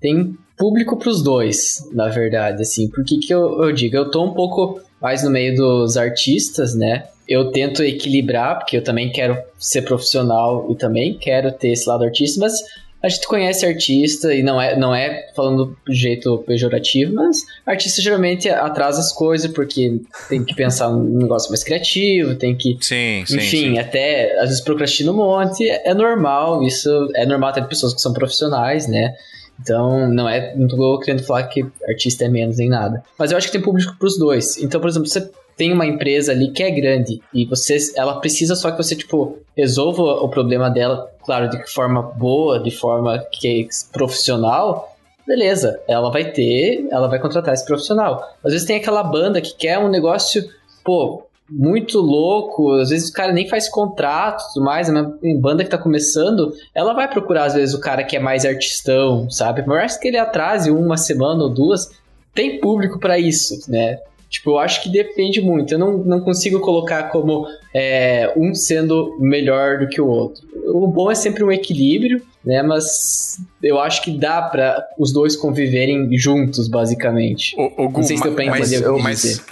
tem 0.00 0.38
público 0.62 0.96
pros 0.96 1.20
dois, 1.24 1.88
na 1.92 2.06
verdade, 2.08 2.62
assim. 2.62 2.88
Por 2.88 3.04
que 3.04 3.18
que 3.18 3.34
eu, 3.34 3.64
eu 3.64 3.72
digo? 3.72 3.96
Eu 3.96 4.12
tô 4.12 4.22
um 4.24 4.32
pouco 4.32 4.80
mais 5.00 5.24
no 5.24 5.30
meio 5.30 5.56
dos 5.56 5.96
artistas, 5.96 6.72
né? 6.72 7.08
Eu 7.26 7.50
tento 7.50 7.82
equilibrar, 7.82 8.60
porque 8.60 8.76
eu 8.76 8.84
também 8.84 9.10
quero 9.10 9.36
ser 9.58 9.82
profissional 9.82 10.68
e 10.70 10.76
também 10.76 11.18
quero 11.18 11.50
ter 11.50 11.70
esse 11.70 11.88
lado 11.88 12.04
artista, 12.04 12.38
mas 12.38 12.62
A 13.02 13.08
gente 13.08 13.26
conhece 13.26 13.66
artista, 13.66 14.32
e 14.32 14.44
não 14.44 14.62
é, 14.62 14.78
não 14.78 14.94
é 14.94 15.28
falando 15.34 15.76
do 15.84 15.92
jeito 15.92 16.38
pejorativo, 16.46 17.12
mas 17.14 17.44
artista 17.66 18.00
geralmente 18.00 18.48
atrasa 18.48 19.00
as 19.00 19.12
coisas 19.12 19.50
porque 19.50 20.00
tem 20.28 20.44
que 20.44 20.54
pensar 20.54 20.88
num 20.88 21.18
negócio 21.18 21.50
mais 21.50 21.64
criativo, 21.64 22.36
tem 22.36 22.56
que 22.56 22.78
Sim, 22.80 23.24
sim. 23.26 23.36
enfim, 23.36 23.46
sim. 23.72 23.78
até 23.78 24.32
às 24.38 24.50
vezes 24.50 24.60
procrastina 24.60 25.10
um 25.10 25.16
monte, 25.16 25.68
é 25.68 25.90
é 25.90 25.94
normal, 25.94 26.62
isso 26.62 26.88
é 27.16 27.26
normal 27.26 27.50
até 27.50 27.60
de 27.60 27.68
pessoas 27.68 27.92
que 27.92 28.00
são 28.00 28.12
profissionais, 28.12 28.86
né? 28.86 29.16
Então, 29.62 30.08
não 30.08 30.28
é, 30.28 30.54
não 30.56 30.66
tô 30.66 30.98
querendo 30.98 31.24
falar 31.24 31.44
que 31.44 31.64
artista 31.88 32.24
é 32.24 32.28
menos 32.28 32.56
nem 32.58 32.68
nada. 32.68 33.02
Mas 33.16 33.30
eu 33.30 33.38
acho 33.38 33.46
que 33.46 33.52
tem 33.52 33.62
público 33.62 33.96
pros 33.98 34.18
dois. 34.18 34.58
Então, 34.58 34.80
por 34.80 34.90
exemplo, 34.90 35.08
você 35.08 35.30
tem 35.56 35.72
uma 35.72 35.86
empresa 35.86 36.32
ali 36.32 36.50
que 36.50 36.62
é 36.62 36.70
grande 36.70 37.22
e 37.32 37.44
você, 37.44 37.76
ela 37.96 38.18
precisa 38.20 38.56
só 38.56 38.70
que 38.70 38.76
você, 38.76 38.96
tipo, 38.96 39.38
resolva 39.56 40.02
o 40.02 40.28
problema 40.28 40.68
dela, 40.68 41.08
claro, 41.24 41.48
de 41.48 41.72
forma 41.72 42.02
boa, 42.02 42.58
de 42.58 42.70
forma 42.70 43.18
que 43.30 43.62
é 43.62 43.68
profissional, 43.92 44.96
beleza, 45.26 45.80
ela 45.86 46.10
vai 46.10 46.32
ter, 46.32 46.86
ela 46.90 47.06
vai 47.06 47.20
contratar 47.20 47.54
esse 47.54 47.64
profissional. 47.64 48.36
Às 48.42 48.52
vezes 48.52 48.66
tem 48.66 48.76
aquela 48.76 49.02
banda 49.02 49.40
que 49.40 49.54
quer 49.54 49.78
um 49.78 49.88
negócio, 49.88 50.42
pô, 50.84 51.22
muito 51.50 52.00
louco, 52.00 52.72
às 52.72 52.90
vezes 52.90 53.10
o 53.10 53.12
cara 53.12 53.32
nem 53.32 53.48
faz 53.48 53.68
contrato 53.68 54.42
e 54.42 54.54
tudo 54.54 54.64
mais, 54.64 54.88
mas 54.88 55.06
em 55.22 55.38
banda 55.38 55.62
que 55.64 55.70
tá 55.70 55.78
começando, 55.78 56.52
ela 56.74 56.94
vai 56.94 57.08
procurar 57.08 57.44
às 57.44 57.54
vezes 57.54 57.74
o 57.74 57.80
cara 57.80 58.04
que 58.04 58.16
é 58.16 58.20
mais 58.20 58.44
artistão, 58.44 59.28
sabe? 59.30 59.62
Por 59.62 59.74
mais 59.74 59.96
que 59.96 60.08
ele 60.08 60.18
atrase 60.18 60.70
uma 60.70 60.96
semana 60.96 61.42
ou 61.42 61.50
duas, 61.50 61.90
tem 62.34 62.58
público 62.60 62.98
pra 62.98 63.18
isso, 63.18 63.70
né? 63.70 63.98
Tipo, 64.32 64.52
eu 64.52 64.58
acho 64.58 64.82
que 64.82 64.88
depende 64.88 65.42
muito. 65.42 65.74
Eu 65.74 65.78
não, 65.78 65.98
não 65.98 66.20
consigo 66.20 66.58
colocar 66.60 67.10
como 67.10 67.46
é, 67.74 68.32
um 68.34 68.54
sendo 68.54 69.14
melhor 69.20 69.80
do 69.80 69.88
que 69.88 70.00
o 70.00 70.06
outro. 70.06 70.42
O 70.68 70.86
bom 70.86 71.10
é 71.10 71.14
sempre 71.14 71.44
um 71.44 71.52
equilíbrio, 71.52 72.22
né? 72.42 72.62
Mas 72.62 73.38
eu 73.62 73.78
acho 73.78 74.00
que 74.02 74.10
dá 74.10 74.40
pra 74.40 74.88
os 74.98 75.12
dois 75.12 75.36
conviverem 75.36 76.08
juntos, 76.16 76.66
basicamente. 76.66 77.54
Ô, 77.58 77.90
Gu, 77.90 77.98
Não 77.98 78.02
sei 78.02 78.16
se 78.16 78.22
deu 78.22 78.32
pra 78.32 78.46
mas, 78.46 78.72
entender 78.72 78.76
o 78.78 78.94
que 78.94 79.00
eu 79.00 79.02
mas, 79.02 79.20
dizer. 79.20 79.42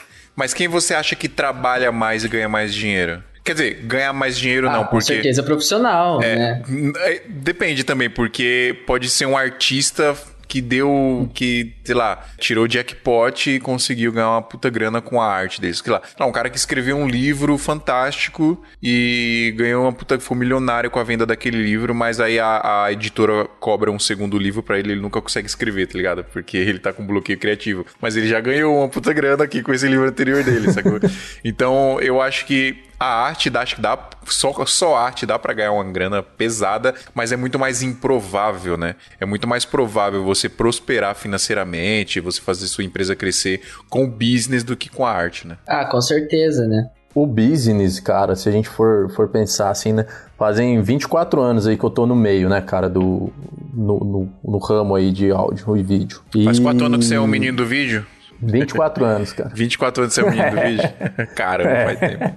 Mas 0.41 0.55
quem 0.55 0.67
você 0.67 0.95
acha 0.95 1.15
que 1.15 1.29
trabalha 1.29 1.93
mais 1.93 2.25
e 2.25 2.29
ganha 2.29 2.49
mais 2.49 2.75
dinheiro? 2.75 3.23
Quer 3.45 3.53
dizer, 3.53 3.75
ganhar 3.83 4.13
mais 4.15 4.39
dinheiro 4.39 4.69
Ah, 4.69 4.73
não, 4.73 4.85
com 4.85 4.91
porque. 4.93 5.05
certeza 5.05 5.43
profissional, 5.43 6.23
É, 6.23 6.37
né? 6.37 6.63
é, 6.99 7.23
Depende 7.29 7.85
também, 7.85 8.09
porque 8.09 8.75
pode 8.87 9.11
ser 9.11 9.27
um 9.27 9.37
artista 9.37 10.17
que 10.51 10.61
deu, 10.61 11.31
que, 11.33 11.73
sei 11.85 11.95
lá, 11.95 12.27
tirou 12.37 12.67
jackpot 12.67 13.49
e 13.49 13.61
conseguiu 13.61 14.11
ganhar 14.11 14.31
uma 14.31 14.43
puta 14.43 14.69
grana 14.69 15.01
com 15.01 15.23
a 15.23 15.27
arte 15.33 15.61
dele. 15.61 15.75
Sei 15.75 15.93
lá, 15.93 16.03
não, 16.19 16.29
um 16.29 16.33
cara 16.33 16.51
que 16.51 16.57
escreveu 16.57 16.97
um 16.97 17.07
livro 17.07 17.57
fantástico 17.57 18.61
e 18.83 19.55
ganhou 19.57 19.85
uma 19.85 19.93
puta, 19.93 20.19
foi 20.19 20.37
milionário 20.37 20.91
com 20.91 20.99
a 20.99 21.05
venda 21.05 21.25
daquele 21.25 21.63
livro, 21.63 21.95
mas 21.95 22.19
aí 22.19 22.41
a, 22.41 22.83
a 22.85 22.93
editora 22.93 23.45
cobra 23.61 23.93
um 23.93 23.99
segundo 24.01 24.37
livro 24.37 24.61
pra 24.61 24.77
ele, 24.77 24.91
ele 24.91 25.01
nunca 25.01 25.23
consegue 25.23 25.47
escrever, 25.47 25.87
tá 25.87 25.97
ligado? 25.97 26.25
Porque 26.25 26.57
ele 26.59 26.81
tá 26.81 26.93
com 26.93 27.07
bloqueio 27.07 27.39
criativo. 27.39 27.87
Mas 28.01 28.17
ele 28.17 28.27
já 28.27 28.41
ganhou 28.41 28.77
uma 28.77 28.89
puta 28.89 29.13
grana 29.13 29.45
aqui 29.45 29.63
com 29.63 29.73
esse 29.73 29.87
livro 29.87 30.09
anterior 30.09 30.43
dele, 30.43 30.73
sacou? 30.73 30.99
então, 31.45 32.01
eu 32.01 32.21
acho 32.21 32.45
que 32.45 32.90
a 33.01 33.25
arte 33.25 33.49
dá, 33.49 33.63
acho 33.63 33.77
que 33.77 33.81
dá 33.81 33.99
só, 34.27 34.53
só 34.67 34.95
a 34.95 35.05
arte 35.07 35.25
dá 35.25 35.39
pra 35.39 35.55
ganhar 35.55 35.73
uma 35.73 35.85
grana 35.85 36.23
pesada, 36.23 36.95
mas 37.15 37.33
é 37.33 37.37
muito 37.37 37.59
mais 37.59 37.83
improvável, 37.83 38.77
né? 38.77 38.95
É 39.19 39.25
muito 39.25 39.49
mais 39.49 39.65
provável 39.65 40.23
você 40.23 40.51
prosperar 40.51 41.15
financeiramente, 41.15 42.21
você 42.21 42.43
fazer 42.43 42.67
sua 42.67 42.85
empresa 42.85 43.17
crescer 43.17 43.63
com 43.89 44.05
o 44.05 44.07
business 44.07 44.63
do 44.63 44.77
que 44.77 44.91
com 44.91 45.07
a 45.07 45.11
arte, 45.11 45.47
né? 45.47 45.57
Ah, 45.67 45.87
com 45.87 45.99
certeza, 46.03 46.69
né? 46.69 46.91
O 47.15 47.27
business, 47.27 47.99
cara, 47.99 48.37
se 48.37 48.49
a 48.51 48.53
gente 48.53 48.69
for, 48.69 49.11
for 49.17 49.29
pensar 49.29 49.71
assim, 49.71 49.95
né? 49.95 50.05
Fazem 50.39 50.81
24 50.83 51.41
anos 51.41 51.67
aí 51.67 51.79
que 51.79 51.85
eu 51.85 51.91
tô 51.91 52.07
no 52.07 52.15
meio, 52.15 52.51
né, 52.51 52.61
cara, 52.61 52.89
do. 52.89 53.33
No, 53.73 53.99
no, 53.99 54.33
no 54.45 54.59
ramo 54.59 54.95
aí 54.95 55.11
de 55.11 55.31
áudio 55.31 55.77
e 55.77 55.83
vídeo. 55.83 56.21
E... 56.35 56.45
Faz 56.45 56.59
quatro 56.59 56.85
anos 56.85 56.99
que 56.99 57.05
você 57.07 57.15
é 57.15 57.21
um 57.21 57.27
menino 57.27 57.57
do 57.57 57.65
vídeo? 57.67 58.07
24 58.43 59.05
anos, 59.05 59.33
cara. 59.33 59.51
24 59.55 60.03
anos 60.03 60.15
que 60.15 60.21
você 60.21 60.27
é 60.27 60.31
um 60.31 60.37
menino 60.37 60.51
do 60.51 60.63
vídeo? 60.63 60.91
Caramba, 61.35 61.95
faz 61.95 61.99
tempo. 61.99 62.35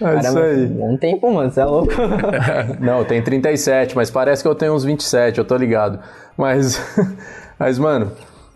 É 0.00 0.18
isso 0.18 0.38
aí. 0.38 0.66
Um 0.80 0.96
tempo, 0.96 1.32
mano, 1.32 1.50
você 1.50 1.60
é 1.60 1.64
louco. 1.64 1.92
Não, 2.80 3.04
tenho 3.04 3.22
37, 3.22 3.94
mas 3.94 4.10
parece 4.10 4.42
que 4.42 4.48
eu 4.48 4.54
tenho 4.54 4.74
uns 4.74 4.84
27, 4.84 5.38
eu 5.38 5.44
tô 5.44 5.56
ligado. 5.56 6.00
Mas, 6.36 6.80
mas 7.58 7.78
mano, 7.78 8.10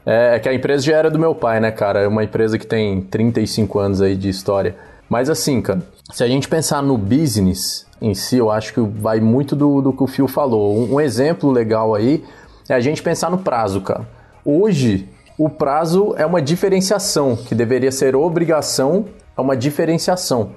é, 0.05 0.37
é 0.37 0.39
que 0.39 0.49
a 0.49 0.55
empresa 0.55 0.85
já 0.85 0.97
era 0.97 1.11
do 1.11 1.19
meu 1.19 1.35
pai, 1.35 1.61
né, 1.61 1.71
cara? 1.71 2.01
É 2.01 2.09
uma 2.09 2.25
empresa 2.25 2.59
que 2.59 2.67
tem 2.67 3.01
35 3.01 3.79
anos 3.79 4.03
aí 4.03 4.17
de 4.17 4.29
história. 4.29 4.75
Mas 5.09 5.31
assim, 5.31 5.63
cara, 5.63 5.81
se 6.13 6.25
a 6.25 6.27
gente 6.27 6.49
pensar 6.49 6.83
no 6.83 6.99
business 6.99 7.87
em 8.01 8.15
si, 8.15 8.37
eu 8.37 8.51
acho 8.51 8.75
que 8.75 8.81
vai 8.81 9.21
muito 9.21 9.57
do, 9.57 9.81
do 9.81 9.93
que 9.93 10.03
o 10.03 10.07
Phil 10.07 10.29
falou. 10.29 10.77
Um, 10.77 10.95
um 10.95 11.01
exemplo 11.01 11.51
legal 11.51 11.95
aí 11.95 12.25
é 12.69 12.75
a 12.75 12.81
gente 12.81 13.03
pensar 13.03 13.31
no 13.31 13.39
prazo, 13.39 13.81
cara. 13.81 14.07
Hoje, 14.45 15.09
o 15.39 15.49
prazo 15.49 16.15
é 16.17 16.27
uma 16.27 16.43
diferenciação, 16.43 17.37
que 17.37 17.55
deveria 17.55 17.93
ser 17.93 18.17
obrigação, 18.17 19.07
é 19.37 19.41
uma 19.41 19.57
diferenciação. 19.57 20.51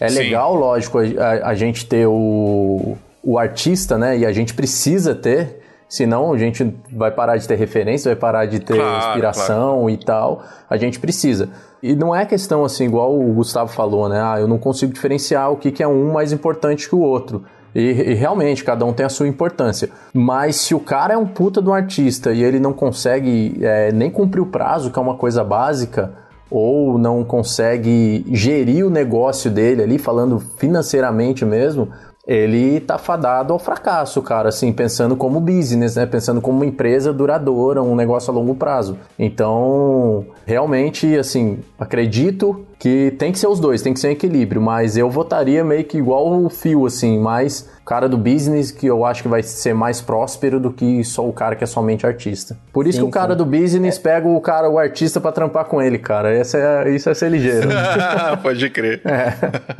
É 0.00 0.08
Sim. 0.08 0.18
legal, 0.18 0.54
lógico, 0.54 0.98
a, 0.98 1.48
a- 1.48 1.54
gente 1.54 1.86
ter 1.86 2.06
o, 2.06 2.96
o 3.22 3.38
artista, 3.38 3.96
né? 3.96 4.18
E 4.18 4.26
a 4.26 4.32
gente 4.32 4.54
precisa 4.54 5.14
ter, 5.14 5.60
senão 5.88 6.32
a 6.32 6.38
gente 6.38 6.74
vai 6.92 7.10
parar 7.10 7.36
de 7.36 7.48
ter 7.48 7.56
referência, 7.56 8.10
vai 8.10 8.20
parar 8.20 8.46
de 8.46 8.60
ter 8.60 8.76
Claro, 8.76 8.98
inspiração 8.98 9.90
e 9.90 9.96
tal. 9.96 10.42
A 10.68 10.76
gente 10.76 11.00
precisa. 11.00 11.48
E 11.82 11.94
não 11.94 12.14
é 12.14 12.26
questão 12.26 12.64
assim, 12.64 12.84
igual 12.84 13.18
o 13.18 13.32
Gustavo 13.32 13.72
falou, 13.72 14.08
né? 14.08 14.20
Ah, 14.20 14.36
eu 14.38 14.48
não 14.48 14.58
consigo 14.58 14.92
diferenciar 14.92 15.50
o 15.52 15.56
que, 15.56 15.70
que 15.70 15.82
é 15.82 15.88
um 15.88 16.12
mais 16.12 16.32
importante 16.32 16.88
que 16.88 16.94
o 16.94 17.00
outro. 17.00 17.44
E, 17.74 17.80
e 17.80 18.14
realmente, 18.14 18.64
cada 18.64 18.84
um 18.86 18.92
tem 18.92 19.04
a 19.04 19.08
sua 19.10 19.28
importância. 19.28 19.90
Mas 20.12 20.56
se 20.56 20.74
o 20.74 20.80
cara 20.80 21.12
é 21.14 21.16
um 21.16 21.26
puta 21.26 21.60
de 21.60 21.68
um 21.68 21.74
artista 21.74 22.32
e 22.32 22.42
ele 22.42 22.58
não 22.58 22.72
consegue 22.72 23.58
é, 23.60 23.92
nem 23.92 24.10
cumprir 24.10 24.40
o 24.40 24.46
prazo, 24.46 24.90
que 24.90 24.98
é 24.98 25.02
uma 25.02 25.16
coisa 25.16 25.44
básica, 25.44 26.12
ou 26.50 26.98
não 26.98 27.24
consegue 27.24 28.24
gerir 28.30 28.86
o 28.86 28.90
negócio 28.90 29.50
dele 29.50 29.82
ali, 29.82 29.98
falando 29.98 30.38
financeiramente 30.38 31.44
mesmo, 31.44 31.88
ele 32.26 32.80
tá 32.80 32.98
fadado 32.98 33.52
ao 33.52 33.58
fracasso, 33.58 34.20
cara, 34.20 34.48
assim, 34.48 34.72
pensando 34.72 35.14
como 35.16 35.38
business, 35.38 35.94
né? 35.94 36.06
Pensando 36.06 36.40
como 36.40 36.58
uma 36.58 36.66
empresa 36.66 37.12
duradoura, 37.12 37.80
um 37.82 37.94
negócio 37.94 38.32
a 38.32 38.34
longo 38.34 38.54
prazo. 38.56 38.98
Então, 39.16 40.26
realmente, 40.44 41.16
assim, 41.16 41.60
acredito 41.78 42.66
que 42.78 43.14
tem 43.16 43.30
que 43.30 43.38
ser 43.38 43.46
os 43.46 43.60
dois, 43.60 43.80
tem 43.80 43.94
que 43.94 44.00
ser 44.00 44.08
um 44.08 44.10
equilíbrio, 44.10 44.60
mas 44.60 44.96
eu 44.96 45.08
votaria 45.08 45.64
meio 45.64 45.84
que 45.84 45.96
igual 45.96 46.28
o 46.28 46.50
Fio, 46.50 46.84
assim, 46.84 47.18
mais 47.18 47.70
o 47.80 47.84
cara 47.84 48.08
do 48.08 48.18
business 48.18 48.72
que 48.72 48.86
eu 48.86 49.04
acho 49.04 49.22
que 49.22 49.28
vai 49.28 49.42
ser 49.42 49.72
mais 49.72 50.00
próspero 50.00 50.58
do 50.58 50.72
que 50.72 51.04
só 51.04 51.26
o 51.26 51.32
cara 51.32 51.54
que 51.54 51.62
é 51.62 51.66
somente 51.66 52.04
artista. 52.04 52.56
Por 52.72 52.88
isso 52.88 52.98
Sim, 52.98 53.04
que 53.04 53.08
o 53.08 53.12
cara 53.12 53.32
sim. 53.32 53.38
do 53.38 53.46
business 53.46 53.98
pega 53.98 54.26
o 54.26 54.40
cara, 54.40 54.68
o 54.68 54.78
artista 54.78 55.20
pra 55.20 55.30
trampar 55.30 55.66
com 55.66 55.80
ele, 55.80 55.96
cara. 55.96 56.34
Essa 56.34 56.58
é, 56.58 56.90
isso 56.90 57.08
é 57.08 57.14
ser 57.14 57.30
ligeiro. 57.30 57.68
Pode 58.42 58.68
crer. 58.70 59.00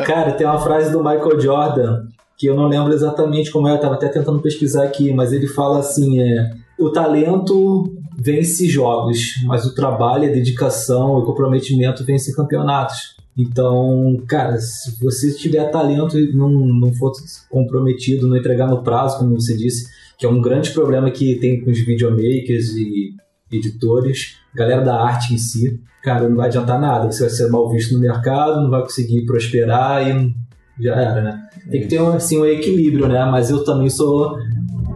Cara, 0.06 0.32
tem 0.32 0.46
uma 0.46 0.61
frase 0.61 0.92
do 0.92 0.98
Michael 0.98 1.40
Jordan 1.40 2.04
que 2.37 2.46
eu 2.46 2.55
não 2.55 2.68
lembro 2.68 2.92
exatamente 2.92 3.51
como 3.51 3.66
é, 3.68 3.72
eu 3.72 3.81
tava 3.81 3.94
até 3.94 4.09
tentando 4.09 4.40
pesquisar 4.40 4.85
aqui, 4.85 5.12
mas 5.12 5.33
ele 5.33 5.46
fala 5.46 5.79
assim: 5.79 6.20
é, 6.20 6.53
o 6.79 6.90
talento 6.90 7.92
vence 8.18 8.68
jogos, 8.68 9.35
mas 9.44 9.64
o 9.64 9.75
trabalho, 9.75 10.29
a 10.29 10.33
dedicação 10.33 11.18
e 11.18 11.22
o 11.22 11.25
comprometimento 11.25 12.05
vence 12.05 12.35
campeonatos. 12.35 13.16
Então, 13.37 14.22
cara, 14.27 14.57
se 14.59 14.99
você 15.03 15.33
tiver 15.35 15.70
talento 15.70 16.18
e 16.18 16.33
não, 16.33 16.49
não 16.49 16.92
for 16.94 17.12
comprometido, 17.51 18.27
não 18.27 18.37
entregar 18.37 18.66
no 18.66 18.83
prazo, 18.83 19.18
como 19.18 19.38
você 19.38 19.55
disse, 19.55 19.90
que 20.18 20.25
é 20.25 20.29
um 20.29 20.40
grande 20.40 20.70
problema 20.70 21.11
que 21.11 21.37
tem 21.37 21.62
com 21.62 21.70
os 21.70 21.79
videomakers 21.79 22.70
e 22.75 23.14
editores, 23.53 24.38
galera 24.55 24.83
da 24.83 24.99
arte 24.99 25.35
em 25.35 25.38
si, 25.38 25.79
cara, 26.03 26.29
não 26.29 26.37
vai 26.37 26.46
adiantar 26.46 26.81
nada. 26.81 27.12
Você 27.12 27.20
vai 27.20 27.31
ser 27.31 27.51
mal 27.51 27.70
visto 27.70 27.92
no 27.92 28.01
mercado, 28.01 28.62
não 28.62 28.70
vai 28.70 28.81
conseguir 28.81 29.27
prosperar 29.27 30.07
e 30.09 30.35
já 30.81 30.94
era, 30.94 31.22
né? 31.22 31.45
Tem 31.70 31.81
que 31.81 31.88
ter 31.88 32.00
um, 32.00 32.12
assim, 32.12 32.40
um 32.40 32.46
equilíbrio, 32.46 33.09
né? 33.09 33.24
Mas 33.24 33.50
eu 33.50 33.64
também 33.64 33.88
sou. 33.88 34.37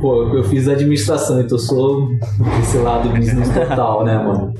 Pô, 0.00 0.24
eu 0.34 0.44
fiz 0.44 0.66
administração, 0.68 1.40
então 1.40 1.56
eu 1.56 1.62
sou 1.62 2.08
desse 2.58 2.78
lado 2.78 3.08
business 3.10 3.48
total, 3.52 4.04
né, 4.04 4.16
mano? 4.16 4.54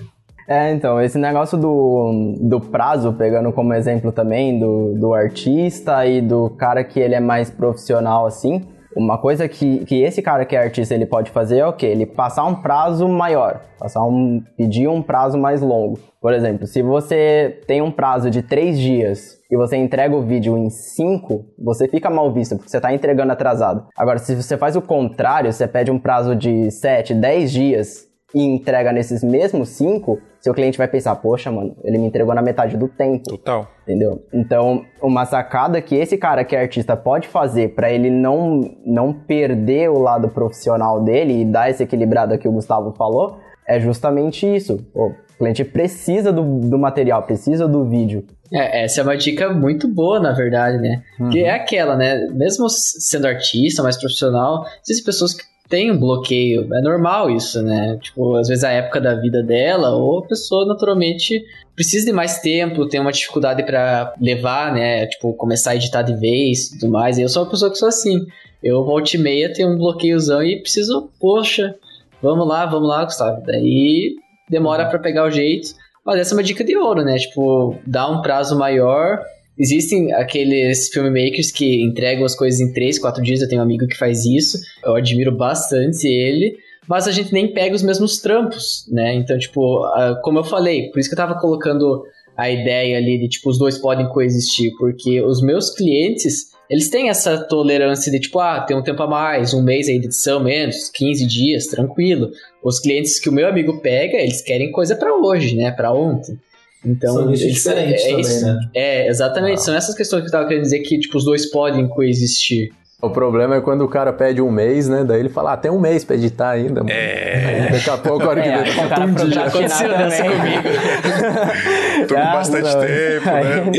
É, 0.47 0.73
então, 0.73 1.01
esse 1.01 1.17
negócio 1.17 1.57
do, 1.57 2.35
do 2.41 2.61
prazo, 2.61 3.13
pegando 3.13 3.53
como 3.53 3.73
exemplo 3.73 4.11
também 4.11 4.59
do, 4.59 4.95
do 4.99 5.15
artista 5.15 6.05
e 6.05 6.21
do 6.21 6.51
cara 6.51 6.83
que 6.83 6.99
ele 6.99 7.15
é 7.15 7.21
mais 7.21 7.49
profissional, 7.49 8.27
assim, 8.27 8.61
uma 8.97 9.17
coisa 9.17 9.49
que, 9.49 9.85
que 9.85 10.03
esse 10.03 10.21
cara 10.21 10.45
que 10.45 10.57
é 10.57 10.63
artista 10.65 10.95
ele 10.95 11.07
pode 11.07 11.31
fazer 11.31 11.59
é 11.59 11.67
o 11.67 11.73
quê? 11.73 11.87
Ele 11.87 12.05
passar 12.05 12.45
um 12.45 12.57
prazo 12.57 13.07
maior, 13.07 13.61
passar 13.79 14.03
um, 14.03 14.43
pedir 14.57 14.89
um 14.89 15.01
prazo 15.01 15.39
mais 15.39 15.63
longo. 15.63 15.99
Por 16.21 16.33
exemplo, 16.33 16.67
se 16.67 16.83
você 16.83 17.61
tem 17.69 17.81
um 17.81 17.91
prazo 17.93 18.29
de 18.29 18.43
três 18.43 18.79
dias 18.79 19.40
e 19.51 19.57
você 19.57 19.77
entrega 19.77 20.15
o 20.15 20.23
vídeo 20.23 20.57
em 20.57 20.71
cinco, 20.71 21.47
você 21.59 21.89
fica 21.89 22.09
mal 22.09 22.33
visto, 22.33 22.57
porque 22.57 22.71
você 22.71 22.77
está 22.77 22.95
entregando 22.95 23.33
atrasado. 23.33 23.87
Agora, 23.97 24.19
se 24.19 24.35
você 24.35 24.57
faz 24.57 24.77
o 24.77 24.83
contrário, 24.83 25.53
você 25.53 25.67
pede 25.67 25.91
um 25.91 25.99
prazo 25.99 26.37
de 26.37 26.71
sete, 26.71 27.15
dez 27.15 27.51
dias 27.51 28.09
e 28.35 28.43
entrega 28.43 28.93
nesses 28.93 29.25
mesmos 29.25 29.71
cinco, 29.71 30.21
seu 30.41 30.55
cliente 30.55 30.79
vai 30.79 30.89
pensar, 30.89 31.17
poxa, 31.17 31.51
mano, 31.51 31.77
ele 31.83 31.99
me 31.99 32.07
entregou 32.07 32.35
na 32.35 32.41
metade 32.41 32.77
do 32.77 32.89
tempo. 32.89 33.25
Total. 33.29 33.67
Entendeu? 33.83 34.23
Então, 34.33 34.85
uma 35.03 35.27
sacada 35.27 35.83
que 35.83 35.97
esse 35.97 36.17
cara 36.17 36.45
que 36.45 36.55
é 36.55 36.61
artista 36.61 36.97
pode 36.97 37.29
fazer 37.29 37.75
pra 37.75 37.91
ele 37.91 38.09
não, 38.09 38.61
não 38.87 39.13
perder 39.13 39.91
o 39.91 39.99
lado 39.99 40.29
profissional 40.29 41.03
dele 41.03 41.41
e 41.41 41.45
dar 41.45 41.69
esse 41.71 41.83
equilibrado 41.83 42.39
que 42.39 42.49
o 42.49 42.53
Gustavo 42.53 42.93
falou, 42.93 43.39
é 43.71 43.79
justamente 43.79 44.45
isso. 44.45 44.85
O 44.93 45.15
cliente 45.39 45.65
precisa 45.65 46.33
do, 46.33 46.43
do 46.61 46.77
material, 46.77 47.23
precisa 47.23 47.69
do 47.69 47.85
vídeo. 47.85 48.27
É, 48.53 48.83
essa 48.85 49.01
é 49.01 49.05
uma 49.05 49.17
dica 49.17 49.53
muito 49.53 49.87
boa, 49.87 50.19
na 50.19 50.33
verdade, 50.33 50.79
né? 50.79 51.03
Que 51.31 51.45
é 51.45 51.51
aquela, 51.53 51.97
né? 51.97 52.27
Mesmo 52.33 52.69
sendo 52.69 53.29
artista, 53.29 53.81
mais 53.81 53.97
profissional, 53.97 54.67
existem 54.83 55.05
pessoas 55.05 55.35
que 55.35 55.45
têm 55.69 55.93
um 55.93 56.01
bloqueio. 56.01 56.69
É 56.75 56.81
normal 56.81 57.31
isso, 57.31 57.63
né? 57.63 57.97
Tipo, 58.03 58.35
às 58.37 58.49
vezes 58.49 58.65
a 58.65 58.73
época 58.73 59.01
da 59.01 59.15
vida 59.15 59.41
dela, 59.41 59.95
ou 59.95 60.19
a 60.19 60.27
pessoa 60.27 60.67
naturalmente 60.67 61.41
precisa 61.77 62.07
de 62.07 62.13
mais 62.13 62.41
tempo, 62.41 62.89
tem 62.89 63.01
uma 63.01 63.13
dificuldade 63.13 63.63
pra 63.63 64.13
levar, 64.21 64.75
né? 64.75 65.07
Tipo, 65.07 65.33
começar 65.35 65.71
a 65.71 65.77
editar 65.77 66.03
de 66.03 66.17
vez 66.17 66.73
e 66.73 66.79
tudo 66.81 66.91
mais. 66.91 67.21
Eu 67.21 67.29
sou 67.29 67.45
uma 67.45 67.51
pessoa 67.51 67.71
que 67.71 67.79
sou 67.79 67.89
assim. 67.89 68.27
Eu, 68.63 68.85
volta 68.85 69.17
e 69.17 69.19
meia, 69.19 69.53
tenho 69.53 69.71
um 69.71 69.79
bloqueiozão 69.79 70.43
e 70.43 70.61
preciso, 70.61 71.09
poxa, 71.21 71.75
vamos 72.23 72.47
lá, 72.47 72.67
vamos 72.67 72.89
lá, 72.89 73.05
Gustavo. 73.05 73.43
Daí 73.45 74.17
demora 74.49 74.87
pra 74.89 74.99
pegar 74.99 75.25
o 75.25 75.31
jeito. 75.31 75.75
Mas 76.05 76.19
essa 76.21 76.35
é 76.35 76.37
uma 76.37 76.43
dica 76.43 76.65
de 76.65 76.77
ouro, 76.77 77.05
né? 77.05 77.17
Tipo, 77.19 77.77
dá 77.87 78.09
um 78.11 78.23
prazo 78.23 78.59
maior. 78.59 79.21
Existem 79.59 80.13
aqueles 80.15 80.89
filmmakers 80.89 81.53
que 81.53 81.83
entregam 81.83 82.25
as 82.25 82.35
coisas 82.35 82.59
em 82.61 82.73
3, 82.73 82.99
4 82.99 83.23
dias. 83.23 83.43
Eu 83.43 83.49
tenho 83.49 83.61
um 83.61 83.65
amigo 83.65 83.87
que 83.87 83.97
faz 83.97 84.25
isso. 84.25 84.59
Eu 84.83 84.97
admiro 84.97 85.37
bastante 85.37 86.09
ele. 86.09 86.57
Mas 86.89 87.07
a 87.07 87.13
gente 87.13 87.33
nem 87.33 87.53
pega 87.53 87.77
os 87.77 87.83
mesmos 87.83 88.19
trampos, 88.19 88.87
né? 88.91 89.15
Então, 89.15 89.39
tipo, 89.39 89.85
como 90.23 90.39
eu 90.39 90.45
falei, 90.45 90.91
por 90.91 90.99
isso 90.99 91.09
que 91.09 91.15
eu 91.15 91.19
tava 91.19 91.39
colocando 91.39 92.03
a 92.37 92.51
ideia 92.51 92.97
ali 92.97 93.19
de, 93.19 93.29
tipo, 93.29 93.51
os 93.51 93.59
dois 93.59 93.77
podem 93.77 94.09
coexistir. 94.09 94.73
Porque 94.79 95.21
os 95.21 95.43
meus 95.43 95.71
clientes, 95.71 96.47
eles 96.71 96.89
têm 96.89 97.09
essa 97.11 97.37
tolerância 97.49 98.11
de, 98.13 98.21
tipo, 98.21 98.39
ah, 98.39 98.61
tem 98.61 98.77
um 98.77 98.83
tempo 98.83 99.03
a 99.03 99.07
mais, 99.09 99.53
um 99.53 99.63
mês 99.63 99.89
aí 99.89 99.99
de 99.99 100.07
edição 100.07 100.43
menos, 100.43 100.89
15 100.91 101.27
dias, 101.27 101.67
tranquilo. 101.67 102.31
Os 102.63 102.79
clientes 102.79 103.19
que 103.19 103.29
o 103.29 103.33
meu 103.33 103.49
amigo 103.49 103.81
pega, 103.81 104.17
eles 104.19 104.41
querem 104.41 104.71
coisa 104.71 104.95
pra 104.95 105.13
hoje, 105.15 105.57
né? 105.57 105.71
Pra 105.73 105.93
ontem. 105.93 106.39
Então, 106.87 107.13
São 107.15 107.29
eles- 107.29 107.41
diferentes 107.41 108.03
também, 108.05 108.21
isso. 108.21 108.47
né? 108.47 108.59
É, 108.75 109.09
exatamente. 109.09 109.63
São 109.63 109.75
essas 109.75 109.95
questões 109.95 110.23
que 110.23 110.29
eu 110.29 110.33
tava 110.33 110.47
querendo 110.47 110.63
dizer 110.63 110.79
que, 110.79 110.99
tipo, 110.99 111.19
os 111.19 111.25
dois 111.25 111.51
podem 111.51 111.87
coexistir. 111.89 112.71
O 113.03 113.09
problema 113.11 113.57
é 113.57 113.61
quando 113.63 113.83
o 113.83 113.89
cara 113.89 114.13
pede 114.13 114.41
um 114.43 114.51
mês, 114.51 114.87
né? 114.89 115.03
Daí 115.05 115.21
ele 115.21 115.29
fala, 115.31 115.55
ah, 115.55 115.57
tem 115.57 115.71
um 115.71 115.81
mês 115.81 116.05
pra 116.05 116.17
editar 116.17 116.51
ainda. 116.51 116.81
mano. 116.85 116.91
É. 116.91 117.65
Aí 117.65 117.73
daqui 117.73 117.89
a 117.91 117.97
pouco, 117.99 118.25
a 118.25 118.29
hora 118.29 118.41
que 118.43 118.49
É, 118.49 118.61
o 118.61 118.89
tá 118.89 119.05
um 119.05 119.15
dia. 119.15 119.41
procrastinar 119.43 119.47
Aconteceu 119.49 119.89
também. 120.33 122.05
Tô 122.07 122.15
com 122.15 122.21
Ah, 122.21 122.33
bastante 122.35 122.63
não. 122.63 122.81
tempo, 122.81 123.27
né? 123.27 123.73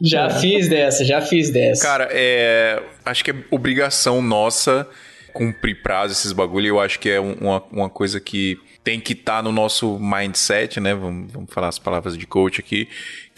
Já 0.00 0.30
fiz 0.30 0.68
dessa, 0.68 1.04
já 1.04 1.20
fiz 1.20 1.50
dessa. 1.50 1.82
Cara, 1.82 2.08
é. 2.12 2.82
Acho 3.04 3.24
que 3.24 3.30
é 3.30 3.34
obrigação 3.50 4.22
nossa 4.22 4.88
cumprir 5.32 5.82
prazo 5.82 6.12
esses 6.12 6.32
bagulho. 6.32 6.66
Eu 6.66 6.80
acho 6.80 6.98
que 6.98 7.08
é 7.10 7.20
um- 7.20 7.34
uma, 7.34 7.62
uma 7.70 7.90
coisa 7.90 8.18
que 8.20 8.58
tem 8.82 8.98
que 9.00 9.12
estar 9.12 9.42
no 9.42 9.52
nosso 9.52 9.98
mindset, 9.98 10.80
né? 10.80 10.94
Vamos, 10.94 11.32
vamos 11.32 11.52
falar 11.52 11.68
as 11.68 11.78
palavras 11.78 12.16
de 12.16 12.26
coach 12.26 12.60
aqui. 12.60 12.88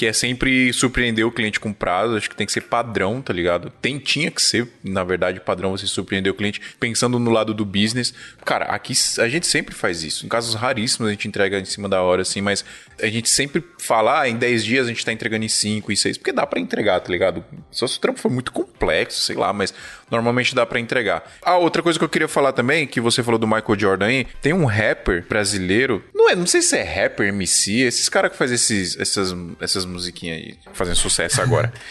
Que 0.00 0.06
é 0.06 0.14
sempre 0.14 0.72
surpreender 0.72 1.26
o 1.26 1.30
cliente 1.30 1.60
com 1.60 1.74
prazo. 1.74 2.16
Acho 2.16 2.30
que 2.30 2.34
tem 2.34 2.46
que 2.46 2.52
ser 2.54 2.62
padrão, 2.62 3.20
tá 3.20 3.34
ligado? 3.34 3.70
Tem, 3.82 3.98
tinha 3.98 4.30
que 4.30 4.40
ser, 4.40 4.66
na 4.82 5.04
verdade, 5.04 5.38
padrão 5.40 5.72
você 5.76 5.86
surpreender 5.86 6.32
o 6.32 6.34
cliente 6.34 6.58
pensando 6.80 7.18
no 7.18 7.30
lado 7.30 7.52
do 7.52 7.66
business. 7.66 8.14
Cara, 8.42 8.64
aqui 8.64 8.94
a 9.18 9.28
gente 9.28 9.46
sempre 9.46 9.74
faz 9.74 10.02
isso. 10.02 10.24
Em 10.24 10.28
casos 10.30 10.54
raríssimos 10.54 11.06
a 11.06 11.10
gente 11.10 11.28
entrega 11.28 11.60
em 11.60 11.66
cima 11.66 11.86
da 11.86 12.00
hora, 12.00 12.22
assim, 12.22 12.40
mas 12.40 12.64
a 12.98 13.08
gente 13.08 13.28
sempre 13.28 13.62
fala, 13.78 14.22
ah, 14.22 14.28
em 14.28 14.36
10 14.36 14.64
dias 14.64 14.86
a 14.86 14.88
gente 14.88 15.04
tá 15.04 15.12
entregando 15.12 15.44
em 15.44 15.48
5 15.48 15.92
e 15.92 15.96
6, 15.98 16.16
porque 16.16 16.32
dá 16.32 16.46
pra 16.46 16.58
entregar, 16.58 16.98
tá 17.00 17.12
ligado? 17.12 17.44
Só 17.70 17.86
se 17.86 17.98
o 17.98 18.00
trampo 18.00 18.20
for 18.20 18.30
muito 18.30 18.52
complexo, 18.52 19.20
sei 19.20 19.36
lá, 19.36 19.52
mas 19.52 19.74
normalmente 20.10 20.54
dá 20.54 20.66
pra 20.66 20.80
entregar. 20.80 21.30
Ah, 21.42 21.58
outra 21.58 21.82
coisa 21.82 21.98
que 21.98 22.04
eu 22.04 22.08
queria 22.08 22.28
falar 22.28 22.52
também, 22.52 22.86
que 22.86 23.00
você 23.00 23.22
falou 23.22 23.38
do 23.38 23.46
Michael 23.46 23.78
Jordan 23.78 24.06
aí, 24.06 24.26
tem 24.40 24.52
um 24.52 24.64
rapper 24.64 25.26
brasileiro, 25.28 26.02
não 26.20 26.28
é, 26.28 26.36
não 26.36 26.46
sei 26.46 26.60
se 26.60 26.76
é 26.76 26.82
rapper, 26.82 27.28
MC, 27.28 27.80
esses 27.80 28.08
caras 28.08 28.30
que 28.30 28.36
fazem 28.36 28.54
esses, 28.54 28.98
essas, 28.98 29.34
essas 29.58 29.84
musiquinhas 29.86 30.38
aí, 30.38 30.58
fazendo 30.72 30.96
sucesso 30.96 31.40
agora. 31.40 31.72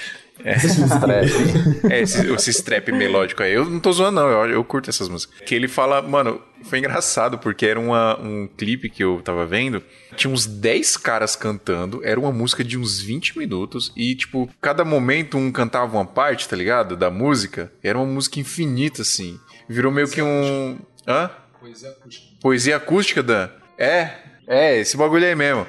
É, 1.89 1.99
esse, 1.99 2.31
esse 2.33 2.63
trap 2.63 2.93
melódico 2.93 3.43
aí. 3.43 3.53
Eu 3.53 3.65
não 3.65 3.77
tô 3.77 3.91
zoando, 3.91 4.21
não. 4.21 4.29
Eu, 4.29 4.51
eu 4.51 4.63
curto 4.63 4.89
essas 4.89 5.09
músicas. 5.09 5.37
Que 5.41 5.53
ele 5.53 5.67
fala, 5.67 6.01
mano, 6.01 6.41
foi 6.63 6.79
engraçado, 6.79 7.37
porque 7.37 7.65
era 7.65 7.77
uma, 7.77 8.17
um 8.21 8.47
clipe 8.47 8.89
que 8.89 9.03
eu 9.03 9.21
tava 9.21 9.45
vendo. 9.45 9.83
Tinha 10.15 10.31
uns 10.31 10.45
10 10.45 10.95
caras 10.95 11.35
cantando. 11.35 11.99
Era 12.05 12.17
uma 12.17 12.31
música 12.31 12.63
de 12.63 12.77
uns 12.77 13.01
20 13.01 13.37
minutos. 13.37 13.91
E, 13.97 14.15
tipo, 14.15 14.49
cada 14.61 14.85
momento 14.85 15.37
um 15.37 15.51
cantava 15.51 15.97
uma 15.97 16.05
parte, 16.05 16.47
tá 16.47 16.55
ligado? 16.55 16.95
Da 16.95 17.11
música. 17.11 17.69
Era 17.83 17.97
uma 17.97 18.07
música 18.07 18.39
infinita, 18.39 19.01
assim. 19.01 19.37
Virou 19.67 19.91
meio 19.91 20.07
que 20.07 20.21
um. 20.21 20.79
Hã? 21.05 21.29
Poesia 21.59 21.89
acústica. 21.89 22.27
Poesia 22.39 22.75
acústica, 22.77 23.21
Dan? 23.21 23.49
É, 23.79 24.09
é, 24.47 24.77
esse 24.79 24.97
bagulho 24.97 25.25
aí 25.25 25.35
mesmo. 25.35 25.65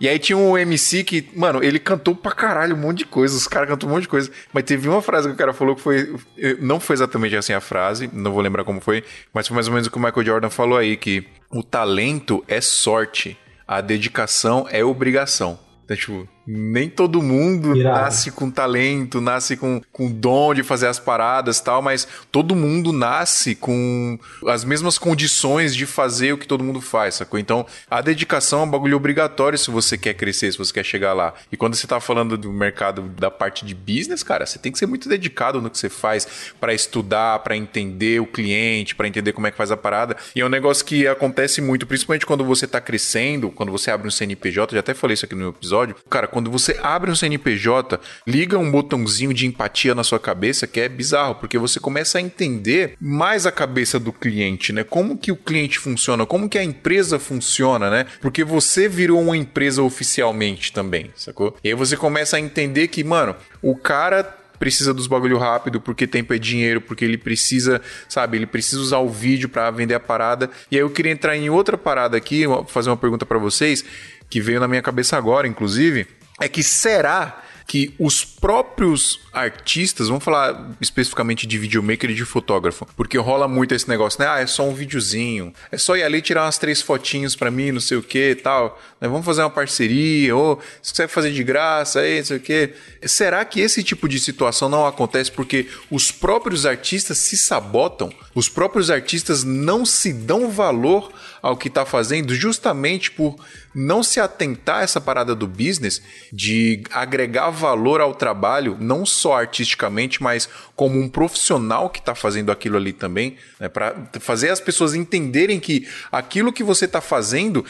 E 0.00 0.08
aí 0.08 0.18
tinha 0.18 0.36
um 0.36 0.58
MC 0.58 1.04
que, 1.04 1.28
mano, 1.32 1.62
ele 1.62 1.78
cantou 1.78 2.12
pra 2.12 2.32
caralho 2.32 2.74
um 2.74 2.78
monte 2.78 2.98
de 2.98 3.04
coisa, 3.06 3.36
os 3.36 3.46
caras 3.46 3.68
cantou 3.68 3.88
um 3.88 3.92
monte 3.92 4.02
de 4.02 4.08
coisa. 4.08 4.32
Mas 4.52 4.64
teve 4.64 4.88
uma 4.88 5.00
frase 5.00 5.28
que 5.28 5.34
o 5.34 5.36
cara 5.36 5.52
falou 5.52 5.76
que 5.76 5.80
foi. 5.80 6.16
eh, 6.36 6.56
Não 6.58 6.80
foi 6.80 6.94
exatamente 6.94 7.36
assim 7.36 7.52
a 7.52 7.60
frase, 7.60 8.10
não 8.12 8.32
vou 8.32 8.40
lembrar 8.42 8.64
como 8.64 8.80
foi, 8.80 9.04
mas 9.32 9.46
foi 9.46 9.54
mais 9.54 9.68
ou 9.68 9.74
menos 9.74 9.86
o 9.86 9.90
que 9.92 9.98
o 9.98 10.00
Michael 10.00 10.26
Jordan 10.26 10.50
falou 10.50 10.76
aí: 10.76 10.96
que 10.96 11.24
o 11.52 11.62
talento 11.62 12.44
é 12.48 12.60
sorte, 12.60 13.38
a 13.66 13.80
dedicação 13.80 14.66
é 14.70 14.82
obrigação. 14.84 15.56
Então, 15.84 15.96
tipo, 15.96 16.28
nem 16.46 16.88
todo 16.88 17.22
mundo 17.22 17.76
Irado. 17.76 18.00
nasce 18.00 18.30
com 18.30 18.50
talento, 18.50 19.20
nasce 19.20 19.56
com, 19.56 19.80
com 19.92 20.10
dom 20.10 20.54
de 20.54 20.62
fazer 20.62 20.86
as 20.86 20.98
paradas 20.98 21.58
e 21.58 21.64
tal, 21.64 21.80
mas 21.80 22.06
todo 22.30 22.54
mundo 22.54 22.92
nasce 22.92 23.54
com 23.54 24.18
as 24.46 24.64
mesmas 24.64 24.98
condições 24.98 25.74
de 25.74 25.86
fazer 25.86 26.32
o 26.32 26.38
que 26.38 26.46
todo 26.46 26.64
mundo 26.64 26.80
faz, 26.80 27.16
sacou? 27.16 27.38
Então, 27.38 27.66
a 27.90 28.00
dedicação 28.00 28.60
é 28.60 28.64
um 28.64 28.70
bagulho 28.70 28.96
obrigatório 28.96 29.58
se 29.58 29.70
você 29.70 29.96
quer 29.96 30.14
crescer, 30.14 30.52
se 30.52 30.58
você 30.58 30.72
quer 30.72 30.84
chegar 30.84 31.12
lá. 31.12 31.34
E 31.50 31.56
quando 31.56 31.74
você 31.74 31.86
tá 31.86 32.00
falando 32.00 32.36
do 32.36 32.52
mercado 32.52 33.02
da 33.02 33.30
parte 33.30 33.64
de 33.64 33.74
business, 33.74 34.22
cara, 34.22 34.46
você 34.46 34.58
tem 34.58 34.72
que 34.72 34.78
ser 34.78 34.86
muito 34.86 35.08
dedicado 35.08 35.60
no 35.60 35.70
que 35.70 35.78
você 35.78 35.88
faz 35.88 36.52
pra 36.60 36.74
estudar, 36.74 37.38
pra 37.40 37.56
entender 37.56 38.20
o 38.20 38.26
cliente, 38.26 38.94
pra 38.94 39.06
entender 39.06 39.32
como 39.32 39.46
é 39.46 39.50
que 39.50 39.56
faz 39.56 39.70
a 39.70 39.76
parada. 39.76 40.16
E 40.34 40.40
é 40.40 40.46
um 40.46 40.48
negócio 40.48 40.84
que 40.84 41.06
acontece 41.06 41.60
muito, 41.60 41.86
principalmente 41.86 42.26
quando 42.26 42.44
você 42.44 42.66
tá 42.66 42.80
crescendo, 42.80 43.50
quando 43.50 43.70
você 43.70 43.90
abre 43.90 44.08
um 44.08 44.10
CNPJ, 44.10 44.74
já 44.74 44.80
até 44.80 44.94
falei 44.94 45.14
isso 45.14 45.24
aqui 45.24 45.34
no 45.34 45.50
episódio. 45.50 45.96
Cara, 46.08 46.26
quando 46.32 46.50
você 46.50 46.78
abre 46.82 47.10
um 47.10 47.14
CNPJ, 47.14 48.00
liga 48.26 48.58
um 48.58 48.70
botãozinho 48.70 49.34
de 49.34 49.46
empatia 49.46 49.94
na 49.94 50.02
sua 50.02 50.18
cabeça, 50.18 50.66
que 50.66 50.80
é 50.80 50.88
bizarro, 50.88 51.34
porque 51.34 51.58
você 51.58 51.78
começa 51.78 52.18
a 52.18 52.20
entender 52.20 52.96
mais 52.98 53.46
a 53.46 53.52
cabeça 53.52 54.00
do 54.00 54.12
cliente, 54.12 54.72
né? 54.72 54.82
Como 54.82 55.16
que 55.16 55.30
o 55.30 55.36
cliente 55.36 55.78
funciona, 55.78 56.24
como 56.24 56.48
que 56.48 56.58
a 56.58 56.64
empresa 56.64 57.18
funciona, 57.18 57.90
né? 57.90 58.06
Porque 58.20 58.42
você 58.42 58.88
virou 58.88 59.20
uma 59.20 59.36
empresa 59.36 59.82
oficialmente 59.82 60.72
também, 60.72 61.10
sacou? 61.14 61.56
E 61.62 61.68
aí 61.68 61.74
você 61.74 61.96
começa 61.96 62.38
a 62.38 62.40
entender 62.40 62.88
que, 62.88 63.04
mano, 63.04 63.36
o 63.60 63.76
cara 63.76 64.38
precisa 64.58 64.94
dos 64.94 65.08
bagulho 65.08 65.38
rápido, 65.38 65.80
porque 65.80 66.06
tempo 66.06 66.32
é 66.32 66.38
dinheiro, 66.38 66.80
porque 66.80 67.04
ele 67.04 67.18
precisa, 67.18 67.82
sabe, 68.08 68.38
ele 68.38 68.46
precisa 68.46 68.80
usar 68.80 68.98
o 68.98 69.08
vídeo 69.08 69.48
pra 69.48 69.70
vender 69.72 69.94
a 69.94 70.00
parada. 70.00 70.48
E 70.70 70.76
aí 70.76 70.82
eu 70.82 70.88
queria 70.88 71.10
entrar 71.10 71.36
em 71.36 71.50
outra 71.50 71.76
parada 71.76 72.16
aqui, 72.16 72.44
fazer 72.68 72.88
uma 72.88 72.96
pergunta 72.96 73.26
pra 73.26 73.38
vocês, 73.38 73.84
que 74.30 74.40
veio 74.40 74.60
na 74.60 74.68
minha 74.68 74.80
cabeça 74.80 75.16
agora, 75.16 75.48
inclusive, 75.48 76.06
é 76.44 76.48
que 76.48 76.62
será 76.62 77.42
que 77.66 77.94
os 77.98 78.24
próprios 78.24 79.20
artistas, 79.32 80.08
vamos 80.08 80.22
falar 80.22 80.72
especificamente 80.80 81.46
de 81.46 81.56
videomaker 81.56 82.10
e 82.10 82.14
de 82.14 82.24
fotógrafo, 82.24 82.86
porque 82.96 83.16
rola 83.16 83.48
muito 83.48 83.74
esse 83.74 83.88
negócio, 83.88 84.20
né? 84.20 84.28
Ah, 84.28 84.40
é 84.40 84.46
só 84.46 84.68
um 84.68 84.74
videozinho, 84.74 85.54
é 85.70 85.78
só 85.78 85.96
ir 85.96 86.02
ali 86.02 86.20
tirar 86.20 86.44
umas 86.44 86.58
três 86.58 86.82
fotinhos 86.82 87.34
pra 87.34 87.50
mim, 87.50 87.72
não 87.72 87.80
sei 87.80 87.96
o 87.96 88.02
que 88.02 88.32
e 88.32 88.34
tal, 88.34 88.78
né? 89.00 89.08
Vamos 89.08 89.24
fazer 89.24 89.42
uma 89.42 89.48
parceria, 89.48 90.36
ou 90.36 90.60
se 90.82 90.92
quiser 90.92 91.08
fazer 91.08 91.32
de 91.32 91.42
graça, 91.42 92.00
aí, 92.00 92.18
não 92.18 92.24
sei 92.26 92.36
o 92.36 92.40
que. 92.40 92.74
Será 93.04 93.44
que 93.44 93.60
esse 93.60 93.82
tipo 93.82 94.08
de 94.08 94.18
situação 94.18 94.68
não 94.68 94.86
acontece 94.86 95.30
porque 95.30 95.68
os 95.90 96.10
próprios 96.10 96.66
artistas 96.66 97.16
se 97.16 97.38
sabotam? 97.38 98.12
Os 98.34 98.48
próprios 98.48 98.90
artistas 98.90 99.44
não 99.44 99.86
se 99.86 100.12
dão 100.12 100.50
valor 100.50 101.10
ao 101.42 101.56
que 101.56 101.68
tá 101.68 101.84
fazendo 101.84 102.34
justamente 102.34 103.10
por 103.10 103.34
não 103.74 104.02
se 104.02 104.20
atentar 104.20 104.78
a 104.78 104.82
essa 104.82 105.00
parada 105.00 105.34
do 105.34 105.46
business 105.46 106.00
de 106.32 106.84
agregar 106.92 107.50
valor 107.50 108.00
ao 108.00 108.14
trabalho, 108.14 108.76
não 108.78 109.04
só 109.04 109.36
artisticamente, 109.40 110.22
mas 110.22 110.48
como 110.76 111.00
um 111.00 111.08
profissional 111.08 111.90
que 111.90 112.00
tá 112.00 112.14
fazendo 112.14 112.52
aquilo 112.52 112.76
ali 112.76 112.92
também, 112.92 113.36
né, 113.58 113.68
para 113.68 113.94
fazer 114.20 114.50
as 114.50 114.60
pessoas 114.60 114.94
entenderem 114.94 115.58
que 115.58 115.88
aquilo 116.12 116.52
que 116.52 116.62
você 116.62 116.86
tá 116.86 117.00
fazendo, 117.00 117.64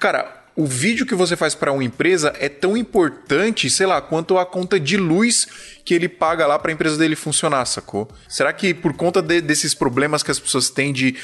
cara, 0.00 0.42
o 0.56 0.66
vídeo 0.66 1.04
que 1.04 1.16
você 1.16 1.36
faz 1.36 1.52
para 1.52 1.72
uma 1.72 1.82
empresa 1.82 2.32
é 2.38 2.48
tão 2.48 2.76
importante, 2.76 3.68
sei 3.68 3.86
lá, 3.86 4.00
quanto 4.00 4.38
a 4.38 4.46
conta 4.46 4.78
de 4.78 4.96
luz 4.96 5.48
que 5.84 5.92
ele 5.92 6.08
paga 6.08 6.46
lá 6.46 6.56
para 6.60 6.70
a 6.70 6.74
empresa 6.74 6.96
dele 6.96 7.16
funcionar, 7.16 7.64
sacou? 7.66 8.08
Será 8.28 8.52
que 8.52 8.72
por 8.72 8.94
conta 8.94 9.20
de- 9.20 9.40
desses 9.40 9.74
problemas 9.74 10.22
que 10.22 10.30
as 10.30 10.38
pessoas 10.38 10.70
têm 10.70 10.92
de 10.92 11.16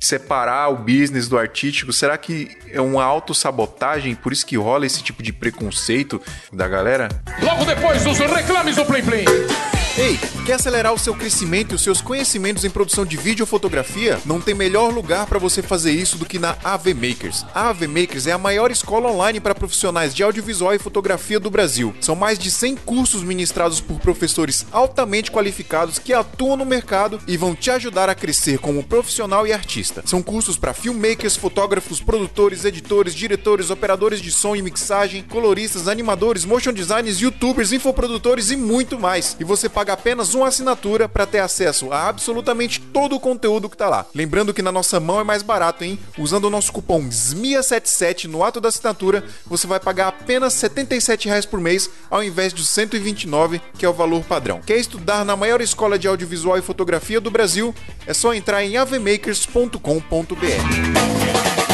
separar 0.00 0.68
o 0.68 0.76
business 0.76 1.28
do 1.28 1.38
artístico? 1.38 1.92
Será 1.92 2.16
que 2.16 2.56
é 2.70 2.80
uma 2.80 3.04
autossabotagem? 3.04 4.14
Por 4.14 4.32
isso 4.32 4.46
que 4.46 4.56
rola 4.56 4.86
esse 4.86 5.02
tipo 5.02 5.22
de 5.22 5.32
preconceito 5.32 6.20
da 6.52 6.68
galera? 6.68 7.08
Logo 7.42 7.64
depois 7.64 8.04
dos 8.04 8.18
reclames 8.18 8.76
do 8.76 8.84
Plim 8.84 9.02
Plim. 9.02 9.77
Ei, 9.98 10.16
quer 10.46 10.52
acelerar 10.52 10.94
o 10.94 10.98
seu 10.98 11.12
crescimento 11.12 11.72
e 11.72 11.74
os 11.74 11.82
seus 11.82 12.00
conhecimentos 12.00 12.64
em 12.64 12.70
produção 12.70 13.04
de 13.04 13.16
vídeo 13.16 13.42
ou 13.42 13.48
fotografia? 13.48 14.20
Não 14.24 14.40
tem 14.40 14.54
melhor 14.54 14.94
lugar 14.94 15.26
para 15.26 15.40
você 15.40 15.60
fazer 15.60 15.90
isso 15.90 16.16
do 16.16 16.24
que 16.24 16.38
na 16.38 16.56
AV 16.62 16.94
Makers. 16.94 17.44
A 17.52 17.70
AV 17.70 17.88
Makers 17.88 18.28
é 18.28 18.30
a 18.30 18.38
maior 18.38 18.70
escola 18.70 19.10
online 19.10 19.40
para 19.40 19.56
profissionais 19.56 20.14
de 20.14 20.22
audiovisual 20.22 20.72
e 20.72 20.78
fotografia 20.78 21.40
do 21.40 21.50
Brasil. 21.50 21.92
São 22.00 22.14
mais 22.14 22.38
de 22.38 22.48
100 22.48 22.76
cursos 22.76 23.24
ministrados 23.24 23.80
por 23.80 23.98
professores 23.98 24.64
altamente 24.70 25.32
qualificados 25.32 25.98
que 25.98 26.14
atuam 26.14 26.56
no 26.56 26.64
mercado 26.64 27.20
e 27.26 27.36
vão 27.36 27.52
te 27.52 27.68
ajudar 27.72 28.08
a 28.08 28.14
crescer 28.14 28.60
como 28.60 28.84
profissional 28.84 29.48
e 29.48 29.52
artista. 29.52 30.04
São 30.06 30.22
cursos 30.22 30.56
para 30.56 30.72
filmmakers, 30.72 31.34
fotógrafos, 31.34 32.00
produtores, 32.00 32.64
editores, 32.64 33.16
diretores, 33.16 33.68
operadores 33.68 34.20
de 34.20 34.30
som 34.30 34.54
e 34.54 34.62
mixagem, 34.62 35.24
coloristas, 35.24 35.88
animadores, 35.88 36.44
motion 36.44 36.72
designers, 36.72 37.20
youtubers, 37.20 37.72
infoprodutores 37.72 38.52
e 38.52 38.56
muito 38.56 38.96
mais. 38.96 39.36
E 39.40 39.44
você 39.44 39.68
paga 39.68 39.87
apenas 39.92 40.34
uma 40.34 40.48
assinatura 40.48 41.08
para 41.08 41.26
ter 41.26 41.38
acesso 41.38 41.92
a 41.92 42.08
absolutamente 42.08 42.80
todo 42.80 43.16
o 43.16 43.20
conteúdo 43.20 43.68
que 43.68 43.76
tá 43.76 43.88
lá. 43.88 44.06
Lembrando 44.14 44.54
que 44.54 44.62
na 44.62 44.72
nossa 44.72 45.00
mão 45.00 45.20
é 45.20 45.24
mais 45.24 45.42
barato, 45.42 45.84
hein? 45.84 45.98
Usando 46.18 46.44
o 46.44 46.50
nosso 46.50 46.72
cupom 46.72 47.08
SMIA77 47.08 48.24
no 48.24 48.44
ato 48.44 48.60
da 48.60 48.68
assinatura, 48.68 49.24
você 49.46 49.66
vai 49.66 49.80
pagar 49.80 50.08
apenas 50.08 50.52
77 50.54 51.28
reais 51.28 51.46
por 51.46 51.60
mês, 51.60 51.90
ao 52.10 52.22
invés 52.22 52.52
dos 52.52 52.68
129, 52.68 53.60
que 53.78 53.84
é 53.84 53.88
o 53.88 53.94
valor 53.94 54.22
padrão. 54.24 54.60
Quer 54.60 54.78
estudar 54.78 55.24
na 55.24 55.36
maior 55.36 55.60
escola 55.60 55.98
de 55.98 56.08
audiovisual 56.08 56.58
e 56.58 56.62
fotografia 56.62 57.20
do 57.20 57.30
Brasil? 57.30 57.74
É 58.06 58.14
só 58.14 58.34
entrar 58.34 58.64
em 58.64 58.76
avemakers.com.br. 58.76 61.67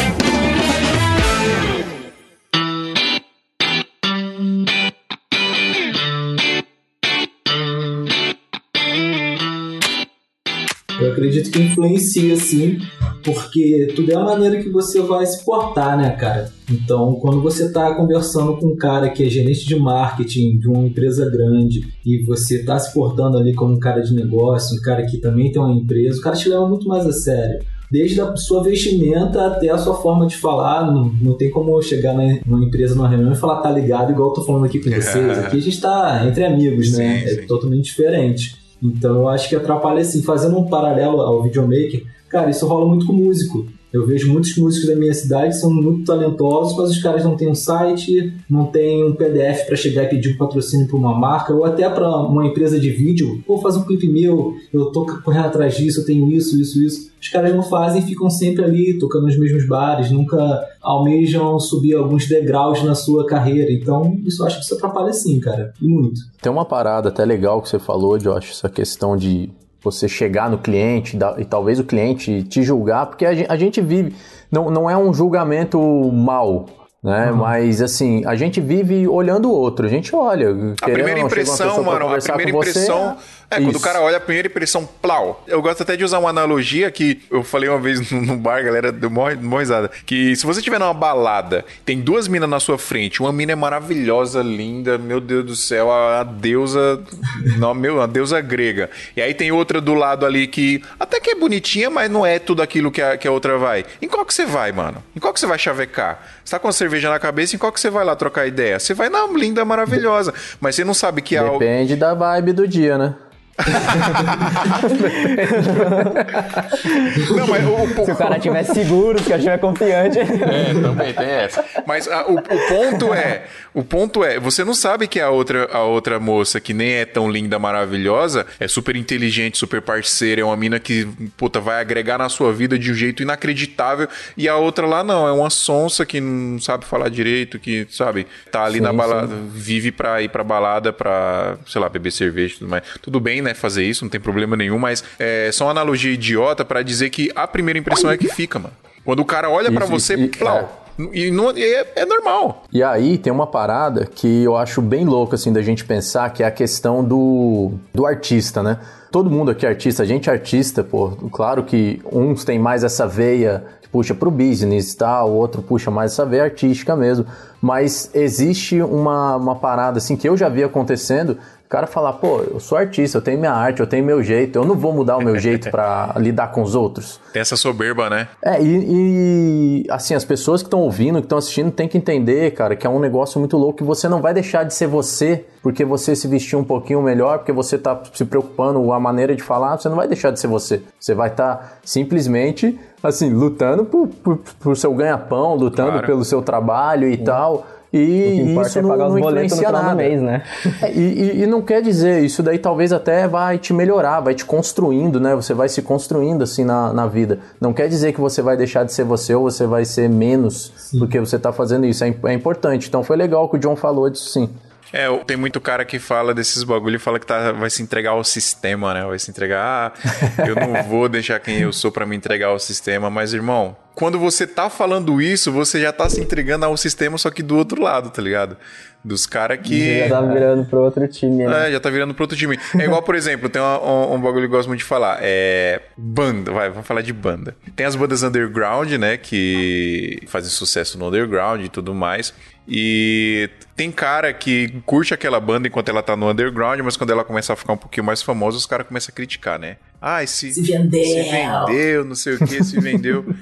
acredito 11.15 11.51
que 11.51 11.63
influencia 11.63 12.37
sim, 12.37 12.79
porque 13.23 13.93
tudo 13.97 14.13
é 14.13 14.17
a 14.17 14.23
maneira 14.23 14.61
que 14.61 14.69
você 14.69 15.01
vai 15.01 15.25
se 15.25 15.45
portar, 15.45 15.97
né, 15.97 16.11
cara? 16.11 16.53
Então, 16.71 17.15
quando 17.15 17.41
você 17.41 17.73
tá 17.73 17.95
conversando 17.95 18.57
com 18.57 18.69
um 18.69 18.77
cara 18.77 19.09
que 19.09 19.25
é 19.25 19.31
gerente 19.31 19.67
de 19.67 19.77
marketing 19.77 20.59
de 20.59 20.69
uma 20.69 20.87
empresa 20.87 21.29
grande 21.31 21.81
e 22.05 22.23
você 22.25 22.63
tá 22.65 22.79
se 22.79 22.93
portando 22.93 23.39
ali 23.39 23.55
como 23.55 23.75
um 23.75 23.79
cara 23.79 24.03
de 24.03 24.15
negócio, 24.15 24.77
um 24.77 24.83
cara 24.83 25.07
que 25.07 25.19
também 25.19 25.51
tem 25.51 25.63
uma 25.63 25.75
empresa, 25.75 26.19
o 26.19 26.23
cara 26.23 26.37
te 26.37 26.49
leva 26.49 26.69
muito 26.69 26.87
mais 26.89 27.07
a 27.07 27.13
sério. 27.13 27.61
Desde 27.91 28.21
a 28.21 28.35
sua 28.35 28.63
vestimenta 28.63 29.47
até 29.47 29.69
a 29.69 29.79
sua 29.79 29.95
forma 29.95 30.27
de 30.27 30.37
falar, 30.37 30.91
não, 30.91 31.13
não 31.21 31.35
tem 31.35 31.51
como 31.51 31.81
chegar 31.81 32.15
na, 32.15 32.41
numa 32.45 32.65
empresa, 32.65 32.95
numa 32.95 33.09
reunião 33.09 33.33
e 33.33 33.37
falar 33.37 33.61
tá 33.61 33.71
ligado, 33.71 34.11
igual 34.11 34.31
eu 34.31 34.35
tô 34.35 34.43
falando 34.43 34.65
aqui 34.65 34.81
com 34.81 34.91
vocês. 34.91 35.39
Aqui 35.39 35.59
a 35.59 35.61
gente 35.61 35.81
tá 35.81 36.27
entre 36.27 36.45
amigos, 36.45 36.93
né? 36.97 37.21
Sim, 37.21 37.25
é 37.25 37.41
sim. 37.41 37.47
totalmente 37.47 37.85
diferente. 37.85 38.64
Então 38.83 39.17
eu 39.17 39.29
acho 39.29 39.49
que 39.49 39.57
atrapalha 39.57 40.01
assim, 40.01 40.23
fazendo 40.23 40.59
um 40.59 40.69
paralelo 40.69 41.21
ao 41.21 41.43
videomaker, 41.43 42.05
cara, 42.29 42.51
isso 42.51 42.67
rola 42.67 42.87
muito 42.87 43.07
com 43.07 43.13
músico. 43.13 43.67
Eu 43.95 44.05
vejo 44.05 44.33
muitos 44.33 44.57
músicos 44.57 44.89
da 44.89 44.97
minha 44.97 45.15
cidade 45.15 45.51
que 45.51 45.61
são 45.61 45.73
muito 45.73 46.05
talentosos, 46.05 46.77
mas 46.77 46.91
os 46.91 47.01
caras 47.01 47.25
não 47.25 47.37
têm 47.37 47.49
um 47.49 47.55
site, 47.55 48.35
não 48.51 48.67
têm 48.67 49.05
um 49.05 49.15
PDF 49.15 49.67
para 49.67 49.77
chegar 49.77 50.03
e 50.03 50.09
pedir 50.09 50.35
um 50.35 50.37
patrocínio 50.37 50.89
para 50.89 50.97
uma 50.97 51.17
marca, 51.17 51.55
ou 51.55 51.65
até 51.65 51.89
para 51.89 52.09
uma 52.09 52.45
empresa 52.45 52.81
de 52.81 52.91
vídeo. 52.91 53.41
Pô, 53.47 53.57
faz 53.59 53.77
um 53.77 53.85
clipe 53.85 54.09
meu, 54.09 54.57
eu 54.73 54.87
tô 54.87 55.07
correndo 55.23 55.47
atrás 55.47 55.77
disso, 55.77 56.01
eu 56.01 56.05
tenho 56.05 56.29
isso, 56.29 56.61
isso, 56.61 56.83
isso. 56.83 57.15
Os 57.23 57.29
caras 57.29 57.55
não 57.55 57.63
fazem 57.63 58.03
e 58.03 58.05
ficam 58.05 58.29
sempre 58.29 58.65
ali, 58.65 58.99
tocando 58.99 59.27
nos 59.27 59.39
mesmos 59.39 59.65
bares, 59.69 60.11
nunca 60.11 60.37
almejam 60.83 61.61
subir 61.61 61.95
alguns 61.95 62.27
degraus 62.27 62.83
na 62.83 62.97
sua 62.97 63.25
carreira. 63.25 63.73
Então, 63.73 64.19
isso 64.27 64.43
eu 64.43 64.47
acho 64.49 64.59
que 64.59 64.65
isso 64.65 64.75
atrapalha 64.75 65.13
sim, 65.13 65.39
cara. 65.39 65.73
E 65.81 65.87
muito. 65.87 66.21
Tem 66.43 66.51
uma 66.51 66.65
parada 66.65 67.11
até 67.11 67.25
legal 67.25 67.63
que 67.63 67.69
você 67.69 67.79
falou, 67.79 68.19
Josh, 68.19 68.51
essa 68.51 68.69
questão 68.69 69.17
de 69.17 69.51
você 69.85 70.09
chegar 70.09 70.49
no 70.51 70.59
cliente 70.59 71.17
e 71.39 71.45
talvez 71.45 71.79
o 71.79 71.85
cliente 71.85 72.43
te 72.43 72.63
julgar, 72.63 73.07
porque 73.07 73.25
a 73.27 73.35
gen- 73.35 73.47
a 73.49 73.57
gente 73.57 73.81
vive, 73.81 74.15
não, 74.51 74.71
não 74.71 74.89
é 74.91 74.97
um 74.97 75.13
julgamento 75.13 75.79
mal, 76.13 76.67
né? 77.03 77.31
Mas 77.31 77.83
assim, 77.83 78.25
a 78.25 78.35
gente 78.35 78.61
vive 78.61 79.07
olhando 79.07 79.51
o 79.51 79.53
outro, 79.53 79.85
a 79.85 79.89
gente 79.91 80.15
olha. 80.17 80.49
A 80.51 80.87
primeira 80.95 81.21
impressão, 81.27 81.67
mano, 81.85 82.07
a 82.09 82.21
primeira 82.37 82.51
impressão. 82.71 83.17
É, 83.51 83.61
quando 83.61 83.77
o 83.77 83.81
cara 83.81 84.01
olha 84.01 84.17
a 84.17 84.21
primeira 84.21 84.49
impressão, 84.49 84.89
plau. 85.01 85.45
Eu 85.47 85.61
gosto 85.63 85.83
até 85.83 85.97
de 85.97 86.05
usar 86.05 86.19
uma 86.19 86.31
analogia 86.31 86.91
que 86.91 87.23
eu 87.31 87.43
falei 87.43 87.69
uma 87.69 87.79
vez 87.79 88.11
no, 88.11 88.37
bar, 88.37 88.63
galera, 88.65 88.91
deu 88.91 89.11
mó, 89.11 89.31
mó 89.41 89.59
risada. 89.59 89.91
Que 90.05 90.35
se 90.35 90.45
você 90.45 90.61
estiver 90.61 90.79
numa 90.79 90.95
balada, 90.95 91.65
tem 91.85 92.01
duas 92.01 92.29
minas 92.29 92.49
na 92.49 92.61
sua 92.61 92.79
frente, 92.79 93.21
uma 93.21 93.33
mina 93.33 93.53
é 93.53 93.55
maravilhosa, 93.57 94.43
linda, 94.43 94.99
meu 94.99 95.21
Deus 95.21 95.45
do 95.45 95.57
céu, 95.57 95.91
a, 95.91 96.21
a 96.21 96.25
deusa. 96.25 97.03
Não, 97.59 97.75
meu, 97.75 98.01
a 98.01 98.07
deusa 98.07 98.41
grega. 98.41 98.91
E 99.17 99.23
aí 99.23 99.35
tem 99.35 99.53
outra 99.53 99.81
do 99.81 99.95
lado 99.95 100.27
ali 100.27 100.47
que 100.47 100.83
até 100.99 101.21
que 101.21 101.31
é 101.31 101.35
bonitinha, 101.35 101.91
mas 101.91 102.11
não 102.11 102.25
é 102.25 102.39
tudo 102.39 102.63
aquilo 102.63 102.91
que 102.91 103.01
a, 103.01 103.17
que 103.17 103.27
a 103.27 103.31
outra 103.31 103.59
vai. 103.59 103.85
Em 104.01 104.09
qual 104.09 104.25
que 104.25 104.35
você 104.35 104.45
vai, 104.45 104.73
mano? 104.73 105.03
Em 105.15 105.21
qual 105.21 105.33
que 105.33 105.41
você 105.41 105.47
vai 105.47 105.59
chavecar? 105.59 106.23
Você 106.45 106.51
tá 106.51 106.59
com 106.59 106.69
a 106.69 106.73
cerveja 106.73 107.11
na 107.11 107.19
cabeça, 107.19 107.55
em 107.55 107.59
qual 107.59 107.73
que 107.73 107.81
você 107.81 107.91
vai 107.91 108.05
lá 108.05 108.15
trocar 108.17 108.47
ideia? 108.47 108.79
Você 108.79 108.95
vai 108.95 109.09
na 109.09 109.27
linda, 109.27 109.65
maravilhosa. 109.65 110.33
Mas 110.61 110.75
você 110.75 110.85
não 110.85 110.95
sabe 110.95 111.23
que 111.23 111.37
a. 111.37 111.45
Depende 111.45 111.97
da 111.97 112.15
vibe 112.15 112.53
do 112.53 112.69
dia, 112.69 112.99
né? 112.99 113.15
Não, 117.37 117.47
mas 117.47 117.65
o, 117.65 118.03
o, 118.03 118.05
Se 118.05 118.11
o 118.11 118.17
cara 118.17 118.39
tiver 118.39 118.65
seguro, 118.65 119.19
se 119.19 119.27
o 119.27 119.29
cara 119.29 119.41
tiver 119.41 119.59
confiante. 119.59 120.19
É, 120.19 120.75
também 120.81 121.13
tem 121.13 121.29
essa. 121.29 121.65
Mas 121.87 122.09
ah, 122.09 122.25
o, 122.27 122.35
o 122.35 122.69
ponto 122.69 123.15
é, 123.15 123.45
o 123.73 123.85
ponto 123.85 124.25
é, 124.25 124.39
você 124.39 124.65
não 124.65 124.75
sabe 124.75 125.07
que 125.07 125.21
a 125.21 125.31
outra, 125.31 125.69
a 125.73 125.83
outra 125.83 126.19
moça 126.19 126.61
que 126.61 126.75
nem 126.75 126.95
é 126.95 127.05
tão 127.05 127.31
linda, 127.31 127.59
maravilhosa, 127.59 128.47
é 128.59 128.67
super 128.67 128.97
inteligente, 128.97 129.59
super 129.59 129.83
parceira, 129.83 130.41
é 130.41 130.45
uma 130.45 130.57
mina 130.57 130.81
que, 130.81 131.07
puta, 131.37 131.61
vai 131.61 131.81
agregar 131.81 132.19
na 132.19 132.29
sua 132.29 132.53
vida 132.53 132.79
de 132.79 132.91
um 132.91 132.95
jeito 132.95 133.23
inacreditável, 133.23 134.09
e 134.37 134.49
a 134.49 134.57
outra 134.57 134.87
lá 134.87 135.05
não, 135.05 135.27
é 135.27 135.33
uma 135.33 135.51
sonsa 135.51 136.07
que 136.07 136.21
não 136.21 136.61
sabe 136.61 136.85
falar 136.85 137.09
direito, 137.09 137.59
que, 137.59 137.87
sabe, 137.91 138.27
tá 138.51 138.65
ali 138.65 138.79
Sim, 138.79 138.85
na 138.85 138.93
balada, 138.93 139.35
vive 139.53 139.93
pra 139.93 140.23
ir 140.23 140.29
pra 140.29 140.45
balada 140.45 140.93
pra, 140.93 141.57
sei 141.67 141.81
lá, 141.81 141.89
beber 141.89 142.11
cerveja 142.11 142.55
e 142.55 142.59
tudo 142.59 142.71
mais. 142.71 142.83
Tudo 143.03 143.21
bem, 143.21 143.43
né, 143.45 143.55
fazer 143.55 143.85
isso, 143.85 144.05
não 144.05 144.11
tem 144.11 144.21
problema 144.21 144.57
nenhum, 144.57 144.79
mas 144.79 145.05
é 145.19 145.51
só 145.53 145.67
uma 145.67 145.71
analogia 145.71 146.13
idiota 146.13 146.65
pra 146.65 146.83
dizer 146.83 147.11
que 147.11 147.31
a 147.37 147.47
primeira 147.47 147.79
impressão 147.79 148.11
é 148.11 148.17
que 148.17 148.29
fica, 148.29 148.59
mano. 148.59 148.75
Quando 149.05 149.21
o 149.21 149.25
cara 149.25 149.49
olha 149.51 149.71
pra 149.71 149.85
Isso, 149.85 149.93
você, 149.93 150.15
e- 150.15 150.29
plau. 150.29 150.81
E, 151.13 151.29
não, 151.31 151.51
é, 151.51 151.87
é 151.97 152.07
normal. 152.07 152.65
E 152.73 152.81
aí 152.83 153.19
tem 153.19 153.33
uma 153.33 153.47
parada 153.49 154.07
que 154.07 154.45
eu 154.45 154.57
acho 154.57 154.81
bem 154.81 155.05
louca 155.05 155.35
assim 155.35 155.53
da 155.53 155.61
gente 155.61 155.85
pensar, 155.85 156.31
que 156.33 156.43
é 156.43 156.47
a 156.47 156.51
questão 156.53 157.03
do, 157.03 157.73
do 157.93 158.07
artista, 158.07 158.63
né? 158.63 158.79
Todo 159.11 159.29
mundo 159.31 159.51
aqui 159.51 159.67
é 159.67 159.69
artista, 159.69 160.03
a 160.05 160.07
gente 160.07 160.31
é 160.31 160.33
artista, 160.33 160.85
pô. 160.85 161.11
Claro 161.33 161.65
que 161.65 162.01
uns 162.13 162.45
tem 162.45 162.59
mais 162.61 162.85
essa 162.85 163.07
veia 163.09 163.65
que 163.83 163.89
puxa 163.89 164.15
pro 164.15 164.31
business 164.31 164.93
e 164.93 164.97
tal, 164.97 165.31
o 165.31 165.35
outro 165.35 165.63
puxa 165.63 165.91
mais 165.91 166.13
essa 166.13 166.25
veia 166.25 166.45
artística 166.45 166.95
mesmo. 166.95 167.27
Mas 167.61 168.11
existe 168.15 168.81
uma, 168.81 169.37
uma 169.37 169.57
parada 169.57 169.99
assim 169.99 170.17
que 170.17 170.29
eu 170.29 170.37
já 170.37 170.49
vi 170.49 170.63
acontecendo, 170.63 171.39
o 171.67 171.69
cara 171.69 171.87
falar, 171.87 172.13
pô, 172.15 172.41
eu 172.43 172.61
sou 172.61 172.77
artista, 172.79 173.19
eu 173.19 173.23
tenho 173.23 173.39
minha 173.39 173.53
arte, 173.53 173.81
eu 173.81 173.87
tenho 173.87 174.05
meu 174.05 174.23
jeito, 174.23 174.57
eu 174.59 174.65
não 174.65 174.75
vou 174.75 174.93
mudar 174.93 175.17
o 175.17 175.23
meu 175.23 175.39
jeito 175.39 175.71
pra 175.71 176.15
lidar 176.19 176.49
com 176.53 176.63
os 176.63 176.75
outros. 176.75 177.21
Tem 177.33 177.41
essa 177.41 177.57
soberba, 177.57 178.09
né? 178.11 178.29
É, 178.43 178.63
e, 178.63 179.83
e, 179.83 179.87
assim, 179.91 180.15
as 180.15 180.25
pessoas 180.25 180.63
que 180.63 180.67
estão 180.67 180.81
ouvindo, 180.81 181.19
que 181.19 181.25
estão 181.27 181.39
assistindo, 181.39 181.71
tem 181.73 181.89
que 181.89 181.99
entender, 181.99 182.53
cara, 182.53 182.77
que 182.77 182.87
é 182.87 182.91
um 182.91 183.01
negócio 183.01 183.41
muito 183.41 183.57
louco 183.57 183.79
que 183.79 183.85
você 183.85 184.09
não 184.09 184.21
vai 184.21 184.33
deixar 184.35 184.65
de 184.65 184.75
ser 184.75 184.87
você 184.87 185.45
porque 185.63 185.83
você 185.83 186.15
se 186.15 186.29
vestiu 186.29 186.59
um 186.59 186.65
pouquinho 186.65 187.01
melhor, 187.01 187.39
porque 187.39 187.51
você 187.51 187.79
tá 187.79 187.99
se 188.13 188.25
preocupando 188.27 188.83
com 188.83 188.93
a 188.93 189.01
maneira 189.01 189.35
de 189.35 189.43
falar, 189.43 189.79
você 189.79 189.89
não 189.89 189.97
vai 189.97 190.07
deixar 190.07 190.31
de 190.31 190.39
ser 190.39 190.47
você. 190.47 190.83
Você 191.01 191.15
vai 191.15 191.31
estar 191.31 191.79
simplesmente, 191.83 192.79
assim, 193.03 193.31
lutando 193.33 193.85
por, 193.87 194.09
por, 194.09 194.39
por 194.61 194.77
seu 194.77 194.93
ganha-pão, 194.93 195.55
lutando 195.55 195.93
Claro. 195.93 196.07
pelo 196.07 196.23
seu 196.25 196.43
trabalho 196.43 197.09
e 197.09 197.17
tal. 197.17 197.67
Que 197.95 198.01
E 198.01 198.61
isso 198.61 198.79
é 198.81 198.83
não, 198.83 198.89
pagar 198.89 199.07
os 199.07 199.15
não 199.15 199.21
boletos 199.21 199.53
no 199.53 199.57
final 199.59 199.73
do 199.73 199.87
nada. 199.87 199.95
mês, 199.95 200.21
né? 200.21 200.43
É, 200.83 200.91
e, 200.93 200.99
e- 200.99 201.43
e 201.43 201.47
não 201.47 201.63
quer 201.63 201.81
dizer, 201.81 202.25
isso 202.25 202.43
daí 202.43 202.59
talvez 202.59 202.93
até 202.93 203.29
vai 203.29 203.57
te 203.57 203.73
melhorar, 203.73 204.19
vai 204.19 204.35
te 204.35 204.45
construindo, 204.45 205.21
né? 205.21 205.33
Você 205.37 205.55
vai 205.55 205.69
se 205.69 205.81
construindo 205.81 206.43
assim 206.43 206.65
na, 206.65 206.93
na 206.93 207.07
vida. 207.07 207.39
Não 207.61 207.73
quer 207.73 207.87
dizer 207.89 208.13
que 208.13 208.21
você 208.21 208.43
vai 208.43 208.57
deixar 208.57 208.83
de 208.85 208.93
ser 208.93 209.05
você 209.05 209.33
ou 209.33 209.45
você 209.49 209.65
vai 209.65 209.85
ser 209.85 210.09
menos 210.11 210.73
porque 210.99 211.21
você 211.21 211.39
tá 211.39 211.53
fazendo 211.53 211.87
isso. 211.87 212.03
É, 212.03 212.13
é 212.25 212.33
importante. 212.33 212.89
Então 212.89 213.05
foi 213.05 213.17
legal 213.17 213.49
que 213.49 213.55
o 213.57 213.59
John 213.61 213.77
falou 213.77 214.11
disso 214.11 214.29
sim. 214.29 214.49
É, 214.97 215.09
tem 215.27 215.37
muito 215.37 215.61
cara 215.61 215.85
que 215.85 215.99
fala 215.99 216.33
desses 216.33 216.63
bagulho 216.63 216.95
e 216.97 216.99
fala 217.01 217.19
que 217.19 217.27
tá, 217.27 217.51
vai 217.51 217.69
se 217.69 217.83
entregar 217.83 218.11
ao 218.11 218.23
sistema, 218.23 218.95
né? 218.95 219.05
Vai 219.05 219.19
se 219.19 219.29
entregar, 219.29 219.93
ah, 219.97 220.47
eu 220.47 220.55
não 220.55 220.83
vou 220.89 221.09
deixar 221.09 221.41
quem 221.41 221.59
eu 221.59 221.73
sou 221.73 221.91
pra 221.91 222.07
me 222.07 222.15
entregar 222.15 222.47
ao 222.49 222.59
sistema, 222.61 223.11
mas 223.11 223.35
irmão, 223.35 223.77
quando 223.95 224.19
você 224.21 224.47
tá 224.47 224.71
falando 224.71 225.21
isso, 225.21 225.51
você 225.51 225.81
já 225.81 225.93
tá 225.93 226.09
se 226.09 226.21
entregando 226.21 226.65
ao 226.65 226.77
sistema, 226.77 227.19
só 227.19 227.29
que 227.31 227.43
do 227.43 227.57
outro 227.57 227.83
lado, 227.83 228.11
tá 228.11 228.23
ligado? 228.23 228.57
Dos 229.05 229.27
caras 229.27 229.59
que. 229.63 229.99
Já 230.09 230.09
tá 230.09 230.21
virando 230.23 230.65
pro 230.65 230.81
outro 230.81 231.07
time, 231.09 231.45
né? 231.45 231.69
É, 231.69 231.73
já 231.73 231.79
tá 231.81 231.91
virando 231.91 232.15
pro 232.15 232.25
outro 232.25 232.37
time. 232.39 232.59
É 232.79 232.85
igual, 232.85 233.03
por 233.03 233.15
exemplo, 233.15 233.51
tem 233.51 233.61
uma- 233.61 233.79
um, 233.83 234.15
um 234.15 234.21
bagulho 234.21 234.49
que 234.49 234.55
eu 234.55 234.57
gosto 234.57 234.69
muito 234.69 234.79
de 234.81 234.85
falar. 234.87 235.19
É. 235.21 235.83
Banda, 235.95 236.51
vai, 236.53 236.71
vamos 236.71 236.87
falar 236.87 237.03
de 237.03 237.13
banda. 237.13 237.55
Tem 237.77 237.85
as 237.85 237.95
bandas 237.97 238.23
underground, 238.23 238.91
né? 238.93 239.19
Que 239.19 240.21
fazem 240.27 240.49
sucesso 240.51 240.99
no 240.99 241.09
underground 241.09 241.63
e 241.63 241.69
tudo 241.69 241.95
mais. 241.95 242.33
E 242.67 243.51
tem 243.77 243.93
cara 243.93 244.33
que 244.33 244.81
curte 244.87 245.13
aquela 245.13 245.39
banda 245.39 245.69
enquanto 245.69 245.89
ela 245.91 246.03
tá 246.03 246.17
no 246.17 246.31
underground, 246.31 246.81
mas 246.81 246.97
quando 246.97 247.11
ela 247.11 247.25
começa 247.25 247.53
a 247.53 247.57
ficar 247.57 247.75
um 247.75 247.77
pouquinho 247.77 248.05
mais 248.05 248.23
famosa, 248.23 248.57
os 248.57 248.67
caras 248.67 248.87
começam 248.87 249.13
a 249.13 249.15
criticar, 249.15 249.59
né? 249.59 249.77
Ah, 250.01 250.23
esse. 250.23 250.53
Se 250.55 250.63
vendeu. 250.63 251.05
Se 251.05 251.23
vendeu, 251.31 252.05
não 252.05 252.15
sei 252.15 252.35
o 252.35 252.39
que, 252.39 252.65
se 252.65 252.81
vendeu. 252.81 253.25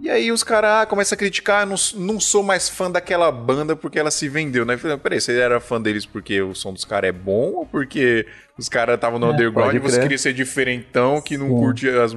E 0.00 0.08
aí 0.08 0.30
os 0.30 0.44
caras 0.44 0.82
ah, 0.82 0.86
começam 0.86 1.16
a 1.16 1.18
criticar, 1.18 1.66
não, 1.66 1.74
não 1.96 2.20
sou 2.20 2.40
mais 2.44 2.68
fã 2.68 2.88
daquela 2.88 3.32
banda 3.32 3.74
porque 3.74 3.98
ela 3.98 4.12
se 4.12 4.28
vendeu, 4.28 4.64
né? 4.64 4.76
Falei, 4.76 4.96
Peraí, 4.96 5.20
você 5.20 5.36
era 5.36 5.58
fã 5.58 5.80
deles 5.82 6.06
porque 6.06 6.40
o 6.40 6.54
som 6.54 6.72
dos 6.72 6.84
caras 6.84 7.08
é 7.08 7.12
bom 7.12 7.50
ou 7.56 7.66
porque 7.66 8.24
os 8.56 8.68
caras 8.68 8.94
estavam 8.94 9.18
no 9.18 9.32
underground 9.32 9.74
e 9.74 9.80
você 9.80 10.00
queria 10.00 10.16
ser 10.16 10.32
diferentão 10.32 11.20
que 11.20 11.36
não 11.36 11.48
Sim. 11.48 11.56
curte 11.56 11.88
as, 11.88 12.12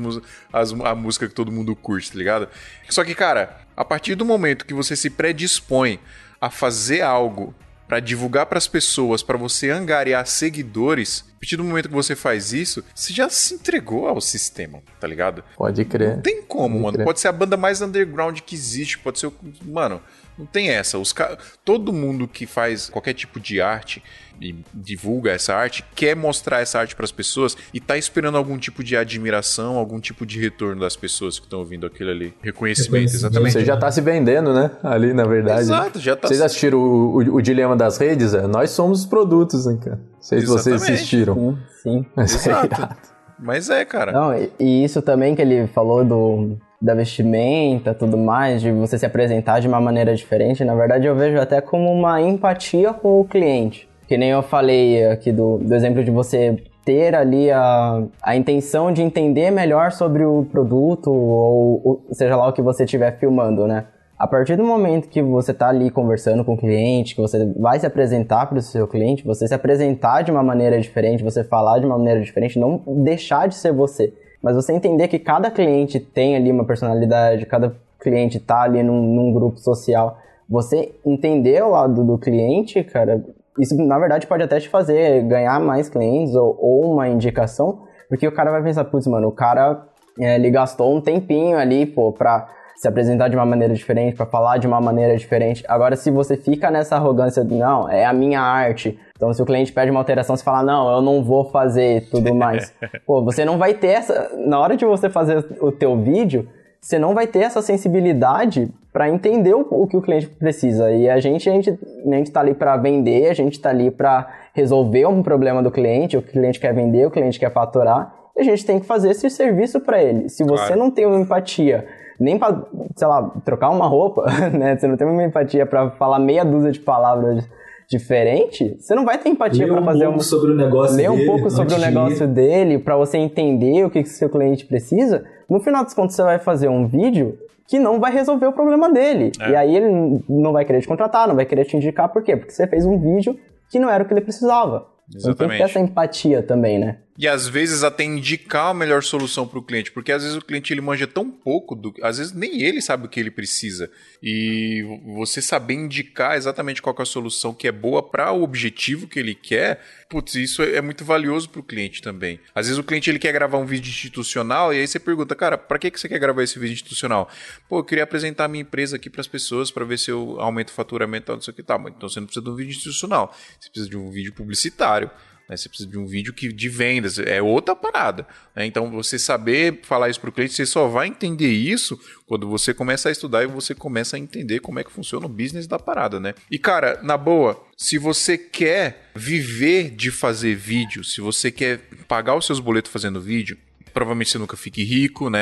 as- 0.53 0.79
a 0.79 0.93
música 0.93 1.27
que 1.27 1.33
todo 1.33 1.51
mundo 1.51 1.75
curte, 1.75 2.11
tá 2.11 2.19
ligado? 2.19 2.47
Só 2.87 3.03
que, 3.03 3.15
cara, 3.15 3.57
a 3.75 3.83
partir 3.83 4.13
do 4.13 4.23
momento 4.25 4.63
que 4.63 4.75
você 4.75 4.95
se 4.95 5.09
predispõe 5.09 5.99
a 6.41 6.49
fazer 6.49 7.01
algo 7.01 7.53
pra 7.87 7.99
divulgar 7.99 8.45
pras 8.45 8.67
pessoas, 8.69 9.21
pra 9.21 9.37
você 9.37 9.69
angariar 9.69 10.25
seguidores, 10.25 11.25
a 11.35 11.39
partir 11.41 11.57
do 11.57 11.63
momento 11.65 11.89
que 11.89 11.93
você 11.93 12.15
faz 12.15 12.53
isso, 12.53 12.83
você 12.95 13.11
já 13.11 13.29
se 13.29 13.53
entregou 13.55 14.07
ao 14.07 14.21
sistema, 14.21 14.81
tá 14.97 15.05
ligado? 15.05 15.43
Pode 15.57 15.83
crer. 15.83 16.15
Não 16.15 16.21
tem 16.21 16.41
como, 16.41 16.75
Pode 16.75 16.83
mano. 16.83 16.93
crer. 16.93 17.05
Pode 17.05 17.19
ser 17.19 17.27
a 17.27 17.33
banda 17.33 17.57
mais 17.57 17.81
underground 17.81 18.39
que 18.39 18.55
existe, 18.55 18.97
pode 18.97 19.19
ser 19.19 19.27
o. 19.27 19.33
Mano, 19.65 20.01
não 20.41 20.45
tem 20.47 20.69
essa. 20.69 20.97
Os 20.97 21.13
ca... 21.13 21.37
Todo 21.63 21.93
mundo 21.93 22.27
que 22.27 22.45
faz 22.45 22.89
qualquer 22.89 23.13
tipo 23.13 23.39
de 23.39 23.61
arte 23.61 24.03
e 24.41 24.55
divulga 24.73 25.31
essa 25.31 25.53
arte 25.53 25.85
quer 25.95 26.15
mostrar 26.15 26.61
essa 26.61 26.79
arte 26.79 26.95
pras 26.95 27.11
pessoas 27.11 27.55
e 27.71 27.79
tá 27.79 27.95
esperando 27.95 28.37
algum 28.37 28.57
tipo 28.57 28.83
de 28.83 28.97
admiração, 28.97 29.77
algum 29.77 29.99
tipo 29.99 30.25
de 30.25 30.39
retorno 30.39 30.81
das 30.81 30.95
pessoas 30.95 31.37
que 31.37 31.45
estão 31.45 31.59
ouvindo 31.59 31.85
aquilo 31.85 32.09
ali. 32.09 32.33
Reconhecimento, 32.41 33.13
exatamente. 33.13 33.53
Você 33.53 33.63
já 33.65 33.77
tá 33.77 33.91
se 33.91 34.01
vendendo, 34.01 34.51
né? 34.53 34.71
Ali, 34.83 35.13
na 35.13 35.25
verdade. 35.25 35.61
Exato, 35.61 35.99
já 35.99 36.15
tá. 36.15 36.27
Vocês 36.27 36.41
assistiram 36.41 36.79
o, 36.79 37.17
o- 37.17 37.35
o 37.35 37.41
Dilema 37.41 37.75
das 37.75 37.97
Redes? 37.97 38.33
É, 38.33 38.47
nós 38.47 38.71
somos 38.71 39.01
os 39.01 39.05
produtos, 39.05 39.67
né, 39.67 39.77
cara? 39.83 39.97
Não 39.97 40.21
sei 40.21 40.39
se 40.41 40.47
vocês 40.47 40.81
assistiram. 40.81 41.35
Sim, 41.35 41.57
sim. 41.83 42.05
Mas 42.15 42.33
é 42.33 42.49
Exato. 42.49 42.65
irado. 42.75 42.97
Mas 43.43 43.69
é, 43.69 43.85
cara. 43.85 44.11
Não, 44.11 44.35
e, 44.35 44.51
e 44.59 44.83
isso 44.83 45.01
também 45.03 45.35
que 45.35 45.41
ele 45.41 45.67
falou 45.67 46.03
do 46.03 46.57
da 46.81 46.95
vestimenta, 46.95 47.93
tudo 47.93 48.17
mais, 48.17 48.61
de 48.61 48.71
você 48.71 48.97
se 48.97 49.05
apresentar 49.05 49.59
de 49.59 49.67
uma 49.67 49.79
maneira 49.79 50.15
diferente, 50.15 50.65
na 50.65 50.73
verdade 50.73 51.05
eu 51.05 51.15
vejo 51.15 51.39
até 51.39 51.61
como 51.61 51.91
uma 51.91 52.19
empatia 52.21 52.91
com 52.93 53.21
o 53.21 53.25
cliente. 53.25 53.87
Que 54.07 54.17
nem 54.17 54.31
eu 54.31 54.41
falei 54.41 55.05
aqui 55.05 55.31
do, 55.31 55.57
do 55.57 55.73
exemplo 55.73 56.03
de 56.03 56.11
você 56.11 56.57
ter 56.83 57.15
ali 57.15 57.51
a, 57.51 58.03
a 58.23 58.35
intenção 58.35 58.91
de 58.91 59.01
entender 59.01 59.51
melhor 59.51 59.91
sobre 59.91 60.25
o 60.25 60.43
produto 60.51 61.11
ou, 61.11 61.81
ou 61.83 62.13
seja 62.13 62.35
lá 62.35 62.47
o 62.47 62.53
que 62.53 62.61
você 62.61 62.83
estiver 62.83 63.17
filmando, 63.19 63.67
né? 63.67 63.85
A 64.17 64.27
partir 64.27 64.55
do 64.55 64.63
momento 64.63 65.09
que 65.09 65.21
você 65.21 65.51
está 65.51 65.69
ali 65.69 65.89
conversando 65.89 66.45
com 66.45 66.53
o 66.53 66.57
cliente, 66.57 67.15
que 67.15 67.21
você 67.21 67.43
vai 67.57 67.79
se 67.79 67.87
apresentar 67.87 68.45
para 68.45 68.59
o 68.59 68.61
seu 68.61 68.87
cliente, 68.87 69.25
você 69.25 69.47
se 69.47 69.53
apresentar 69.53 70.21
de 70.21 70.29
uma 70.29 70.43
maneira 70.43 70.79
diferente, 70.79 71.23
você 71.23 71.43
falar 71.43 71.79
de 71.79 71.87
uma 71.87 71.97
maneira 71.97 72.21
diferente, 72.21 72.59
não 72.59 72.83
deixar 73.03 73.47
de 73.47 73.55
ser 73.55 73.73
você. 73.73 74.13
Mas 74.41 74.55
você 74.55 74.73
entender 74.73 75.07
que 75.07 75.19
cada 75.19 75.51
cliente 75.51 75.99
tem 75.99 76.35
ali 76.35 76.51
uma 76.51 76.65
personalidade, 76.65 77.45
cada 77.45 77.75
cliente 77.99 78.39
tá 78.39 78.61
ali 78.61 78.81
num, 78.81 79.01
num 79.01 79.33
grupo 79.33 79.59
social. 79.59 80.17
Você 80.49 80.93
entender 81.05 81.63
o 81.63 81.69
lado 81.69 82.03
do 82.03 82.17
cliente, 82.17 82.83
cara, 82.83 83.23
isso 83.59 83.75
na 83.75 83.99
verdade 83.99 84.27
pode 84.27 84.43
até 84.43 84.59
te 84.59 84.67
fazer 84.67 85.23
ganhar 85.23 85.59
mais 85.59 85.87
clientes 85.87 86.35
ou, 86.35 86.57
ou 86.59 86.93
uma 86.93 87.07
indicação, 87.07 87.83
porque 88.09 88.27
o 88.27 88.31
cara 88.31 88.51
vai 88.51 88.63
pensar, 88.63 88.83
putz, 88.85 89.07
mano, 89.07 89.27
o 89.27 89.31
cara 89.31 89.85
é, 90.19 90.35
ele 90.35 90.49
gastou 90.49 90.93
um 90.93 90.99
tempinho 90.99 91.57
ali, 91.57 91.85
pô, 91.85 92.11
pra 92.11 92.49
se 92.75 92.87
apresentar 92.87 93.27
de 93.27 93.35
uma 93.35 93.45
maneira 93.45 93.73
diferente, 93.73 94.15
pra 94.15 94.25
falar 94.25 94.57
de 94.57 94.67
uma 94.67 94.81
maneira 94.81 95.15
diferente. 95.15 95.63
Agora, 95.67 95.95
se 95.95 96.09
você 96.09 96.35
fica 96.35 96.71
nessa 96.71 96.95
arrogância, 96.95 97.43
de, 97.43 97.53
não, 97.55 97.87
é 97.89 98.05
a 98.05 98.13
minha 98.13 98.41
arte. 98.41 98.99
Então, 99.15 99.31
se 99.33 99.41
o 99.41 99.45
cliente 99.45 99.71
pede 99.71 99.91
uma 99.91 99.99
alteração, 99.99 100.35
você 100.35 100.43
fala, 100.43 100.63
não, 100.63 100.91
eu 100.95 101.01
não 101.01 101.23
vou 101.23 101.45
fazer 101.45 102.09
tudo 102.09 102.33
mais. 102.33 102.73
Pô, 103.05 103.23
você 103.23 103.45
não 103.45 103.57
vai 103.57 103.73
ter 103.75 103.87
essa. 103.89 104.31
Na 104.35 104.59
hora 104.59 104.75
de 104.75 104.85
você 104.85 105.09
fazer 105.09 105.45
o 105.61 105.71
teu 105.71 105.95
vídeo, 106.01 106.47
você 106.81 106.97
não 106.97 107.13
vai 107.13 107.27
ter 107.27 107.39
essa 107.39 107.61
sensibilidade 107.61 108.71
para 108.91 109.07
entender 109.07 109.53
o, 109.53 109.65
o 109.69 109.87
que 109.87 109.95
o 109.95 110.01
cliente 110.01 110.27
precisa. 110.27 110.91
E 110.91 111.07
a 111.09 111.19
gente, 111.19 111.47
a 111.49 111.53
gente, 111.53 111.69
a 112.05 112.15
gente 112.15 112.31
tá 112.31 112.39
ali 112.39 112.53
para 112.55 112.75
vender, 112.77 113.29
a 113.29 113.33
gente 113.33 113.59
tá 113.59 113.69
ali 113.69 113.91
para 113.91 114.27
resolver 114.53 115.05
um 115.05 115.21
problema 115.21 115.61
do 115.61 115.69
cliente, 115.71 116.17
o 116.17 116.21
cliente 116.21 116.59
quer 116.59 116.73
vender, 116.73 117.05
o 117.05 117.11
cliente 117.11 117.39
quer 117.39 117.51
faturar, 117.51 118.13
e 118.35 118.41
a 118.41 118.43
gente 118.43 118.65
tem 118.65 118.79
que 118.79 118.85
fazer 118.85 119.11
esse 119.11 119.29
serviço 119.29 119.79
para 119.79 120.01
ele. 120.01 120.27
Se 120.29 120.43
você 120.43 120.65
Claro. 120.67 120.79
não 120.79 120.89
tem 120.91 121.05
uma 121.05 121.19
empatia, 121.19 121.85
nem 122.21 122.37
para, 122.37 122.63
sei 122.95 123.07
lá, 123.07 123.31
trocar 123.43 123.69
uma 123.69 123.87
roupa, 123.87 124.25
né? 124.53 124.77
Você 124.77 124.87
não 124.87 124.95
tem 124.95 125.07
uma 125.07 125.23
empatia 125.23 125.65
para 125.65 125.91
falar 125.91 126.19
meia 126.19 126.43
dúzia 126.43 126.71
de 126.71 126.79
palavras 126.79 127.47
diferentes, 127.89 128.77
você 128.79 128.95
não 128.95 129.03
vai 129.03 129.17
ter 129.17 129.27
empatia 129.27 129.67
para 129.67 129.81
um 129.81 129.83
fazer 129.83 130.05
pouco 130.05 130.19
um 130.19 130.21
sobre 130.21 130.51
o 130.51 130.55
negócio 130.55 130.95
ler 130.95 131.11
um 131.11 131.15
dele 131.15 131.25
pouco 131.25 131.49
sobre 131.49 131.73
o 131.73 131.75
antes 131.75 131.75
de 131.75 131.93
negócio 131.93 132.27
dele 132.27 132.79
para 132.79 132.95
você 132.95 133.17
entender 133.17 133.83
o 133.83 133.89
que 133.89 134.01
que 134.01 134.07
seu 134.07 134.29
cliente 134.29 134.65
precisa. 134.65 135.25
No 135.49 135.59
final 135.59 135.83
dos 135.83 135.93
contos, 135.93 136.15
você 136.15 136.23
vai 136.23 136.39
fazer 136.39 136.69
um 136.69 136.87
vídeo 136.87 137.37
que 137.67 137.77
não 137.77 137.99
vai 137.99 138.13
resolver 138.13 138.45
o 138.45 138.53
problema 138.53 138.89
dele. 138.89 139.31
É. 139.41 139.51
E 139.51 139.55
aí 139.57 139.75
ele 139.75 140.21
não 140.29 140.53
vai 140.53 140.63
querer 140.63 140.79
te 140.79 140.87
contratar, 140.87 141.27
não 141.27 141.35
vai 141.35 141.45
querer 141.45 141.65
te 141.65 141.75
indicar. 141.75 142.07
Por 142.07 142.23
quê? 142.23 142.37
Porque 142.37 142.53
você 142.53 142.65
fez 142.65 142.85
um 142.85 142.97
vídeo 142.97 143.37
que 143.69 143.77
não 143.77 143.89
era 143.89 144.03
o 144.03 144.07
que 144.07 144.13
ele 144.13 144.21
precisava. 144.21 144.87
Então 145.09 145.33
tem 145.33 145.33
que 145.33 145.37
ter 145.37 145.43
Exatamente. 145.43 145.63
essa 145.63 145.79
empatia 145.79 146.41
também, 146.41 146.79
né? 146.79 146.97
E 147.17 147.27
às 147.27 147.47
vezes 147.47 147.83
até 147.83 148.03
indicar 148.03 148.67
a 148.67 148.73
melhor 148.73 149.03
solução 149.03 149.47
para 149.47 149.59
o 149.59 149.61
cliente, 149.61 149.91
porque 149.91 150.11
às 150.11 150.23
vezes 150.23 150.37
o 150.37 150.41
cliente 150.41 150.73
ele 150.73 150.81
manja 150.81 151.05
tão 151.05 151.29
pouco, 151.29 151.75
do, 151.75 151.93
às 152.01 152.17
vezes 152.17 152.33
nem 152.33 152.61
ele 152.61 152.81
sabe 152.81 153.05
o 153.05 153.09
que 153.09 153.19
ele 153.19 153.29
precisa. 153.29 153.91
E 154.23 154.83
você 155.05 155.41
saber 155.41 155.73
indicar 155.73 156.37
exatamente 156.37 156.81
qual 156.81 156.95
é 156.97 157.01
a 157.01 157.05
solução 157.05 157.53
que 157.53 157.67
é 157.67 157.71
boa 157.71 158.01
para 158.01 158.31
o 158.31 158.43
objetivo 158.43 159.07
que 159.07 159.19
ele 159.19 159.35
quer, 159.35 159.81
putz, 160.09 160.35
isso 160.35 160.63
é 160.63 160.81
muito 160.81 161.03
valioso 161.03 161.49
para 161.49 161.59
o 161.59 161.63
cliente 161.63 162.01
também. 162.01 162.39
Às 162.55 162.67
vezes 162.67 162.79
o 162.79 162.83
cliente 162.83 163.09
ele 163.09 163.19
quer 163.19 163.33
gravar 163.33 163.57
um 163.57 163.65
vídeo 163.65 163.89
institucional 163.89 164.73
e 164.73 164.79
aí 164.79 164.87
você 164.87 164.99
pergunta, 164.99 165.35
cara, 165.35 165.57
para 165.57 165.77
que 165.77 165.91
que 165.91 165.99
você 165.99 166.07
quer 166.07 166.19
gravar 166.19 166.43
esse 166.43 166.57
vídeo 166.57 166.73
institucional? 166.73 167.29
Pô, 167.67 167.79
eu 167.79 167.83
queria 167.83 168.03
apresentar 168.03 168.45
a 168.45 168.47
minha 168.47 168.61
empresa 168.61 168.95
aqui 168.95 169.09
para 169.09 169.21
as 169.21 169.27
pessoas 169.27 169.69
para 169.69 169.83
ver 169.83 169.99
se 169.99 170.09
eu 170.09 170.39
aumento 170.39 170.69
o 170.69 170.73
faturamento, 170.73 171.31
não 171.31 171.41
sei 171.41 171.51
o 171.51 171.55
que 171.55 171.63
tá. 171.63 171.75
Então 171.87 172.07
você 172.07 172.19
não 172.19 172.27
precisa 172.27 172.43
de 172.43 172.49
um 172.49 172.55
vídeo 172.55 172.71
institucional, 172.71 173.35
você 173.59 173.69
precisa 173.69 173.89
de 173.89 173.97
um 173.97 174.09
vídeo 174.09 174.33
publicitário 174.33 175.09
né? 175.51 175.57
Você 175.57 175.67
precisa 175.67 175.89
de 175.89 175.99
um 175.99 176.05
vídeo 176.05 176.33
que, 176.33 176.51
de 176.51 176.69
vendas, 176.69 177.19
é 177.19 177.41
outra 177.41 177.75
parada. 177.75 178.25
né? 178.55 178.65
Então, 178.65 178.89
você 178.89 179.19
saber 179.19 179.81
falar 179.83 180.09
isso 180.09 180.19
para 180.19 180.29
o 180.29 180.33
cliente, 180.33 180.53
você 180.53 180.65
só 180.65 180.87
vai 180.87 181.07
entender 181.07 181.51
isso 181.51 181.99
quando 182.25 182.47
você 182.47 182.73
começa 182.73 183.09
a 183.09 183.11
estudar 183.11 183.43
e 183.43 183.47
você 183.47 183.75
começa 183.75 184.15
a 184.15 184.19
entender 184.19 184.61
como 184.61 184.79
é 184.79 184.83
que 184.83 184.91
funciona 184.91 185.25
o 185.25 185.29
business 185.29 185.67
da 185.67 185.77
parada, 185.77 186.21
né? 186.21 186.33
E, 186.49 186.57
cara, 186.57 187.01
na 187.03 187.17
boa, 187.17 187.61
se 187.75 187.97
você 187.97 188.37
quer 188.37 189.11
viver 189.13 189.91
de 189.91 190.09
fazer 190.09 190.55
vídeo, 190.55 191.03
se 191.03 191.19
você 191.19 191.51
quer 191.51 191.81
pagar 192.07 192.35
os 192.35 192.45
seus 192.45 192.61
boletos 192.61 192.89
fazendo 192.89 193.19
vídeo, 193.19 193.57
Provavelmente 193.93 194.29
você 194.31 194.37
nunca 194.37 194.55
fique 194.57 194.83
rico, 194.83 195.29
né? 195.29 195.39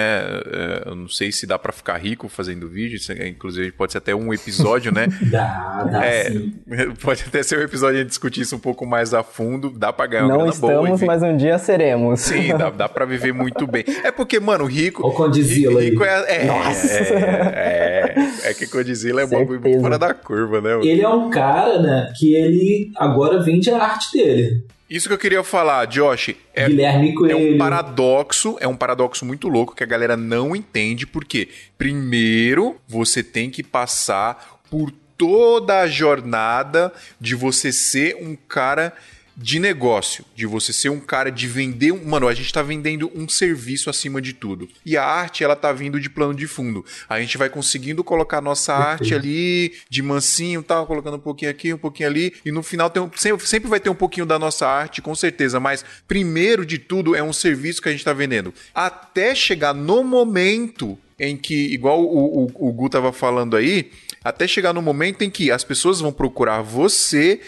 É, 0.51 0.83
Eu 0.87 0.95
não 0.95 1.07
sei 1.07 1.31
se 1.31 1.45
dá 1.45 1.57
para 1.59 1.71
ficar 1.71 1.97
rico 1.97 2.27
fazendo 2.27 2.67
vídeo. 2.67 2.99
é- 3.17 3.27
Inclusive, 3.27 3.71
pode 3.71 3.91
ser 3.91 3.97
até 3.99 4.15
um 4.15 4.33
episódio, 4.33 4.91
né? 4.91 5.07
Dá, 5.29 5.83
dá 5.91 6.05
É, 6.05 6.31
sim. 6.31 6.53
pode 7.01 7.23
até 7.27 7.43
ser 7.43 7.59
um 7.59 7.61
episódio 7.61 8.01
a 8.01 8.03
discutir 8.03 8.41
isso 8.41 8.55
um 8.55 8.59
pouco 8.59 8.85
mais 8.85 9.13
a 9.13 9.23
fundo. 9.23 9.69
Dá 9.69 9.91
pra 9.93 10.05
ganhar 10.07 10.25
uma 10.25 10.29
não 10.33 10.37
boa. 10.39 10.49
estamos, 10.49 10.89
enfim. 10.91 11.05
mas 11.05 11.21
um 11.23 11.35
dia 11.37 11.57
seremos. 11.57 12.19
Sim, 12.21 12.49
dá, 12.57 12.69
dá 12.69 12.89
pra 12.89 13.05
viver 13.05 13.33
muito 13.33 13.65
bem. 13.67 13.83
É 14.03 14.11
porque, 14.11 14.39
mano, 14.39 14.65
rico. 14.65 15.05
O 15.07 15.11
Condzilla 15.13 15.79
aí. 15.79 15.89
rico 15.89 16.03
é, 16.03 16.43
é, 16.43 16.45
Nossa. 16.45 16.87
é, 16.87 18.13
é, 18.43 18.49
é 18.49 18.53
que 18.53 18.67
Condzilla 18.67 19.21
é 19.21 19.27
Certeza. 19.27 19.79
fora 19.81 19.97
da 19.99 20.13
curva, 20.13 20.61
né? 20.61 20.79
Ele 20.83 21.01
é 21.01 21.09
um 21.09 21.29
cara, 21.29 21.79
né, 21.81 22.11
que 22.17 22.33
ele 22.35 22.91
agora 22.95 23.41
vende 23.41 23.69
a 23.69 23.81
arte 23.81 24.11
dele. 24.17 24.63
Isso 24.89 25.07
que 25.07 25.13
eu 25.13 25.19
queria 25.19 25.43
falar, 25.43 25.85
Josh, 25.85 26.29
é, 26.53 26.63
é 26.63 27.35
um 27.35 27.57
paradoxo, 27.59 28.57
é 28.59 28.67
um 28.67 28.75
paradoxo 28.75 29.23
muito 29.23 29.47
louco 29.47 29.75
que 29.75 29.83
a 29.83 29.87
galera 29.87 30.17
não 30.17 30.55
entende, 30.55 31.05
porque 31.05 31.47
primeiro 31.77 32.75
você 32.87 33.21
tem 33.21 33.51
que 33.51 33.61
passar 33.61 34.59
por 34.69 34.91
toda 35.15 35.81
a 35.81 35.87
jornada 35.87 36.91
de 37.21 37.35
você 37.35 37.71
ser 37.71 38.17
um 38.19 38.35
cara 38.35 38.93
de 39.41 39.57
negócio, 39.57 40.25
de 40.35 40.45
você 40.45 40.73
ser 40.73 40.89
um 40.89 40.99
cara 40.99 41.31
de 41.31 41.47
vender, 41.47 41.93
um- 41.93 42.03
mano, 42.05 42.27
a 42.27 42.33
gente 42.33 42.51
tá 42.51 42.61
vendendo 42.61 43.09
um 43.15 43.27
serviço 43.29 43.89
acima 43.89 44.21
de 44.21 44.33
tudo. 44.33 44.67
E 44.85 44.97
a 44.97 45.05
arte, 45.05 45.45
ela 45.45 45.55
tá 45.55 45.71
vindo 45.71 45.97
de 45.97 46.09
plano 46.09 46.33
de 46.33 46.45
fundo. 46.45 46.83
A 47.07 47.21
gente 47.21 47.37
vai 47.37 47.49
conseguindo 47.49 48.03
colocar 48.03 48.41
nossa 48.41 48.73
arte 48.73 49.13
ali 49.15 49.73
de 49.89 50.01
mansinho, 50.01 50.61
tal, 50.61 50.85
colocando 50.85 51.15
um 51.15 51.21
pouquinho 51.21 51.49
aqui, 51.51 51.73
um 51.73 51.77
pouquinho 51.77 52.09
ali, 52.09 52.33
e 52.43 52.51
no 52.51 52.61
final 52.61 52.89
tem 52.89 53.01
um- 53.01 53.09
sempre, 53.15 53.47
sempre 53.47 53.69
vai 53.69 53.79
ter 53.79 53.89
um 53.89 53.95
pouquinho 53.95 54.25
da 54.25 54.37
nossa 54.37 54.67
arte, 54.67 55.01
com 55.01 55.15
certeza, 55.15 55.57
mas 55.57 55.85
primeiro 56.07 56.65
de 56.65 56.77
tudo 56.77 57.15
é 57.15 57.23
um 57.23 57.31
serviço 57.31 57.81
que 57.81 57.87
a 57.87 57.91
gente 57.93 58.03
tá 58.03 58.11
vendendo. 58.11 58.53
Até 58.75 59.33
chegar 59.33 59.73
no 59.73 60.03
momento 60.03 60.97
em 61.17 61.37
que, 61.37 61.73
igual 61.73 62.01
o, 62.03 62.45
o, 62.45 62.69
o 62.69 62.73
Gu 62.73 62.89
tava 62.89 63.11
falando 63.13 63.55
aí, 63.55 63.89
até 64.23 64.47
chegar 64.47 64.73
no 64.73 64.81
momento 64.81 65.21
em 65.21 65.29
que 65.29 65.49
as 65.51 65.63
pessoas 65.63 65.99
vão 66.01 66.11
procurar 66.11 66.61
você 66.61 67.39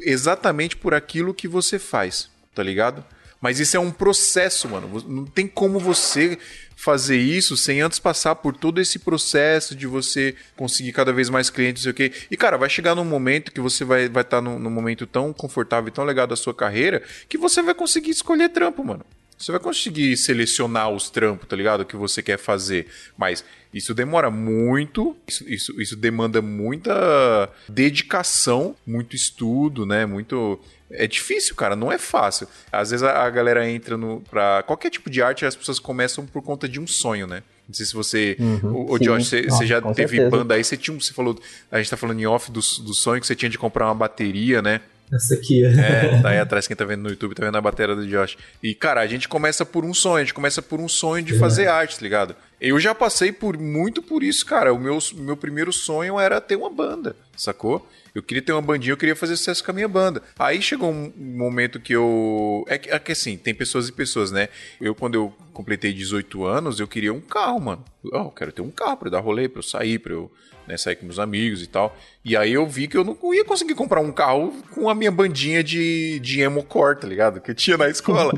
exatamente 0.00 0.76
por 0.76 0.94
aquilo 0.94 1.34
que 1.34 1.48
você 1.48 1.78
faz, 1.78 2.30
tá 2.54 2.62
ligado? 2.62 3.04
Mas 3.40 3.58
isso 3.58 3.76
é 3.76 3.80
um 3.80 3.90
processo, 3.90 4.68
mano. 4.68 5.02
Não 5.08 5.24
tem 5.24 5.46
como 5.46 5.80
você 5.80 6.38
fazer 6.76 7.16
isso 7.16 7.56
sem 7.56 7.80
antes 7.80 7.98
passar 7.98 8.34
por 8.36 8.56
todo 8.56 8.80
esse 8.80 8.98
processo 8.98 9.74
de 9.74 9.86
você 9.86 10.34
conseguir 10.56 10.92
cada 10.92 11.12
vez 11.12 11.28
mais 11.28 11.50
clientes, 11.50 11.84
não 11.84 11.92
sei 11.92 12.06
o 12.06 12.10
quê. 12.10 12.26
E, 12.30 12.36
cara, 12.36 12.56
vai 12.56 12.68
chegar 12.68 12.94
num 12.94 13.04
momento 13.04 13.52
que 13.52 13.60
você 13.60 13.84
vai 13.84 14.02
estar 14.02 14.12
vai 14.12 14.24
tá 14.24 14.40
num, 14.40 14.58
num 14.58 14.70
momento 14.70 15.06
tão 15.06 15.32
confortável 15.32 15.88
e 15.88 15.90
tão 15.92 16.04
legal 16.04 16.26
da 16.26 16.36
sua 16.36 16.54
carreira 16.54 17.02
que 17.28 17.38
você 17.38 17.62
vai 17.62 17.74
conseguir 17.74 18.10
escolher 18.10 18.50
trampo, 18.50 18.84
mano. 18.84 19.04
Você 19.38 19.52
vai 19.52 19.60
conseguir 19.60 20.18
selecionar 20.18 20.90
os 20.90 21.08
trampos, 21.08 21.48
tá 21.48 21.56
ligado? 21.56 21.84
Que 21.86 21.96
você 21.96 22.22
quer 22.22 22.38
fazer. 22.38 22.86
Mas 23.16 23.42
isso 23.72 23.94
demora 23.94 24.30
muito, 24.30 25.16
isso, 25.28 25.48
isso, 25.48 25.80
isso 25.80 25.96
demanda 25.96 26.42
muita 26.42 27.48
dedicação, 27.68 28.74
muito 28.84 29.14
estudo, 29.14 29.86
né? 29.86 30.04
Muito. 30.04 30.58
É 30.90 31.06
difícil, 31.06 31.54
cara, 31.54 31.76
não 31.76 31.92
é 31.92 31.98
fácil. 31.98 32.48
Às 32.72 32.90
vezes 32.90 33.04
a, 33.04 33.30
galera 33.30 33.68
entra 33.68 33.96
no. 33.96 34.20
Pra 34.28 34.64
qualquer 34.64 34.90
tipo 34.90 35.08
de 35.08 35.22
arte, 35.22 35.46
as 35.46 35.54
pessoas 35.54 35.78
começam 35.78 36.26
por 36.26 36.42
conta 36.42 36.68
de 36.68 36.80
um 36.80 36.86
sonho, 36.86 37.28
né? 37.28 37.44
Não 37.68 37.74
sei 37.74 37.86
se 37.86 37.94
você. 37.94 38.36
o, 38.64 38.94
o. 38.94 38.98
Josh, 38.98 39.28
você, 39.28 39.42
Nossa, 39.42 39.58
você 39.58 39.66
já 39.66 39.80
teve 39.80 40.16
certeza. 40.16 40.30
banda 40.30 40.54
aí, 40.54 40.64
você 40.64 40.76
tinha. 40.76 40.98
Você 40.98 41.12
falou. 41.12 41.40
A 41.70 41.78
gente 41.78 41.90
tá 41.90 41.96
falando 41.96 42.18
em 42.18 42.26
off 42.26 42.50
do, 42.50 42.58
do 42.58 42.92
sonho 42.92 43.20
que 43.20 43.26
você 43.26 43.36
tinha 43.36 43.48
de 43.48 43.56
comprar 43.58 43.86
uma 43.86 43.94
bateria, 43.94 44.60
né? 44.60 44.80
Essa 45.12 45.34
aqui. 45.34 45.64
É, 45.64 46.20
tá 46.22 46.28
aí 46.30 46.38
atrás 46.38 46.66
quem 46.66 46.76
tá 46.76 46.84
vendo 46.84 47.02
no 47.02 47.10
YouTube, 47.10 47.34
tá 47.34 47.44
vendo 47.44 47.58
a 47.58 47.60
bateria 47.60 47.94
do 47.96 48.06
Josh. 48.06 48.36
E, 48.62 48.74
cara, 48.74 49.00
a 49.00 49.06
gente 49.06 49.28
começa 49.28 49.66
por 49.66 49.84
um 49.84 49.92
sonho, 49.92 50.16
a 50.16 50.20
gente 50.20 50.34
começa 50.34 50.62
por 50.62 50.80
um 50.80 50.88
sonho 50.88 51.24
de 51.24 51.38
fazer 51.38 51.66
arte, 51.66 51.96
tá 51.96 52.02
ligado? 52.02 52.36
Eu 52.60 52.78
já 52.78 52.94
passei 52.94 53.32
por 53.32 53.58
muito 53.58 54.02
por 54.02 54.22
isso, 54.22 54.46
cara. 54.46 54.72
O 54.72 54.78
meu, 54.78 54.98
meu 55.14 55.36
primeiro 55.36 55.72
sonho 55.72 56.20
era 56.20 56.40
ter 56.40 56.56
uma 56.56 56.70
banda, 56.70 57.16
sacou? 57.36 57.88
Eu 58.14 58.22
queria 58.22 58.42
ter 58.42 58.52
uma 58.52 58.62
bandinha, 58.62 58.92
eu 58.92 58.96
queria 58.96 59.16
fazer 59.16 59.36
sucesso 59.36 59.64
com 59.64 59.70
a 59.70 59.74
minha 59.74 59.88
banda. 59.88 60.22
Aí 60.38 60.60
chegou 60.60 60.90
um 60.90 61.12
momento 61.16 61.80
que 61.80 61.92
eu. 61.92 62.64
É 62.68 62.76
que, 62.76 62.90
é 62.90 62.98
que 62.98 63.12
assim, 63.12 63.36
tem 63.36 63.54
pessoas 63.54 63.88
e 63.88 63.92
pessoas, 63.92 64.30
né? 64.30 64.48
Eu, 64.80 64.94
quando 64.94 65.14
eu 65.14 65.32
completei 65.52 65.92
18 65.92 66.44
anos, 66.44 66.80
eu 66.80 66.88
queria 66.88 67.12
um 67.12 67.20
carro, 67.20 67.60
mano. 67.60 67.84
Oh, 68.04 68.16
eu 68.16 68.30
quero 68.30 68.52
ter 68.52 68.62
um 68.62 68.70
carro 68.70 68.96
pra 68.96 69.08
eu 69.08 69.12
dar 69.12 69.20
rolê, 69.20 69.48
pra 69.48 69.60
eu 69.60 69.62
sair, 69.62 69.98
pra 69.98 70.12
eu 70.12 70.30
né, 70.70 70.76
sair 70.76 70.96
com 70.96 71.04
meus 71.04 71.18
amigos 71.18 71.62
e 71.62 71.66
tal. 71.66 71.96
E 72.24 72.36
aí 72.36 72.52
eu 72.52 72.66
vi 72.66 72.86
que 72.86 72.96
eu 72.96 73.04
não 73.04 73.16
ia 73.34 73.44
conseguir 73.44 73.74
comprar 73.74 74.00
um 74.00 74.12
carro 74.12 74.54
com 74.72 74.88
a 74.88 74.94
minha 74.94 75.10
bandinha 75.10 75.64
de, 75.64 76.20
de 76.20 76.40
emo 76.40 76.62
core, 76.62 77.00
tá 77.00 77.08
ligado? 77.08 77.40
Que 77.40 77.50
eu 77.50 77.54
tinha 77.54 77.76
na 77.76 77.88
escola. 77.88 78.32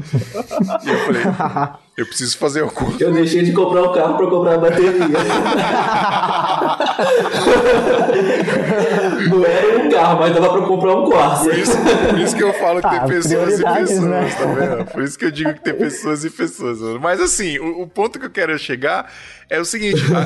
e 0.83 0.89
eu 0.89 0.99
falei, 1.01 1.22
eu 1.99 2.07
preciso 2.07 2.39
fazer 2.39 2.62
alguma 2.62 2.97
Eu 2.99 3.12
deixei 3.12 3.43
de 3.43 3.53
comprar 3.53 3.83
um 3.83 3.93
carro 3.93 4.16
pra 4.16 4.26
comprar 4.28 4.55
a 4.55 4.59
bateria. 4.59 4.93
Não 9.28 9.44
era 9.44 9.78
um 9.78 9.88
carro, 9.90 10.20
mas 10.20 10.34
dava 10.34 10.52
pra 10.58 10.66
comprar 10.66 10.94
um 10.96 11.04
Corsa. 11.04 11.44
Por 11.44 11.54
isso, 11.58 11.72
por 12.10 12.18
isso 12.18 12.36
que 12.36 12.42
eu 12.42 12.52
falo 12.54 12.80
que 12.82 12.88
tem 12.90 12.98
Ah, 12.98 13.04
pessoas 13.06 13.58
e 13.60 13.62
pessoas, 13.64 14.00
né? 14.00 14.28
tá 14.38 14.44
vendo? 14.46 14.84
Por 14.86 15.02
isso 15.02 15.18
que 15.18 15.24
eu 15.24 15.30
digo 15.30 15.54
que 15.54 15.60
tem 15.60 15.74
pessoas 15.74 16.24
e 16.24 16.30
pessoas. 16.30 16.78
Mas 17.00 17.20
assim, 17.20 17.58
o, 17.58 17.82
o 17.82 17.86
ponto 17.86 18.18
que 18.18 18.26
eu 18.26 18.30
quero 18.30 18.58
chegar 18.58 19.12
é 19.50 19.60
o 19.60 19.64
seguinte: 19.64 20.02
a, 20.14 20.18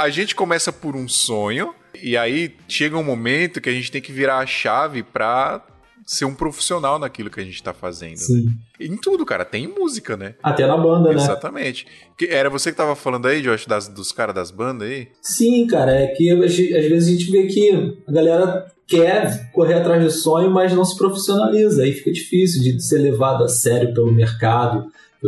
a- 0.00 0.02
a 0.02 0.10
gente 0.10 0.34
começa 0.34 0.72
por 0.72 0.94
um 0.96 1.08
sonho, 1.08 1.74
e 2.02 2.16
aí 2.16 2.54
chega 2.68 2.96
um 2.96 3.04
momento 3.04 3.60
que 3.60 3.68
a 3.68 3.72
gente 3.72 3.90
tem 3.90 4.00
que 4.00 4.12
virar 4.12 4.38
a 4.38 4.46
chave 4.46 5.02
pra 5.02 5.60
ser 6.12 6.24
um 6.24 6.34
profissional 6.34 6.98
naquilo 6.98 7.30
que 7.30 7.38
a 7.38 7.44
gente 7.44 7.62
tá 7.62 7.72
fazendo. 7.72 8.16
Sim. 8.16 8.46
né? 8.46 8.52
Em 8.80 8.96
tudo, 8.96 9.24
cara, 9.24 9.44
tem 9.44 9.68
música, 9.68 10.16
né? 10.16 10.34
Até 10.42 10.66
na 10.66 10.76
banda, 10.76 11.10
né? 11.10 11.14
Exatamente. 11.14 11.86
Que- 12.18 12.26
Era 12.26 12.50
você 12.50 12.72
que 12.72 12.76
tava 12.76 12.96
falando 12.96 13.26
aí, 13.28 13.40
Josh, 13.40 13.64
das, 13.66 13.86
dos 13.86 14.10
caras 14.10 14.34
das 14.34 14.50
bandas 14.50 14.88
aí? 14.88 15.06
Sim, 15.22 15.68
cara, 15.68 15.92
é 15.94 16.08
que 16.08 16.28
às 16.30 16.50
às 16.50 16.56
vezes 16.88 17.08
a 17.08 17.12
gente 17.12 17.30
vê 17.30 17.46
que 17.46 17.94
a 18.08 18.10
galera 18.12 18.66
quer 18.88 19.52
correr 19.52 19.74
atrás 19.74 20.02
do 20.02 20.10
sonho, 20.10 20.50
mas 20.50 20.72
não 20.72 20.84
se 20.84 20.96
profissionaliza. 20.98 21.84
Aí 21.84 21.92
fica 21.92 22.10
difícil 22.10 22.60
de 22.60 22.80
ser 22.84 22.98
levado 22.98 23.44
a 23.44 23.48
sério 23.48 23.94
pelo 23.94 24.12
mercado, 24.12 24.86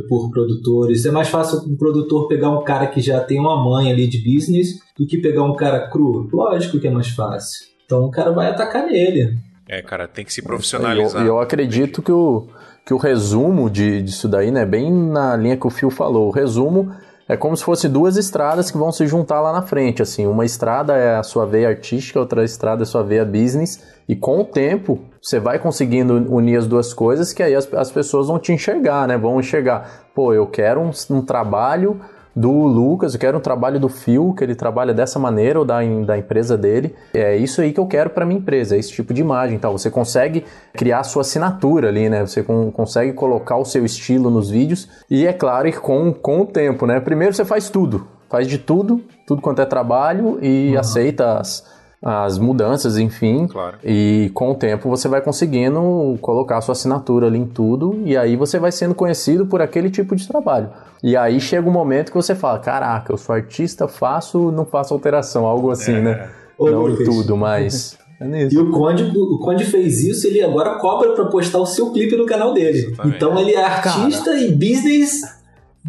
por 0.09 0.31
produtores. 0.33 1.07
É 1.07 1.13
mais 1.13 1.29
fácil 1.29 1.61
um 1.61 1.77
produtor 1.77 2.27
pegar 2.27 2.51
um 2.51 2.65
cara 2.65 2.89
que 2.89 3.01
já 3.01 3.21
tem 3.21 3.39
uma 3.39 3.63
mãe 3.63 3.93
ali 3.93 4.09
de 4.09 4.19
business 4.19 4.81
do 4.99 5.07
que 5.07 5.19
pegar 5.19 5.45
um 5.45 5.55
cara 5.55 5.89
cru. 5.89 6.29
Lógico 6.33 6.81
que 6.81 6.89
é 6.89 6.91
mais 6.91 7.09
fácil. 7.11 7.67
Então 7.87 8.03
o 8.05 8.11
cara 8.11 8.33
vai 8.33 8.49
atacar 8.49 8.85
nele. 8.87 9.37
É, 9.73 9.81
cara, 9.81 10.07
tem 10.07 10.23
que 10.23 10.31
se 10.31 10.43
eu, 10.43 10.45
profissionalizar. 10.45 11.25
e 11.25 11.27
eu 11.27 11.41
acredito 11.41 12.03
que 12.03 12.13
o, 12.13 12.47
que 12.85 12.93
o 12.93 12.99
resumo 12.99 13.71
de, 13.71 14.03
disso 14.03 14.29
daí, 14.29 14.51
né, 14.51 14.67
bem 14.67 14.93
na 14.93 15.35
linha 15.35 15.57
que 15.57 15.67
o 15.67 15.71
Fio 15.71 15.89
falou, 15.89 16.29
o 16.29 16.31
resumo 16.31 16.95
é 17.27 17.39
como 17.39 17.57
se 17.57 17.65
fosse 17.65 17.89
duas 17.89 18.19
estradas 18.19 18.71
que 18.71 18.77
vão 18.77 18.93
se 18.93 19.07
juntar 19.07 19.41
lá 19.41 19.51
na 19.51 19.63
frente, 19.63 20.03
assim, 20.03 20.27
uma 20.27 20.45
estrada 20.45 20.95
é 20.95 21.17
a 21.17 21.23
sua 21.23 21.47
veia 21.47 21.71
artística, 21.71 22.21
outra 22.21 22.45
estrada 22.45 22.83
é 22.83 22.85
a 22.85 22.87
sua 22.87 23.03
veia 23.03 23.25
business, 23.25 23.83
e 24.07 24.15
com 24.15 24.43
o 24.43 24.45
tempo 24.45 25.01
você 25.23 25.41
vai 25.41 25.59
conseguindo 25.59 26.17
unir 26.31 26.59
as 26.59 26.67
duas 26.67 26.93
coisas, 26.93 27.33
que 27.33 27.43
aí 27.43 27.55
as, 27.55 27.73
as 27.73 27.91
pessoas 27.91 28.27
vão 28.27 28.39
te 28.39 28.53
enxergar, 28.53 29.09
né, 29.09 29.17
vão 29.17 29.41
enxergar, 29.41 30.11
pô, 30.15 30.35
eu 30.35 30.47
quero 30.47 30.83
um, 30.83 30.91
um 31.09 31.23
trabalho 31.23 31.99
do 32.35 32.51
Lucas, 32.51 33.15
eu 33.15 33.21
quero 33.21 33.39
um 33.39 33.41
trabalho 33.41 33.79
do 33.79 33.89
Phil, 33.89 34.35
que 34.37 34.43
ele 34.43 34.55
trabalha 34.55 34.95
dessa 34.95 35.19
maneira, 35.19 35.59
ou 35.59 35.65
da, 35.65 35.81
da 36.07 36.17
empresa 36.17 36.57
dele. 36.57 36.95
É 37.13 37.37
isso 37.37 37.61
aí 37.61 37.73
que 37.73 37.81
eu 37.81 37.87
quero 37.87 38.11
para 38.11 38.25
minha 38.25 38.41
empresa, 38.41 38.75
é 38.75 38.79
esse 38.79 38.91
tipo 38.91 39.13
de 39.13 39.21
imagem. 39.21 39.57
Então, 39.57 39.73
você 39.73 39.91
consegue 39.91 40.45
criar 40.73 41.01
a 41.01 41.05
sua 41.05 41.21
assinatura 41.21 41.89
ali, 41.89 42.09
né? 42.09 42.25
Você 42.25 42.43
con- 42.43 42.71
consegue 42.71 43.13
colocar 43.13 43.57
o 43.57 43.65
seu 43.65 43.85
estilo 43.85 44.31
nos 44.31 44.51
vídeos. 44.51 44.89
E 45.11 45.27
é 45.27 45.33
claro 45.33 45.71
que 45.71 45.79
com, 45.79 46.13
com 46.13 46.41
o 46.41 46.47
tempo, 46.47 46.87
né? 46.87 47.01
Primeiro 47.01 47.35
você 47.35 47.45
faz 47.45 47.69
tudo, 47.69 48.07
faz 48.31 48.47
de 48.49 48.57
tudo, 48.59 49.03
tudo 49.27 49.43
quanto 49.43 49.61
é 49.61 49.67
trabalho 49.67 50.39
e 50.41 50.77
aceita 50.77 51.39
as, 51.39 51.65
as 52.03 52.37
mudanças, 52.37 52.99
enfim. 52.99 53.47
Claro. 53.47 53.77
E 53.85 54.31
com 54.35 54.51
o 54.51 54.55
tempo 54.55 54.89
você 54.89 55.07
vai 55.07 55.21
conseguindo 55.21 56.19
colocar 56.21 56.59
a 56.59 56.61
sua 56.61 56.73
assinatura 56.73 57.29
ali 57.29 57.39
em 57.39 57.47
tudo, 57.47 58.01
e 58.05 58.17
aí 58.17 58.35
você 58.35 58.59
vai 58.59 58.73
sendo 58.73 58.95
conhecido 58.95 59.47
por 59.47 59.63
aquele 59.63 59.89
tipo 59.89 60.17
de 60.17 60.27
trabalho. 60.27 60.71
E 61.03 61.17
aí 61.17 61.39
chega 61.41 61.69
um 61.69 61.73
momento 61.73 62.11
que 62.11 62.17
você 62.17 62.35
fala: 62.35 62.59
caraca, 62.59 63.13
eu 63.13 63.17
sou 63.17 63.35
artista, 63.35 63.87
faço, 63.87 64.51
não 64.51 64.65
faço 64.65 64.93
alteração, 64.93 65.47
algo 65.47 65.71
assim, 65.71 66.01
né? 66.01 66.29
Ô, 66.59 66.69
não 66.69 66.91
em 66.91 67.05
tudo, 67.05 67.37
mas. 67.37 67.97
É 68.21 68.25
E 68.25 68.29
nisso. 68.29 68.63
o 68.63 68.71
Conde, 68.71 69.03
o 69.03 69.39
Conde 69.39 69.65
fez 69.65 69.99
isso, 70.05 70.29
ele 70.29 70.41
agora 70.41 70.79
cobra 70.79 71.13
pra 71.13 71.25
postar 71.25 71.59
o 71.59 71.67
seu 71.67 71.91
clipe 71.91 72.15
no 72.15 72.25
canal 72.25 72.55
dele. 72.55 72.95
Então 73.05 73.37
ele 73.37 73.53
é 73.53 73.65
artista 73.65 74.31
e 74.37 74.53
business 74.53 75.42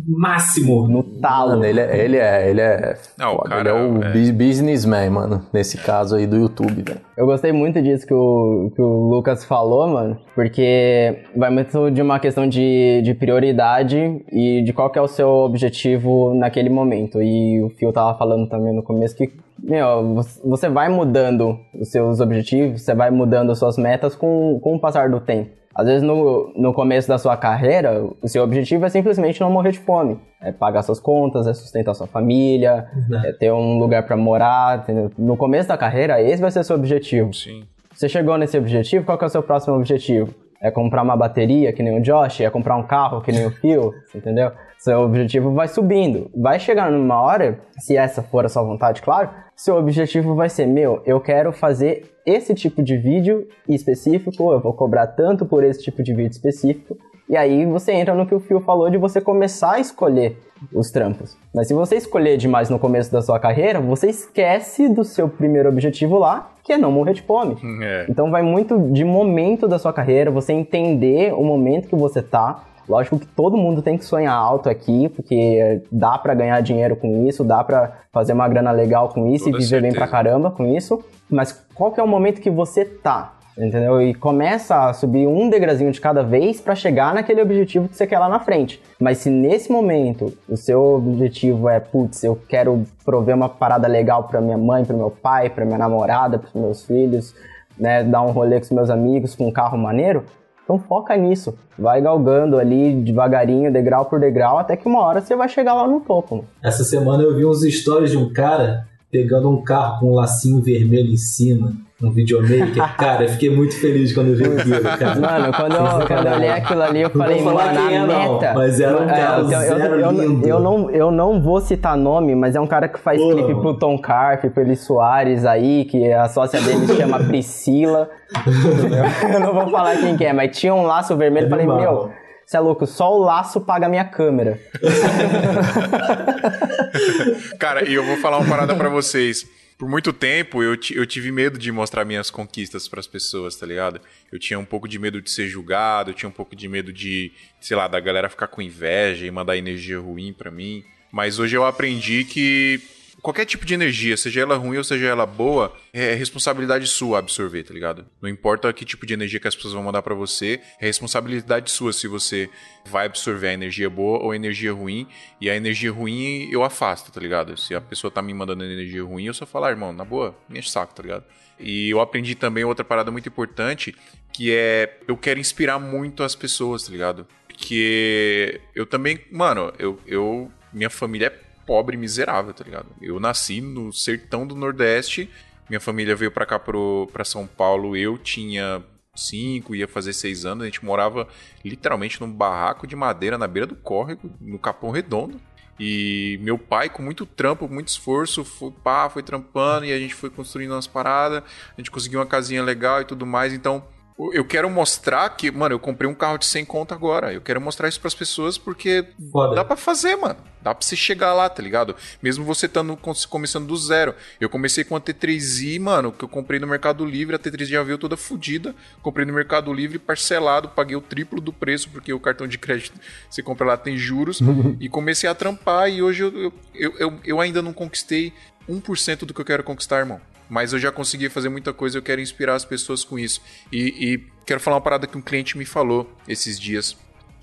máximo. 0.05 0.87
No 0.87 1.03
talo. 1.03 1.51
Mano, 1.51 1.65
ele 1.65 1.79
é, 1.79 2.03
ele 2.05 2.17
é, 2.17 2.49
ele 2.49 2.61
é, 2.61 2.95
Não, 3.17 3.33
o 3.33 3.37
foda, 3.37 3.49
cara 3.49 3.61
ele 3.61 3.69
é 3.69 3.73
o 3.73 4.03
é- 4.03 4.11
bu- 4.11 4.33
businessman, 4.37 5.09
mano, 5.09 5.41
nesse 5.53 5.77
caso 5.77 6.15
aí 6.15 6.25
do 6.25 6.35
YouTube, 6.35 6.81
velho. 6.81 6.99
Eu 7.17 7.25
gostei 7.25 7.51
muito 7.51 7.81
disso 7.81 8.05
que 8.07 8.13
o, 8.13 8.71
que 8.75 8.81
o 8.81 9.09
Lucas 9.09 9.45
falou, 9.45 9.87
mano, 9.87 10.17
porque 10.35 11.19
vai 11.35 11.49
muito 11.49 11.91
de 11.91 12.01
uma 12.01 12.19
questão 12.19 12.47
de, 12.47 13.01
de 13.03 13.13
prioridade 13.13 14.23
e 14.31 14.63
de 14.63 14.73
qual 14.73 14.89
que 14.89 14.97
é 14.97 15.01
o 15.01 15.07
seu 15.07 15.29
objetivo 15.29 16.33
naquele 16.33 16.69
momento. 16.69 17.21
E 17.21 17.61
o 17.63 17.69
Phil 17.69 17.91
tava 17.93 18.17
falando 18.17 18.47
também 18.49 18.73
no 18.75 18.81
começo 18.83 19.15
que, 19.15 19.31
meu, 19.61 20.15
você- 20.15 20.41
você 20.43 20.69
vai 20.69 20.89
mudando 20.89 21.57
os 21.79 21.89
seus 21.89 22.19
objetivos, 22.19 22.81
você 22.81 22.95
vai 22.95 23.11
mudando 23.11 23.51
as 23.51 23.59
suas 23.59 23.77
metas 23.77 24.15
com, 24.15 24.59
com 24.61 24.75
o 24.75 24.79
passar 24.79 25.09
do 25.09 25.19
tempo. 25.19 25.51
Às 25.75 25.87
vezes 25.87 26.03
no, 26.03 26.53
no 26.55 26.73
começo 26.73 27.07
da 27.07 27.17
sua 27.17 27.35
carreira, 27.35 28.03
o 28.21 28.27
seu 28.27 28.43
objetivo 28.43 28.85
é 28.85 28.89
simplesmente 28.89 29.41
não 29.41 29.49
morrer 29.49 29.71
de 29.71 29.79
fome. 29.79 30.19
É 30.41 30.51
pagar 30.51 30.83
suas 30.83 30.99
contas, 30.99 31.47
é 31.47 31.53
sustentar 31.53 31.93
sua 31.95 32.05
família, 32.05 32.87
Verdade. 32.93 33.27
é 33.27 33.33
ter 33.33 33.51
um 33.51 33.79
lugar 33.79 34.05
pra 34.05 34.15
morar, 34.15 34.79
entendeu? 34.79 35.11
No 35.17 35.35
começo 35.35 35.67
da 35.67 35.77
carreira, 35.77 36.21
esse 36.21 36.41
vai 36.41 36.51
ser 36.51 36.63
seu 36.63 36.75
objetivo. 36.75 37.33
Sim. 37.33 37.63
Você 37.93 38.07
chegou 38.07 38.37
nesse 38.37 38.57
objetivo, 38.57 39.05
qual 39.05 39.17
é 39.19 39.25
o 39.25 39.29
seu 39.29 39.41
próximo 39.41 39.75
objetivo? 39.75 40.33
É 40.61 40.69
comprar 40.71 41.01
uma 41.01 41.15
bateria, 41.15 41.73
que 41.73 41.83
nem 41.83 41.97
o 41.97 42.01
Josh? 42.01 42.41
É 42.41 42.49
comprar 42.49 42.75
um 42.75 42.83
carro, 42.83 43.21
que 43.21 43.31
nem 43.31 43.45
o 43.45 43.51
Phil? 43.51 43.93
entendeu? 44.13 44.51
Seu 44.83 44.99
objetivo 44.99 45.53
vai 45.53 45.69
subindo. 45.69 46.29
Vai 46.35 46.59
chegar 46.59 46.91
numa 46.91 47.21
hora, 47.21 47.61
se 47.79 47.95
essa 47.95 48.21
for 48.21 48.45
a 48.45 48.49
sua 48.49 48.63
vontade, 48.63 49.01
claro, 49.01 49.29
seu 49.55 49.77
objetivo 49.77 50.35
vai 50.35 50.49
ser, 50.49 50.65
meu, 50.65 51.01
eu 51.05 51.21
quero 51.21 51.53
fazer 51.53 52.11
esse 52.25 52.53
tipo 52.53 52.83
de 52.83 52.97
vídeo 52.97 53.47
específico, 53.65 54.51
eu 54.51 54.59
vou 54.59 54.73
cobrar 54.73 55.07
tanto 55.07 55.45
por 55.45 55.63
esse 55.63 55.81
tipo 55.81 56.03
de 56.03 56.13
vídeo 56.13 56.31
específico, 56.31 56.97
E 57.29 57.37
aí 57.37 57.65
você 57.65 57.93
entra 57.93 58.13
no 58.13 58.27
que 58.27 58.35
o 58.35 58.39
Fio 58.39 58.59
falou 58.59 58.89
de 58.89 58.97
você 58.97 59.21
começar 59.21 59.73
a 59.73 59.79
escolher 59.79 60.37
os 60.73 60.91
trampos. 60.91 61.37
Mas 61.53 61.67
se 61.67 61.73
você 61.73 61.95
escolher 61.95 62.37
demais 62.37 62.69
no 62.69 62.77
começo 62.77 63.11
da 63.11 63.21
sua 63.21 63.39
carreira, 63.39 63.79
você 63.79 64.07
esquece 64.07 64.89
do 64.89 65.03
seu 65.03 65.29
primeiro 65.29 65.69
objetivo 65.69 66.17
lá, 66.17 66.51
que 66.63 66.73
é 66.73 66.77
não 66.77 66.91
morrer 66.91 67.13
de 67.13 67.21
fome. 67.21 67.55
É. 67.81 68.05
Então 68.09 68.29
vai 68.29 68.41
muito 68.41 68.77
de 68.91 69.05
momento 69.05 69.67
da 69.67 69.79
sua 69.79 69.93
carreira, 69.93 70.29
você 70.29 70.53
entender 70.53 71.33
o 71.33 71.43
momento 71.43 71.87
que 71.87 71.95
você 71.95 72.21
tá. 72.21 72.65
Lógico 72.87 73.19
que 73.19 73.27
todo 73.27 73.57
mundo 73.57 73.81
tem 73.81 73.97
que 73.97 74.05
sonhar 74.05 74.33
alto 74.35 74.69
aqui, 74.69 75.09
porque 75.09 75.81
dá 75.91 76.17
pra 76.17 76.33
ganhar 76.33 76.59
dinheiro 76.61 76.95
com 76.95 77.27
isso, 77.27 77.43
dá 77.43 77.63
pra 77.63 77.99
fazer 78.11 78.33
uma 78.33 78.47
grana 78.47 78.71
legal 78.71 79.09
com 79.09 79.27
isso 79.27 79.45
Toda 79.45 79.57
e 79.57 79.61
viver 79.61 79.81
bem 79.81 79.91
certeza. 79.91 79.95
pra 79.97 80.07
caramba 80.07 80.51
com 80.51 80.65
isso. 80.65 81.03
Mas 81.29 81.65
qual 81.73 81.91
que 81.91 81.99
é 81.99 82.03
o 82.03 82.07
momento 82.07 82.41
que 82.41 82.49
você 82.49 82.85
tá? 82.85 83.33
Entendeu? 83.55 84.01
E 84.01 84.15
começa 84.15 84.89
a 84.89 84.93
subir 84.93 85.27
um 85.27 85.47
degrazinho 85.47 85.91
de 85.91 86.01
cada 86.01 86.23
vez 86.23 86.59
pra 86.59 86.73
chegar 86.73 87.13
naquele 87.13 87.39
objetivo 87.39 87.87
que 87.87 87.95
você 87.95 88.07
quer 88.07 88.17
lá 88.17 88.27
na 88.27 88.39
frente. 88.39 88.81
Mas 88.99 89.19
se 89.19 89.29
nesse 89.29 89.71
momento 89.71 90.33
o 90.49 90.57
seu 90.57 90.95
objetivo 90.95 91.69
é, 91.69 91.79
putz, 91.79 92.23
eu 92.23 92.35
quero 92.49 92.83
prover 93.05 93.35
uma 93.35 93.47
parada 93.47 93.87
legal 93.87 94.23
pra 94.23 94.41
minha 94.41 94.57
mãe, 94.57 94.83
pro 94.83 94.97
meu 94.97 95.11
pai, 95.11 95.51
pra 95.51 95.65
minha 95.65 95.77
namorada, 95.77 96.39
pros 96.39 96.53
meus 96.53 96.83
filhos, 96.83 97.35
né, 97.77 98.03
dar 98.03 98.23
um 98.23 98.31
rolê 98.31 98.57
com 98.59 98.65
os 98.65 98.71
meus 98.71 98.89
amigos 98.89 99.35
com 99.35 99.47
um 99.47 99.51
carro 99.51 99.77
maneiro, 99.77 100.23
então 100.63 100.79
foca 100.79 101.15
nisso. 101.15 101.55
Vai 101.77 102.01
galgando 102.01 102.57
ali 102.57 102.93
devagarinho, 102.93 103.71
degrau 103.71 104.05
por 104.05 104.19
degrau, 104.19 104.57
até 104.57 104.77
que 104.77 104.87
uma 104.87 105.01
hora 105.01 105.21
você 105.21 105.35
vai 105.35 105.49
chegar 105.49 105.73
lá 105.73 105.87
no 105.87 105.99
topo. 105.99 106.37
mano. 106.37 106.47
Essa 106.61 106.83
semana 106.83 107.23
eu 107.23 107.35
vi 107.35 107.45
uns 107.45 107.61
stories 107.61 108.11
de 108.11 108.17
um 108.17 108.31
cara 108.31 108.87
pegando 109.11 109.49
um 109.49 109.61
carro 109.61 109.99
com 109.99 110.11
um 110.11 110.15
lacinho 110.15 110.61
vermelho 110.61 111.11
em 111.11 111.17
cima, 111.17 111.73
um 112.03 112.11
videomaker. 112.11 112.95
Cara, 112.97 113.23
eu 113.23 113.29
fiquei 113.29 113.49
muito 113.49 113.79
feliz 113.79 114.13
quando 114.13 114.29
eu 114.29 114.35
vi 114.35 114.45
aquilo, 114.45 114.81
cara. 114.83 115.15
Mano, 115.19 115.53
quando 115.53 115.75
eu, 115.75 116.07
quando 116.07 116.27
eu 116.27 116.33
olhei 116.33 116.49
aquilo 116.49 116.81
ali, 116.83 117.01
eu 117.01 117.11
Não 117.13 117.21
falei, 117.25 117.41
vou 117.41 117.53
falar 117.53 117.73
mano, 117.73 117.87
quem 117.87 117.97
a 117.97 118.01
é, 118.01 118.05
não, 118.07 118.33
meta. 118.33 118.53
mas 118.53 118.79
era 118.79 118.97
um 119.01 119.09
É, 119.09 119.13
carro 119.21 119.39
eu, 119.39 119.43
eu- 119.61 119.77
zero 119.77 119.99
eu- 119.99 120.11
lindo. 120.11 120.47
eu 120.47 120.59
não, 120.59 120.89
eu 120.91 121.11
não 121.11 121.41
vou 121.41 121.61
citar 121.61 121.95
nome, 121.97 122.35
mas 122.35 122.55
é 122.55 122.59
um 122.59 122.67
cara 122.67 122.87
que 122.87 122.99
faz 122.99 123.19
Porra. 123.21 123.35
clipe 123.35 123.55
pro 123.61 123.73
Tom 123.77 123.97
Carp, 123.99 124.45
pro 124.45 124.61
Eli 124.63 124.75
Soares 124.75 125.45
aí, 125.45 125.85
que 125.85 126.11
a 126.11 126.27
sócia 126.27 126.59
dele 126.61 126.85
se 126.87 126.95
chama 126.97 127.19
Priscila. 127.23 128.09
eu 129.33 129.39
não 129.39 129.53
vou 129.53 129.69
falar 129.69 129.95
quem 129.97 130.17
que 130.17 130.25
é, 130.25 130.33
mas 130.33 130.57
tinha 130.57 130.73
um 130.73 130.83
laço 130.83 131.15
vermelho, 131.15 131.45
eu 131.45 131.49
falei, 131.49 131.65
Animal. 131.65 131.81
meu, 131.81 132.11
você 132.45 132.57
é 132.57 132.59
louco, 132.59 132.85
só 132.85 133.15
o 133.17 133.23
laço 133.23 133.61
paga 133.61 133.85
a 133.85 133.89
minha 133.89 134.03
câmera. 134.03 134.59
Cara, 137.59 137.87
e 137.87 137.93
eu 137.93 138.03
vou 138.05 138.17
falar 138.17 138.39
uma 138.39 138.49
parada 138.49 138.75
pra 138.75 138.89
vocês. 138.89 139.45
Por 139.77 139.89
muito 139.89 140.13
tempo 140.13 140.61
eu, 140.61 140.77
eu 140.91 141.05
tive 141.05 141.31
medo 141.31 141.57
de 141.57 141.71
mostrar 141.71 142.05
minhas 142.05 142.29
conquistas 142.29 142.87
pras 142.87 143.07
pessoas, 143.07 143.55
tá 143.55 143.65
ligado? 143.65 143.99
Eu 144.31 144.39
tinha 144.39 144.57
um 144.59 144.65
pouco 144.65 144.87
de 144.87 144.99
medo 144.99 145.21
de 145.21 145.29
ser 145.29 145.47
julgado, 145.47 146.11
eu 146.11 146.13
tinha 146.13 146.29
um 146.29 146.33
pouco 146.33 146.55
de 146.55 146.67
medo 146.67 146.93
de, 146.93 147.31
sei 147.59 147.75
lá, 147.75 147.87
da 147.87 147.99
galera 147.99 148.29
ficar 148.29 148.47
com 148.47 148.61
inveja 148.61 149.25
e 149.25 149.31
mandar 149.31 149.57
energia 149.57 149.99
ruim 149.99 150.33
pra 150.33 150.51
mim. 150.51 150.83
Mas 151.11 151.37
hoje 151.37 151.55
eu 151.55 151.65
aprendi 151.65 152.23
que 152.23 152.81
qualquer 153.23 153.45
tipo 153.45 153.65
de 153.65 153.73
energia, 153.73 154.17
seja 154.17 154.41
ela 154.41 154.57
ruim 154.57 154.77
ou 154.77 154.83
seja 154.83 155.07
ela 155.07 155.25
boa, 155.25 155.73
é 155.93 156.13
responsabilidade 156.13 156.85
sua 156.87 157.19
absorver, 157.19 157.63
tá 157.63 157.73
ligado? 157.73 158.05
Não 158.21 158.27
importa 158.27 158.71
que 158.73 158.83
tipo 158.83 159.05
de 159.05 159.13
energia 159.13 159.39
que 159.39 159.47
as 159.47 159.55
pessoas 159.55 159.73
vão 159.73 159.81
mandar 159.81 160.01
pra 160.01 160.13
você, 160.13 160.59
é 160.79 160.85
responsabilidade 160.85 161.71
sua 161.71 161.93
se 161.93 162.05
você 162.05 162.49
vai 162.85 163.05
absorver 163.05 163.47
a 163.47 163.53
energia 163.53 163.89
boa 163.89 164.19
ou 164.19 164.31
a 164.31 164.35
energia 164.35 164.73
ruim. 164.73 165.07
E 165.39 165.49
a 165.49 165.55
energia 165.55 165.89
ruim 165.89 166.49
eu 166.51 166.63
afasto, 166.63 167.13
tá 167.13 167.21
ligado? 167.21 167.57
Se 167.57 167.73
a 167.73 167.79
pessoa 167.79 168.11
tá 168.11 168.21
me 168.21 168.33
mandando 168.33 168.65
energia 168.65 169.03
ruim, 169.03 169.25
eu 169.25 169.33
só 169.33 169.45
falo, 169.45 169.65
ah, 169.65 169.69
irmão, 169.69 169.93
na 169.93 170.03
boa, 170.03 170.37
me 170.49 170.59
enche 170.59 170.69
saco, 170.69 170.93
tá 170.93 171.01
ligado? 171.01 171.23
E 171.57 171.89
eu 171.89 172.01
aprendi 172.01 172.35
também 172.35 172.65
outra 172.65 172.83
parada 172.83 173.09
muito 173.09 173.29
importante, 173.29 173.95
que 174.33 174.53
é 174.53 174.97
eu 175.07 175.15
quero 175.15 175.39
inspirar 175.39 175.79
muito 175.79 176.23
as 176.23 176.35
pessoas, 176.35 176.83
tá 176.83 176.91
ligado? 176.91 177.25
Porque 177.47 178.59
eu 178.75 178.85
também, 178.85 179.21
mano, 179.31 179.71
eu, 179.79 179.97
eu 180.05 180.51
minha 180.73 180.89
família 180.89 181.27
é 181.27 181.42
pobre 181.65 181.97
miserável, 181.97 182.53
tá 182.53 182.63
ligado? 182.63 182.87
Eu 183.01 183.19
nasci 183.19 183.61
no 183.61 183.91
sertão 183.91 184.45
do 184.45 184.55
Nordeste, 184.55 185.29
minha 185.69 185.79
família 185.79 186.15
veio 186.15 186.31
pra 186.31 186.45
cá 186.45 186.59
pro, 186.59 187.09
pra 187.11 187.23
São 187.23 187.47
Paulo, 187.47 187.95
eu 187.95 188.17
tinha 188.17 188.83
cinco, 189.15 189.75
ia 189.75 189.87
fazer 189.87 190.13
seis 190.13 190.45
anos, 190.45 190.63
a 190.63 190.65
gente 190.65 190.83
morava 190.83 191.27
literalmente 191.63 192.19
num 192.19 192.31
barraco 192.31 192.87
de 192.87 192.95
madeira 192.95 193.37
na 193.37 193.47
beira 193.47 193.67
do 193.67 193.75
córrego, 193.75 194.29
no 194.41 194.59
Capão 194.59 194.91
Redondo. 194.91 195.39
E 195.79 196.37
meu 196.41 196.57
pai, 196.57 196.87
com 196.87 197.01
muito 197.01 197.25
trampo, 197.25 197.67
muito 197.67 197.87
esforço, 197.87 198.43
foi, 198.45 198.71
pá, 198.71 199.09
foi 199.09 199.23
trampando 199.23 199.85
e 199.85 199.91
a 199.91 199.97
gente 199.97 200.13
foi 200.13 200.29
construindo 200.29 200.71
umas 200.71 200.85
paradas, 200.85 201.41
a 201.41 201.81
gente 201.81 201.89
conseguiu 201.89 202.19
uma 202.19 202.25
casinha 202.25 202.61
legal 202.61 203.01
e 203.01 203.05
tudo 203.05 203.25
mais, 203.25 203.53
então 203.53 203.83
eu 204.31 204.45
quero 204.45 204.69
mostrar 204.69 205.27
que, 205.31 205.49
mano, 205.49 205.73
eu 205.73 205.79
comprei 205.79 206.09
um 206.09 206.13
carro 206.13 206.37
de 206.37 206.45
100 206.45 206.65
conto 206.65 206.93
agora. 206.93 207.33
Eu 207.33 207.41
quero 207.41 207.59
mostrar 207.59 207.89
isso 207.89 207.99
pras 207.99 208.13
pessoas 208.13 208.57
porque 208.57 209.05
Foda. 209.31 209.55
dá 209.55 209.65
pra 209.65 209.75
fazer, 209.75 210.15
mano. 210.15 210.37
Dá 210.61 210.73
pra 210.73 210.85
você 210.85 210.95
chegar 210.95 211.33
lá, 211.33 211.49
tá 211.49 211.61
ligado? 211.61 211.95
Mesmo 212.21 212.45
você 212.45 212.67
estando 212.67 212.97
começando 213.27 213.67
do 213.67 213.75
zero. 213.75 214.15
Eu 214.39 214.49
comecei 214.49 214.83
com 214.83 214.95
a 214.95 215.01
T3i, 215.01 215.79
mano, 215.79 216.11
que 216.11 216.23
eu 216.23 216.29
comprei 216.29 216.59
no 216.59 216.67
Mercado 216.67 217.03
Livre. 217.05 217.35
A 217.35 217.39
T3i 217.39 217.65
já 217.65 217.83
veio 217.83 217.97
toda 217.97 218.15
fodida. 218.15 218.73
Comprei 219.01 219.25
no 219.25 219.33
Mercado 219.33 219.73
Livre, 219.73 219.99
parcelado, 219.99 220.69
paguei 220.69 220.95
o 220.95 221.01
triplo 221.01 221.41
do 221.41 221.51
preço, 221.51 221.89
porque 221.89 222.13
o 222.13 222.19
cartão 222.19 222.47
de 222.47 222.57
crédito 222.57 222.97
você 223.29 223.41
compra 223.41 223.65
lá 223.65 223.77
tem 223.77 223.97
juros. 223.97 224.39
e 224.79 224.87
comecei 224.87 225.29
a 225.29 225.35
trampar. 225.35 225.89
E 225.89 226.01
hoje 226.01 226.23
eu, 226.23 226.31
eu, 226.33 226.53
eu, 226.73 226.93
eu, 226.97 227.19
eu 227.25 227.41
ainda 227.41 227.61
não 227.61 227.73
conquistei 227.73 228.31
1% 228.69 229.25
do 229.25 229.33
que 229.33 229.41
eu 229.41 229.45
quero 229.45 229.63
conquistar, 229.63 229.99
irmão. 229.99 230.21
Mas 230.53 230.71
eu 230.71 230.77
já 230.77 230.91
consegui 230.91 231.29
fazer 231.29 231.49
muita 231.49 231.73
coisa, 231.73 231.97
eu 231.97 232.01
quero 232.03 232.21
inspirar 232.21 232.53
as 232.53 232.63
pessoas 232.63 233.03
com 233.03 233.17
isso. 233.17 233.41
E, 233.71 234.13
e 234.13 234.27
quero 234.45 234.59
falar 234.59 234.75
uma 234.75 234.83
parada 234.83 235.07
que 235.07 235.17
um 235.17 235.21
cliente 235.21 235.57
me 235.57 235.65
falou 235.65 236.15
esses 236.27 236.59
dias. 236.59 236.95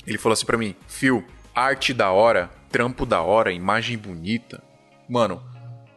Ele 0.07 0.17
falou 0.17 0.33
assim 0.33 0.47
pra 0.47 0.57
mim: 0.57 0.77
Phil, 0.87 1.27
arte 1.53 1.93
da 1.93 2.13
hora, 2.13 2.49
trampo 2.71 3.05
da 3.05 3.21
hora, 3.21 3.51
imagem 3.51 3.99
bonita. 3.99 4.63
Mano, 5.09 5.43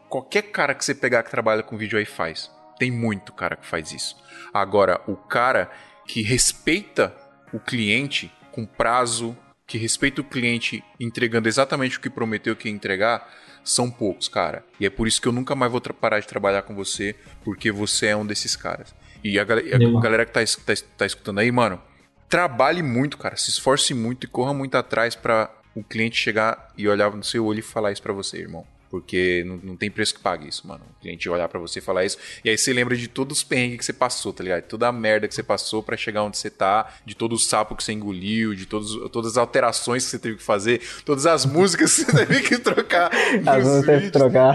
qualquer 0.10 0.42
cara 0.42 0.74
que 0.74 0.84
você 0.84 0.96
pegar 0.96 1.22
que 1.22 1.30
trabalha 1.30 1.62
com 1.62 1.78
vídeo 1.78 2.00
aí 2.00 2.06
faz. 2.06 2.50
Tem 2.80 2.90
muito 2.90 3.32
cara 3.32 3.56
que 3.56 3.68
faz 3.68 3.92
isso. 3.92 4.18
Agora, 4.52 5.00
o 5.06 5.16
cara 5.16 5.70
que 6.08 6.24
respeita 6.24 7.16
o 7.54 7.60
cliente 7.60 8.34
com 8.52 8.66
prazo, 8.66 9.38
que 9.68 9.78
respeita 9.78 10.22
o 10.22 10.24
cliente 10.24 10.84
entregando 11.00 11.48
exatamente 11.48 12.00
o 12.00 12.02
que 12.02 12.10
prometeu 12.10 12.56
que 12.56 12.68
ia 12.68 12.74
entregar, 12.74 13.32
são 13.64 13.90
poucos, 13.90 14.28
cara. 14.28 14.64
E 14.80 14.86
é 14.86 14.90
por 14.90 15.08
isso 15.08 15.22
que 15.22 15.28
eu 15.28 15.32
nunca 15.32 15.56
mais 15.56 15.72
vou 15.72 15.80
parar 15.82 16.20
de 16.20 16.28
trabalhar 16.28 16.62
com 16.64 16.76
você, 16.76 17.16
porque 17.44 17.72
você 17.72 18.08
é 18.08 18.16
um 18.16 18.26
desses 18.26 18.56
caras. 18.56 18.94
E 19.24 19.40
a, 19.40 19.44
gal- 19.44 19.60
a 19.60 20.02
galera 20.02 20.26
que 20.26 20.32
tá, 20.34 20.42
tá 20.66 20.74
tá 20.98 21.06
escutando 21.06 21.40
aí, 21.40 21.52
mano, 21.52 21.82
trabalhe 22.30 22.82
muito, 22.84 23.18
cara. 23.18 23.36
Se 23.38 23.50
esforce 23.50 23.94
muito 23.94 24.26
e 24.26 24.28
corra 24.28 24.54
muito 24.54 24.76
atrás 24.76 25.16
pra 25.16 25.50
o 25.76 25.84
cliente 25.84 26.18
chegar 26.18 26.72
e 26.78 26.88
olhar 26.88 27.12
no 27.16 27.24
seu 27.24 27.46
olho 27.46 27.60
e 27.60 27.64
falar 27.64 27.92
isso 27.92 28.02
pra 28.02 28.14
você, 28.14 28.38
irmão. 28.38 28.66
Porque 28.94 29.44
não, 29.48 29.60
não 29.72 29.76
tem 29.76 29.90
preço 29.90 30.14
que 30.14 30.20
pague 30.20 30.48
isso, 30.48 30.68
mano. 30.68 30.82
O 30.96 31.02
cliente 31.02 31.28
olhar 31.28 31.50
pra 31.50 31.60
você 31.60 31.80
e 31.80 31.82
falar 31.82 32.06
isso. 32.06 32.16
E 32.46 32.50
aí 32.52 32.56
você 32.56 32.72
lembra 32.72 32.96
de 32.96 33.08
todos 33.08 33.40
os 33.40 33.44
perrengues 33.44 33.80
que 33.80 33.86
você 33.86 33.92
passou, 33.92 34.32
tá 34.32 34.44
ligado? 34.44 34.66
Toda 34.66 34.88
a 34.88 34.92
merda 34.92 35.28
que 35.28 35.34
você 35.34 35.42
passou 35.42 35.82
pra 35.82 35.98
chegar 35.98 36.22
onde 36.22 36.38
você 36.38 36.48
tá, 36.48 36.88
de 37.04 37.16
todo 37.16 37.34
o 37.34 37.40
sapo 37.40 37.76
que 37.76 37.84
você 37.84 37.92
engoliu, 37.92 38.54
de 38.54 38.68
todos, 38.68 39.10
todas 39.10 39.32
as 39.32 39.38
alterações 39.38 40.06
que 40.06 40.12
você 40.12 40.20
teve 40.20 40.36
que 40.36 40.44
fazer, 40.44 40.80
todas 41.04 41.26
as 41.26 41.44
músicas 41.44 41.96
que 41.96 42.04
você 42.04 42.14
teve 42.24 42.42
que 42.42 42.60
trocar. 42.60 43.10
Nos 43.44 43.56
vezes 43.56 43.86
teve 43.88 44.06
que 44.06 44.12
trocar. 44.12 44.54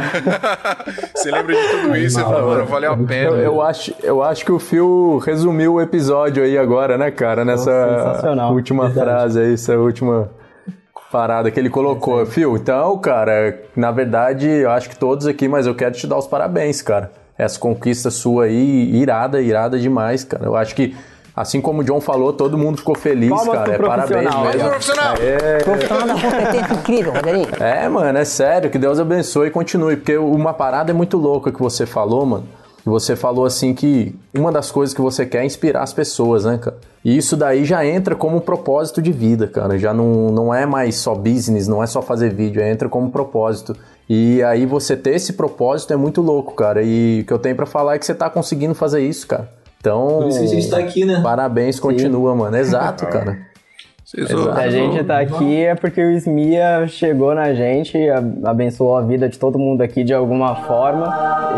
você 1.16 1.32
lembra 1.32 1.56
de 1.56 1.68
tudo 1.70 1.96
isso 1.96 2.20
e 2.20 2.22
fala, 2.22 2.46
mano, 2.46 2.66
valeu 2.66 2.92
a 2.92 2.96
pena. 2.96 3.30
Eu, 3.30 3.38
eu 3.38 3.60
acho, 3.60 3.92
eu 4.04 4.22
acho 4.22 4.44
que 4.44 4.52
o 4.52 4.60
Phil 4.60 5.18
resumiu 5.18 5.74
o 5.74 5.80
episódio 5.80 6.44
aí 6.44 6.56
agora, 6.56 6.96
né, 6.96 7.10
cara? 7.10 7.44
Nessa 7.44 8.22
última 8.52 8.84
Verdade. 8.84 9.04
frase 9.04 9.40
aí, 9.40 9.54
essa 9.54 9.76
última 9.76 10.30
parada 11.10 11.50
que 11.50 11.58
ele 11.58 11.70
colocou. 11.70 12.24
Phil, 12.26 12.56
então, 12.56 12.96
cara, 12.98 13.60
na 13.74 13.90
verdade, 13.90 14.48
eu 14.48 14.70
acho 14.70 14.88
que 14.88 14.96
todos 14.96 15.26
aqui, 15.26 15.48
mas 15.48 15.66
eu 15.66 15.74
quero 15.74 15.94
te 15.94 16.06
dar 16.06 16.18
os 16.18 16.26
parabéns, 16.26 16.82
cara. 16.82 17.10
Essa 17.36 17.58
conquista 17.58 18.10
sua 18.10 18.44
aí, 18.44 18.90
irada, 18.94 19.40
irada 19.40 19.78
demais, 19.78 20.24
cara. 20.24 20.44
Eu 20.44 20.56
acho 20.56 20.74
que, 20.74 20.96
assim 21.34 21.60
como 21.60 21.82
o 21.82 21.84
John 21.84 22.00
falou, 22.00 22.32
todo 22.32 22.58
mundo 22.58 22.78
ficou 22.78 22.96
feliz, 22.96 23.30
Palmas 23.30 23.58
cara. 23.58 23.74
É 23.74 23.78
parabéns 23.78 24.34
profissional. 24.34 24.44
mesmo. 24.44 24.68
Profissional! 24.68 25.14
Profissional 25.64 26.06
da 26.06 26.14
competência 26.14 26.74
incrível, 26.74 27.12
Rogerinho. 27.12 27.48
É, 27.60 27.88
mano, 27.88 28.18
é 28.18 28.24
sério, 28.24 28.70
que 28.70 28.78
Deus 28.78 28.98
abençoe 28.98 29.48
e 29.48 29.50
continue, 29.50 29.96
porque 29.96 30.16
uma 30.16 30.52
parada 30.52 30.90
é 30.90 30.94
muito 30.94 31.16
louca 31.16 31.52
que 31.52 31.60
você 31.60 31.86
falou, 31.86 32.26
mano. 32.26 32.48
Você 32.84 33.14
falou 33.14 33.44
assim 33.44 33.74
que 33.74 34.14
uma 34.34 34.50
das 34.50 34.70
coisas 34.70 34.94
que 34.94 35.00
você 35.00 35.24
quer 35.26 35.42
é 35.42 35.44
inspirar 35.44 35.82
as 35.82 35.92
pessoas, 35.92 36.44
né, 36.44 36.58
cara? 36.58 36.76
E 37.08 37.16
isso 37.16 37.38
daí 37.38 37.64
já 37.64 37.86
entra 37.86 38.14
como 38.14 38.36
um 38.36 38.40
propósito 38.40 39.00
de 39.00 39.10
vida, 39.10 39.46
cara. 39.46 39.78
Já 39.78 39.94
não, 39.94 40.30
não 40.30 40.52
é 40.52 40.66
mais 40.66 40.96
só 40.96 41.14
business, 41.14 41.66
não 41.66 41.82
é 41.82 41.86
só 41.86 42.02
fazer 42.02 42.34
vídeo, 42.34 42.60
entra 42.60 42.86
como 42.86 43.10
propósito. 43.10 43.74
E 44.06 44.42
aí 44.42 44.66
você 44.66 44.94
ter 44.94 45.14
esse 45.14 45.32
propósito 45.32 45.90
é 45.94 45.96
muito 45.96 46.20
louco, 46.20 46.52
cara. 46.52 46.82
E 46.82 47.20
o 47.22 47.24
que 47.24 47.32
eu 47.32 47.38
tenho 47.38 47.56
pra 47.56 47.64
falar 47.64 47.94
é 47.94 47.98
que 47.98 48.04
você 48.04 48.14
tá 48.14 48.28
conseguindo 48.28 48.74
fazer 48.74 49.00
isso, 49.00 49.26
cara. 49.26 49.48
Então, 49.80 50.18
Por 50.18 50.28
isso 50.28 50.38
que 50.40 50.44
a 50.44 50.48
gente 50.48 50.68
tá 50.68 50.78
aqui, 50.78 51.06
né? 51.06 51.22
parabéns, 51.22 51.80
continua, 51.80 52.34
mano. 52.34 52.54
Exato, 52.54 53.06
cara. 53.08 53.38
Vocês 54.08 54.30
a 54.30 54.70
gente 54.70 55.04
tá 55.04 55.20
aqui 55.20 55.64
é 55.66 55.74
porque 55.74 56.02
o 56.02 56.10
Smia 56.12 56.88
chegou 56.88 57.34
na 57.34 57.52
gente, 57.52 57.98
abençoou 58.42 58.96
a 58.96 59.02
vida 59.02 59.28
de 59.28 59.38
todo 59.38 59.58
mundo 59.58 59.82
aqui 59.82 60.02
de 60.02 60.14
alguma 60.14 60.64
forma. 60.64 61.04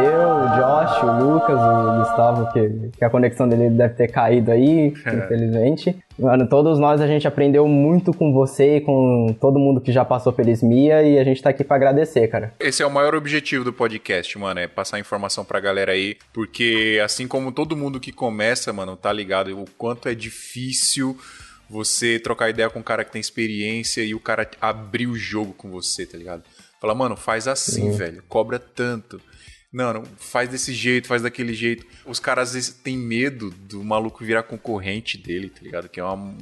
Eu, 0.02 0.28
o 0.28 0.48
Josh, 0.56 1.02
o 1.04 1.32
Lucas, 1.32 1.60
o 1.60 1.98
Gustavo, 2.00 2.52
que, 2.52 2.98
que 2.98 3.04
a 3.04 3.08
conexão 3.08 3.48
dele 3.48 3.70
deve 3.70 3.94
ter 3.94 4.08
caído 4.08 4.50
aí, 4.50 4.88
infelizmente. 4.88 5.96
Mano, 6.18 6.48
todos 6.48 6.80
nós 6.80 7.00
a 7.00 7.06
gente 7.06 7.28
aprendeu 7.28 7.68
muito 7.68 8.12
com 8.12 8.32
você 8.32 8.78
e 8.78 8.80
com 8.80 9.32
todo 9.40 9.56
mundo 9.56 9.80
que 9.80 9.92
já 9.92 10.04
passou 10.04 10.32
pelo 10.32 10.50
Smia 10.50 11.04
e 11.04 11.20
a 11.20 11.24
gente 11.24 11.40
tá 11.40 11.50
aqui 11.50 11.62
pra 11.62 11.76
agradecer, 11.76 12.26
cara. 12.26 12.52
Esse 12.58 12.82
é 12.82 12.86
o 12.86 12.90
maior 12.90 13.14
objetivo 13.14 13.62
do 13.62 13.72
podcast, 13.72 14.36
mano, 14.36 14.58
é 14.58 14.66
passar 14.66 14.98
informação 14.98 15.44
pra 15.44 15.60
galera 15.60 15.92
aí, 15.92 16.16
porque 16.32 17.00
assim 17.02 17.28
como 17.28 17.52
todo 17.52 17.76
mundo 17.76 18.00
que 18.00 18.10
começa, 18.10 18.72
mano, 18.72 18.96
tá 18.96 19.12
ligado 19.12 19.56
o 19.56 19.64
quanto 19.78 20.08
é 20.08 20.16
difícil 20.16 21.16
você 21.70 22.18
trocar 22.18 22.50
ideia 22.50 22.68
com 22.68 22.80
um 22.80 22.82
cara 22.82 23.04
que 23.04 23.12
tem 23.12 23.20
experiência 23.20 24.02
e 24.02 24.12
o 24.12 24.18
cara 24.18 24.50
abrir 24.60 25.06
o 25.06 25.16
jogo 25.16 25.52
com 25.52 25.70
você, 25.70 26.04
tá 26.04 26.18
ligado? 26.18 26.42
Fala, 26.80 26.96
mano, 26.96 27.16
faz 27.16 27.46
assim, 27.46 27.92
velho, 27.92 28.24
cobra 28.28 28.58
tanto. 28.58 29.22
Não, 29.72 29.92
não, 29.92 30.04
faz 30.16 30.48
desse 30.48 30.74
jeito, 30.74 31.06
faz 31.06 31.22
daquele 31.22 31.54
jeito. 31.54 31.86
Os 32.04 32.18
caras 32.18 32.48
às 32.48 32.54
vezes 32.54 32.70
têm 32.70 32.98
medo 32.98 33.50
do 33.50 33.84
maluco 33.84 34.24
virar 34.24 34.42
concorrente 34.42 35.16
dele, 35.16 35.48
tá 35.48 35.60
ligado? 35.62 35.88
Que 35.88 36.00
é 36.00 36.04
uma, 36.04 36.36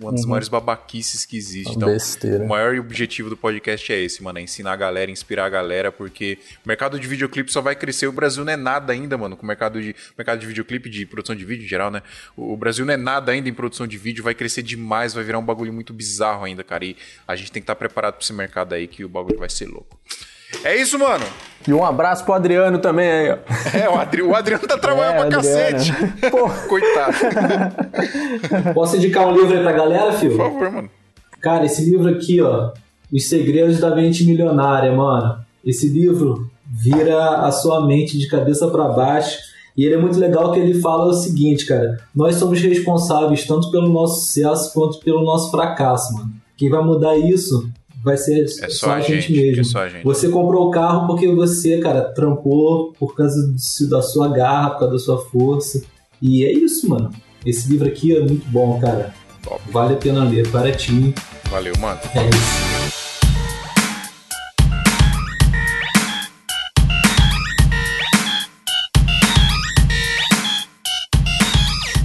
uma 0.00 0.12
das 0.12 0.24
maiores 0.24 0.48
babaquices 0.48 1.24
que 1.24 1.36
existe. 1.36 1.68
Uma 1.70 1.76
Então, 1.76 1.88
besteira. 1.88 2.44
o 2.44 2.48
maior 2.48 2.74
objetivo 2.78 3.30
do 3.30 3.36
podcast 3.36 3.92
é 3.92 4.00
esse, 4.00 4.22
mano. 4.22 4.38
É 4.38 4.42
ensinar 4.42 4.72
a 4.72 4.76
galera, 4.76 5.10
inspirar 5.10 5.46
a 5.46 5.48
galera, 5.48 5.92
porque 5.92 6.38
o 6.64 6.68
mercado 6.68 6.98
de 6.98 7.06
videoclipe 7.06 7.52
só 7.52 7.60
vai 7.60 7.76
crescer. 7.76 8.06
O 8.06 8.12
Brasil 8.12 8.44
não 8.44 8.52
é 8.52 8.56
nada 8.56 8.92
ainda, 8.92 9.16
mano, 9.16 9.36
com 9.36 9.44
o 9.44 9.46
mercado 9.46 9.80
de, 9.80 9.94
mercado 10.18 10.40
de 10.40 10.46
videoclipe, 10.46 10.90
de 10.90 11.06
produção 11.06 11.34
de 11.36 11.44
vídeo 11.44 11.64
em 11.64 11.68
geral, 11.68 11.90
né? 11.90 12.02
O, 12.36 12.52
o 12.52 12.56
Brasil 12.56 12.84
não 12.84 12.94
é 12.94 12.96
nada 12.96 13.32
ainda 13.32 13.48
em 13.48 13.54
produção 13.54 13.86
de 13.86 13.96
vídeo, 13.96 14.24
vai 14.24 14.34
crescer 14.34 14.62
demais, 14.62 15.14
vai 15.14 15.22
virar 15.24 15.38
um 15.38 15.44
bagulho 15.44 15.72
muito 15.72 15.92
bizarro 15.92 16.44
ainda, 16.44 16.64
cara. 16.64 16.84
E 16.84 16.96
a 17.26 17.36
gente 17.36 17.52
tem 17.52 17.60
que 17.60 17.64
estar 17.64 17.74
preparado 17.76 18.14
pra 18.14 18.22
esse 18.22 18.32
mercado 18.32 18.72
aí, 18.74 18.86
que 18.86 19.04
o 19.04 19.08
bagulho 19.08 19.38
vai 19.38 19.48
ser 19.48 19.66
louco. 19.66 19.98
É 20.62 20.76
isso, 20.76 20.98
mano. 20.98 21.24
E 21.66 21.72
um 21.72 21.82
abraço 21.84 22.24
pro 22.24 22.34
Adriano 22.34 22.78
também 22.78 23.10
aí, 23.10 23.30
ó. 23.30 23.36
É, 23.76 23.88
o, 23.88 23.98
Adri- 23.98 24.22
o 24.22 24.34
Adriano 24.36 24.66
tá 24.66 24.76
trabalhando 24.76 25.14
É, 25.24 25.28
pra 25.28 25.38
Adriano. 25.38 25.76
cacete. 25.78 25.92
Coitado. 26.68 27.14
Posso 28.74 28.96
indicar 28.96 29.26
um 29.26 29.32
livro 29.32 29.56
aí 29.56 29.62
pra 29.62 29.72
galera, 29.72 30.10
Por 30.12 30.20
Fio? 30.20 30.36
favor, 30.36 30.70
mano. 30.70 30.90
Cara, 31.40 31.64
esse 31.64 31.84
livro 31.88 32.08
aqui, 32.08 32.40
ó, 32.40 32.70
Os 33.12 33.28
Segredos 33.28 33.78
da 33.80 33.94
Mente 33.94 34.24
Milionária, 34.24 34.92
mano. 34.92 35.38
Esse 35.64 35.88
livro 35.88 36.50
vira 36.70 37.38
a 37.46 37.50
sua 37.50 37.86
mente 37.86 38.18
de 38.18 38.28
cabeça 38.28 38.68
pra 38.68 38.88
baixo. 38.88 39.38
E 39.76 39.84
ele 39.84 39.94
é 39.94 39.98
muito 39.98 40.18
legal 40.18 40.52
que 40.52 40.60
ele 40.60 40.80
fala 40.80 41.06
o 41.06 41.12
seguinte, 41.14 41.66
cara. 41.66 41.98
Nós 42.14 42.36
somos 42.36 42.60
responsáveis 42.60 43.44
tanto 43.46 43.70
pelo 43.70 43.88
nosso 43.88 44.20
sucesso 44.26 44.72
quanto 44.72 44.98
pelo 45.00 45.22
nosso 45.24 45.50
fracasso, 45.50 46.12
mano. 46.14 46.30
Quem 46.56 46.68
vai 46.70 46.82
mudar 46.84 47.16
isso 47.16 47.68
vai 48.04 48.16
ser 48.18 48.44
É 48.62 48.68
só, 48.68 48.92
a 48.92 49.00
gente, 49.00 49.32
é 49.32 49.42
mesmo. 49.46 49.64
só 49.64 49.78
a 49.80 49.88
gente. 49.88 50.04
Você 50.04 50.28
comprou 50.28 50.68
o 50.68 50.70
carro 50.70 51.06
porque 51.06 51.26
você, 51.34 51.78
cara, 51.78 52.02
trampou 52.12 52.92
por 52.98 53.16
causa 53.16 53.34
do- 53.46 53.88
da 53.88 54.02
sua 54.02 54.28
garra, 54.28 54.70
por 54.70 54.78
causa 54.80 54.92
da 54.92 54.98
sua 55.00 55.18
força. 55.26 55.82
E 56.20 56.44
é 56.44 56.52
isso, 56.52 56.88
mano. 56.88 57.10
Esse 57.44 57.70
livro 57.70 57.88
aqui 57.88 58.14
é 58.14 58.20
muito 58.20 58.46
bom, 58.50 58.78
cara. 58.78 59.14
Top. 59.42 59.60
Vale 59.70 59.94
a 59.94 59.96
pena 59.96 60.24
ler, 60.24 60.46
baratinho. 60.48 61.12
Valeu, 61.50 61.74
mano. 61.80 61.98
É 62.14 62.28
isso. 62.28 62.94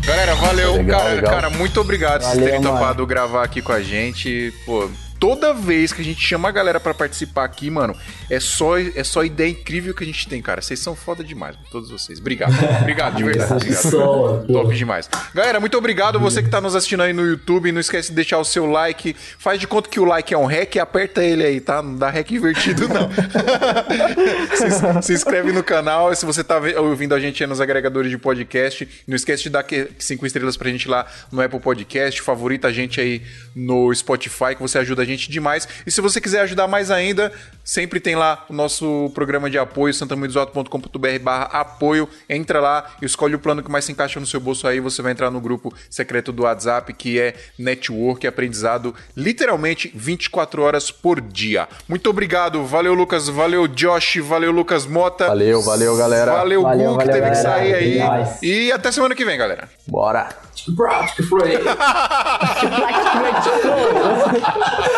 Galera, 0.06 0.36
valeu. 0.36 0.74
Legal, 0.76 1.00
cara, 1.02 1.14
legal. 1.16 1.32
cara, 1.34 1.50
muito 1.52 1.80
obrigado 1.80 2.24
por 2.24 2.38
terem 2.42 2.62
topado 2.62 3.06
gravar 3.06 3.44
aqui 3.44 3.62
com 3.62 3.72
a 3.72 3.82
gente. 3.82 4.52
Pô, 4.66 4.90
toda 5.20 5.54
vez 5.54 5.92
que 5.92 6.02
a 6.02 6.04
gente 6.04 6.22
chama 6.22 6.50
a 6.50 6.52
galera 6.52 6.80
pra 6.80 6.94
participar 6.94 7.44
aqui, 7.44 7.70
mano, 7.70 7.96
é 8.30 8.40
só, 8.40 8.78
é 8.80 9.04
só 9.04 9.24
ideia 9.24 9.50
incrível 9.50 9.94
que 9.94 10.04
a 10.04 10.08
gente 10.08 10.28
tem, 10.28 10.42
cara. 10.42 10.62
Vocês 10.62 10.80
são 10.80 10.96
foda 10.96 11.24
demais, 11.24 11.56
todos 11.72 11.90
vocês. 11.90 12.20
Obrigado. 12.20 12.54
Obrigado, 12.82 13.18
de 13.18 13.24
verdade. 13.24 13.54
Obrigado. 13.54 13.90
Só. 13.90 14.38
Top 14.48 14.76
demais. 14.76 15.10
Galera, 15.34 15.60
muito 15.60 15.78
obrigado. 15.78 16.20
Você 16.20 16.42
que 16.42 16.50
tá 16.50 16.62
nos 16.62 16.76
assistindo 16.76 17.04
aí 17.04 17.12
no 17.12 17.26
YouTube, 17.26 17.72
não 17.72 17.82
esquece 17.82 18.10
de 18.10 18.16
deixar 18.16 18.38
o 18.38 18.46
seu 18.46 18.66
like. 18.66 19.16
Faz 19.38 19.60
de 19.60 19.68
conta 19.68 19.90
que 19.90 20.00
o 20.00 20.06
like 20.06 20.34
é 20.34 20.38
um 20.38 20.46
rec, 20.46 20.78
aperta 20.78 21.24
ele 21.24 21.44
aí, 21.44 21.60
tá? 21.60 21.82
Não 21.82 21.96
dá 21.98 22.10
rec 22.10 22.32
invertido, 22.32 22.88
não. 22.88 23.10
se, 24.56 25.02
se 25.04 25.14
inscreve 25.14 25.52
no 25.52 25.64
canal. 25.64 26.16
Se 26.16 26.26
você 26.26 26.44
tá 26.44 26.60
ouvindo 26.78 27.14
a 27.14 27.20
gente 27.20 27.44
aí 27.44 27.50
nos 27.50 27.60
agregadores 27.60 28.10
de 28.10 28.18
podcast, 28.18 28.88
não 29.08 29.16
esquece 29.16 29.44
de 29.44 29.50
dar 29.50 29.66
cinco 29.98 30.26
estrelas 30.26 30.56
pra 30.56 30.70
gente 30.70 30.88
lá 30.88 31.06
no 31.32 31.42
Apple 31.42 31.60
Podcast. 31.60 32.22
Favorita 32.22 32.70
a 32.70 32.72
gente 32.72 33.02
aí 33.02 33.22
no 33.56 33.94
Spotify, 33.94 34.56
que 34.56 34.62
você 34.62 34.78
ajuda 34.78 35.02
a 35.02 35.06
gente 35.06 35.09
demais. 35.18 35.68
E 35.86 35.92
se 35.92 36.02
você 36.02 36.20
quiser 36.22 36.42
ajudar 36.42 36.68
mais 36.68 36.92
ainda, 36.92 37.32
sempre 37.64 38.00
tem 38.00 38.16
lá 38.16 38.46
o 38.50 38.54
nosso 38.54 39.12
programa 39.14 39.50
de 39.50 39.58
apoio, 39.58 39.94
santamuidosalto.com.br 39.94 41.20
barra 41.22 41.46
apoio. 41.46 42.08
Entra 42.30 42.60
lá 42.60 42.86
e 43.02 43.06
escolhe 43.06 43.36
o 43.36 43.40
plano 43.40 43.64
que 43.64 43.72
mais 43.72 43.86
se 43.86 43.92
encaixa 43.92 44.20
no 44.20 44.26
seu 44.26 44.40
bolso 44.40 44.68
aí. 44.68 44.80
Você 44.80 45.02
vai 45.02 45.12
entrar 45.12 45.30
no 45.32 45.40
grupo 45.42 45.74
secreto 45.90 46.32
do 46.32 46.44
WhatsApp, 46.44 46.94
que 46.94 47.20
é 47.20 47.36
Network, 47.58 48.26
aprendizado 48.28 48.94
literalmente 49.16 49.92
24 49.94 50.62
horas 50.62 50.92
por 50.92 51.22
dia. 51.22 51.68
Muito 51.88 52.10
obrigado. 52.10 52.66
Valeu, 52.66 52.94
Lucas. 52.94 53.28
Valeu, 53.28 53.68
Josh. 53.68 54.18
Valeu, 54.18 54.52
Lucas 54.52 54.86
Mota. 54.86 55.28
Valeu, 55.28 55.62
valeu, 55.62 55.98
galera. 55.98 56.32
Valeu, 56.34 56.62
Valeu, 56.62 56.94
Gu, 56.94 56.98
que 57.00 57.06
teve 57.06 57.14
que 57.18 57.22
galera. 57.22 57.42
sair 57.42 57.74
aí. 57.74 58.00
É. 58.00 58.38
E 58.42 58.72
até 58.72 58.92
semana 58.92 59.16
que 59.16 59.26
vem, 59.26 59.38
galera. 59.38 59.70
Bora. 59.88 60.30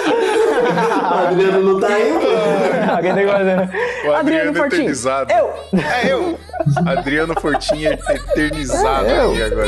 O 0.02 1.14
Adriano 1.28 1.62
não 1.74 1.80
tá 1.80 1.88
aí, 1.88 2.12
mano. 2.14 2.91
Alguém 2.91 3.14
tem 3.14 3.26
que 3.26 3.32
fazer. 3.32 4.08
O 4.08 4.14
Adriano 4.14 4.54
Fortin. 4.54 4.76
eternizado. 4.76 5.32
Eu. 5.32 5.54
É 5.80 6.12
eu. 6.14 6.39
Adriano 6.86 7.34
Fortinho 7.39 7.91
eternizado 7.93 9.08
É 9.08 9.22
aqui 9.26 9.41
agora. 9.43 9.68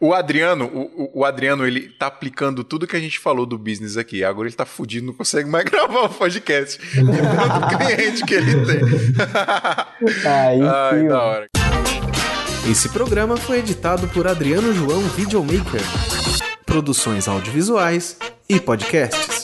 O 0.00 0.12
Adriano, 0.12 0.66
o, 0.66 1.20
o- 1.20 1.24
Adriano, 1.24 1.66
ele 1.66 1.88
tá 1.88 2.08
aplicando 2.08 2.62
tudo 2.62 2.86
que 2.86 2.96
a 2.96 3.00
gente 3.00 3.18
falou 3.18 3.46
do 3.46 3.56
business 3.56 3.96
aqui. 3.96 4.22
Agora 4.22 4.46
ele 4.46 4.54
tá 4.56 4.66
fudido, 4.66 5.06
não 5.06 5.14
consegue 5.14 5.48
mais 5.48 5.64
gravar 5.70 6.02
o 6.02 6.08
podcast. 6.10 6.78
De 6.78 7.02
tanto 7.04 7.78
cliente 7.78 8.24
que 8.24 8.34
ele 8.34 8.66
tem. 8.66 8.80
Aí 10.30 10.60
Ai, 10.62 10.98
sim, 11.00 11.08
da 11.08 11.14
mano. 11.14 11.14
hora. 11.14 11.46
Esse 12.70 12.88
programa 12.90 13.36
foi 13.36 13.58
editado 13.58 14.06
por 14.08 14.26
Adriano 14.26 14.72
João 14.74 15.00
Videomaker. 15.00 15.80
Produções 16.74 17.28
audiovisuais 17.28 18.16
e 18.48 18.58
podcast. 18.58 19.43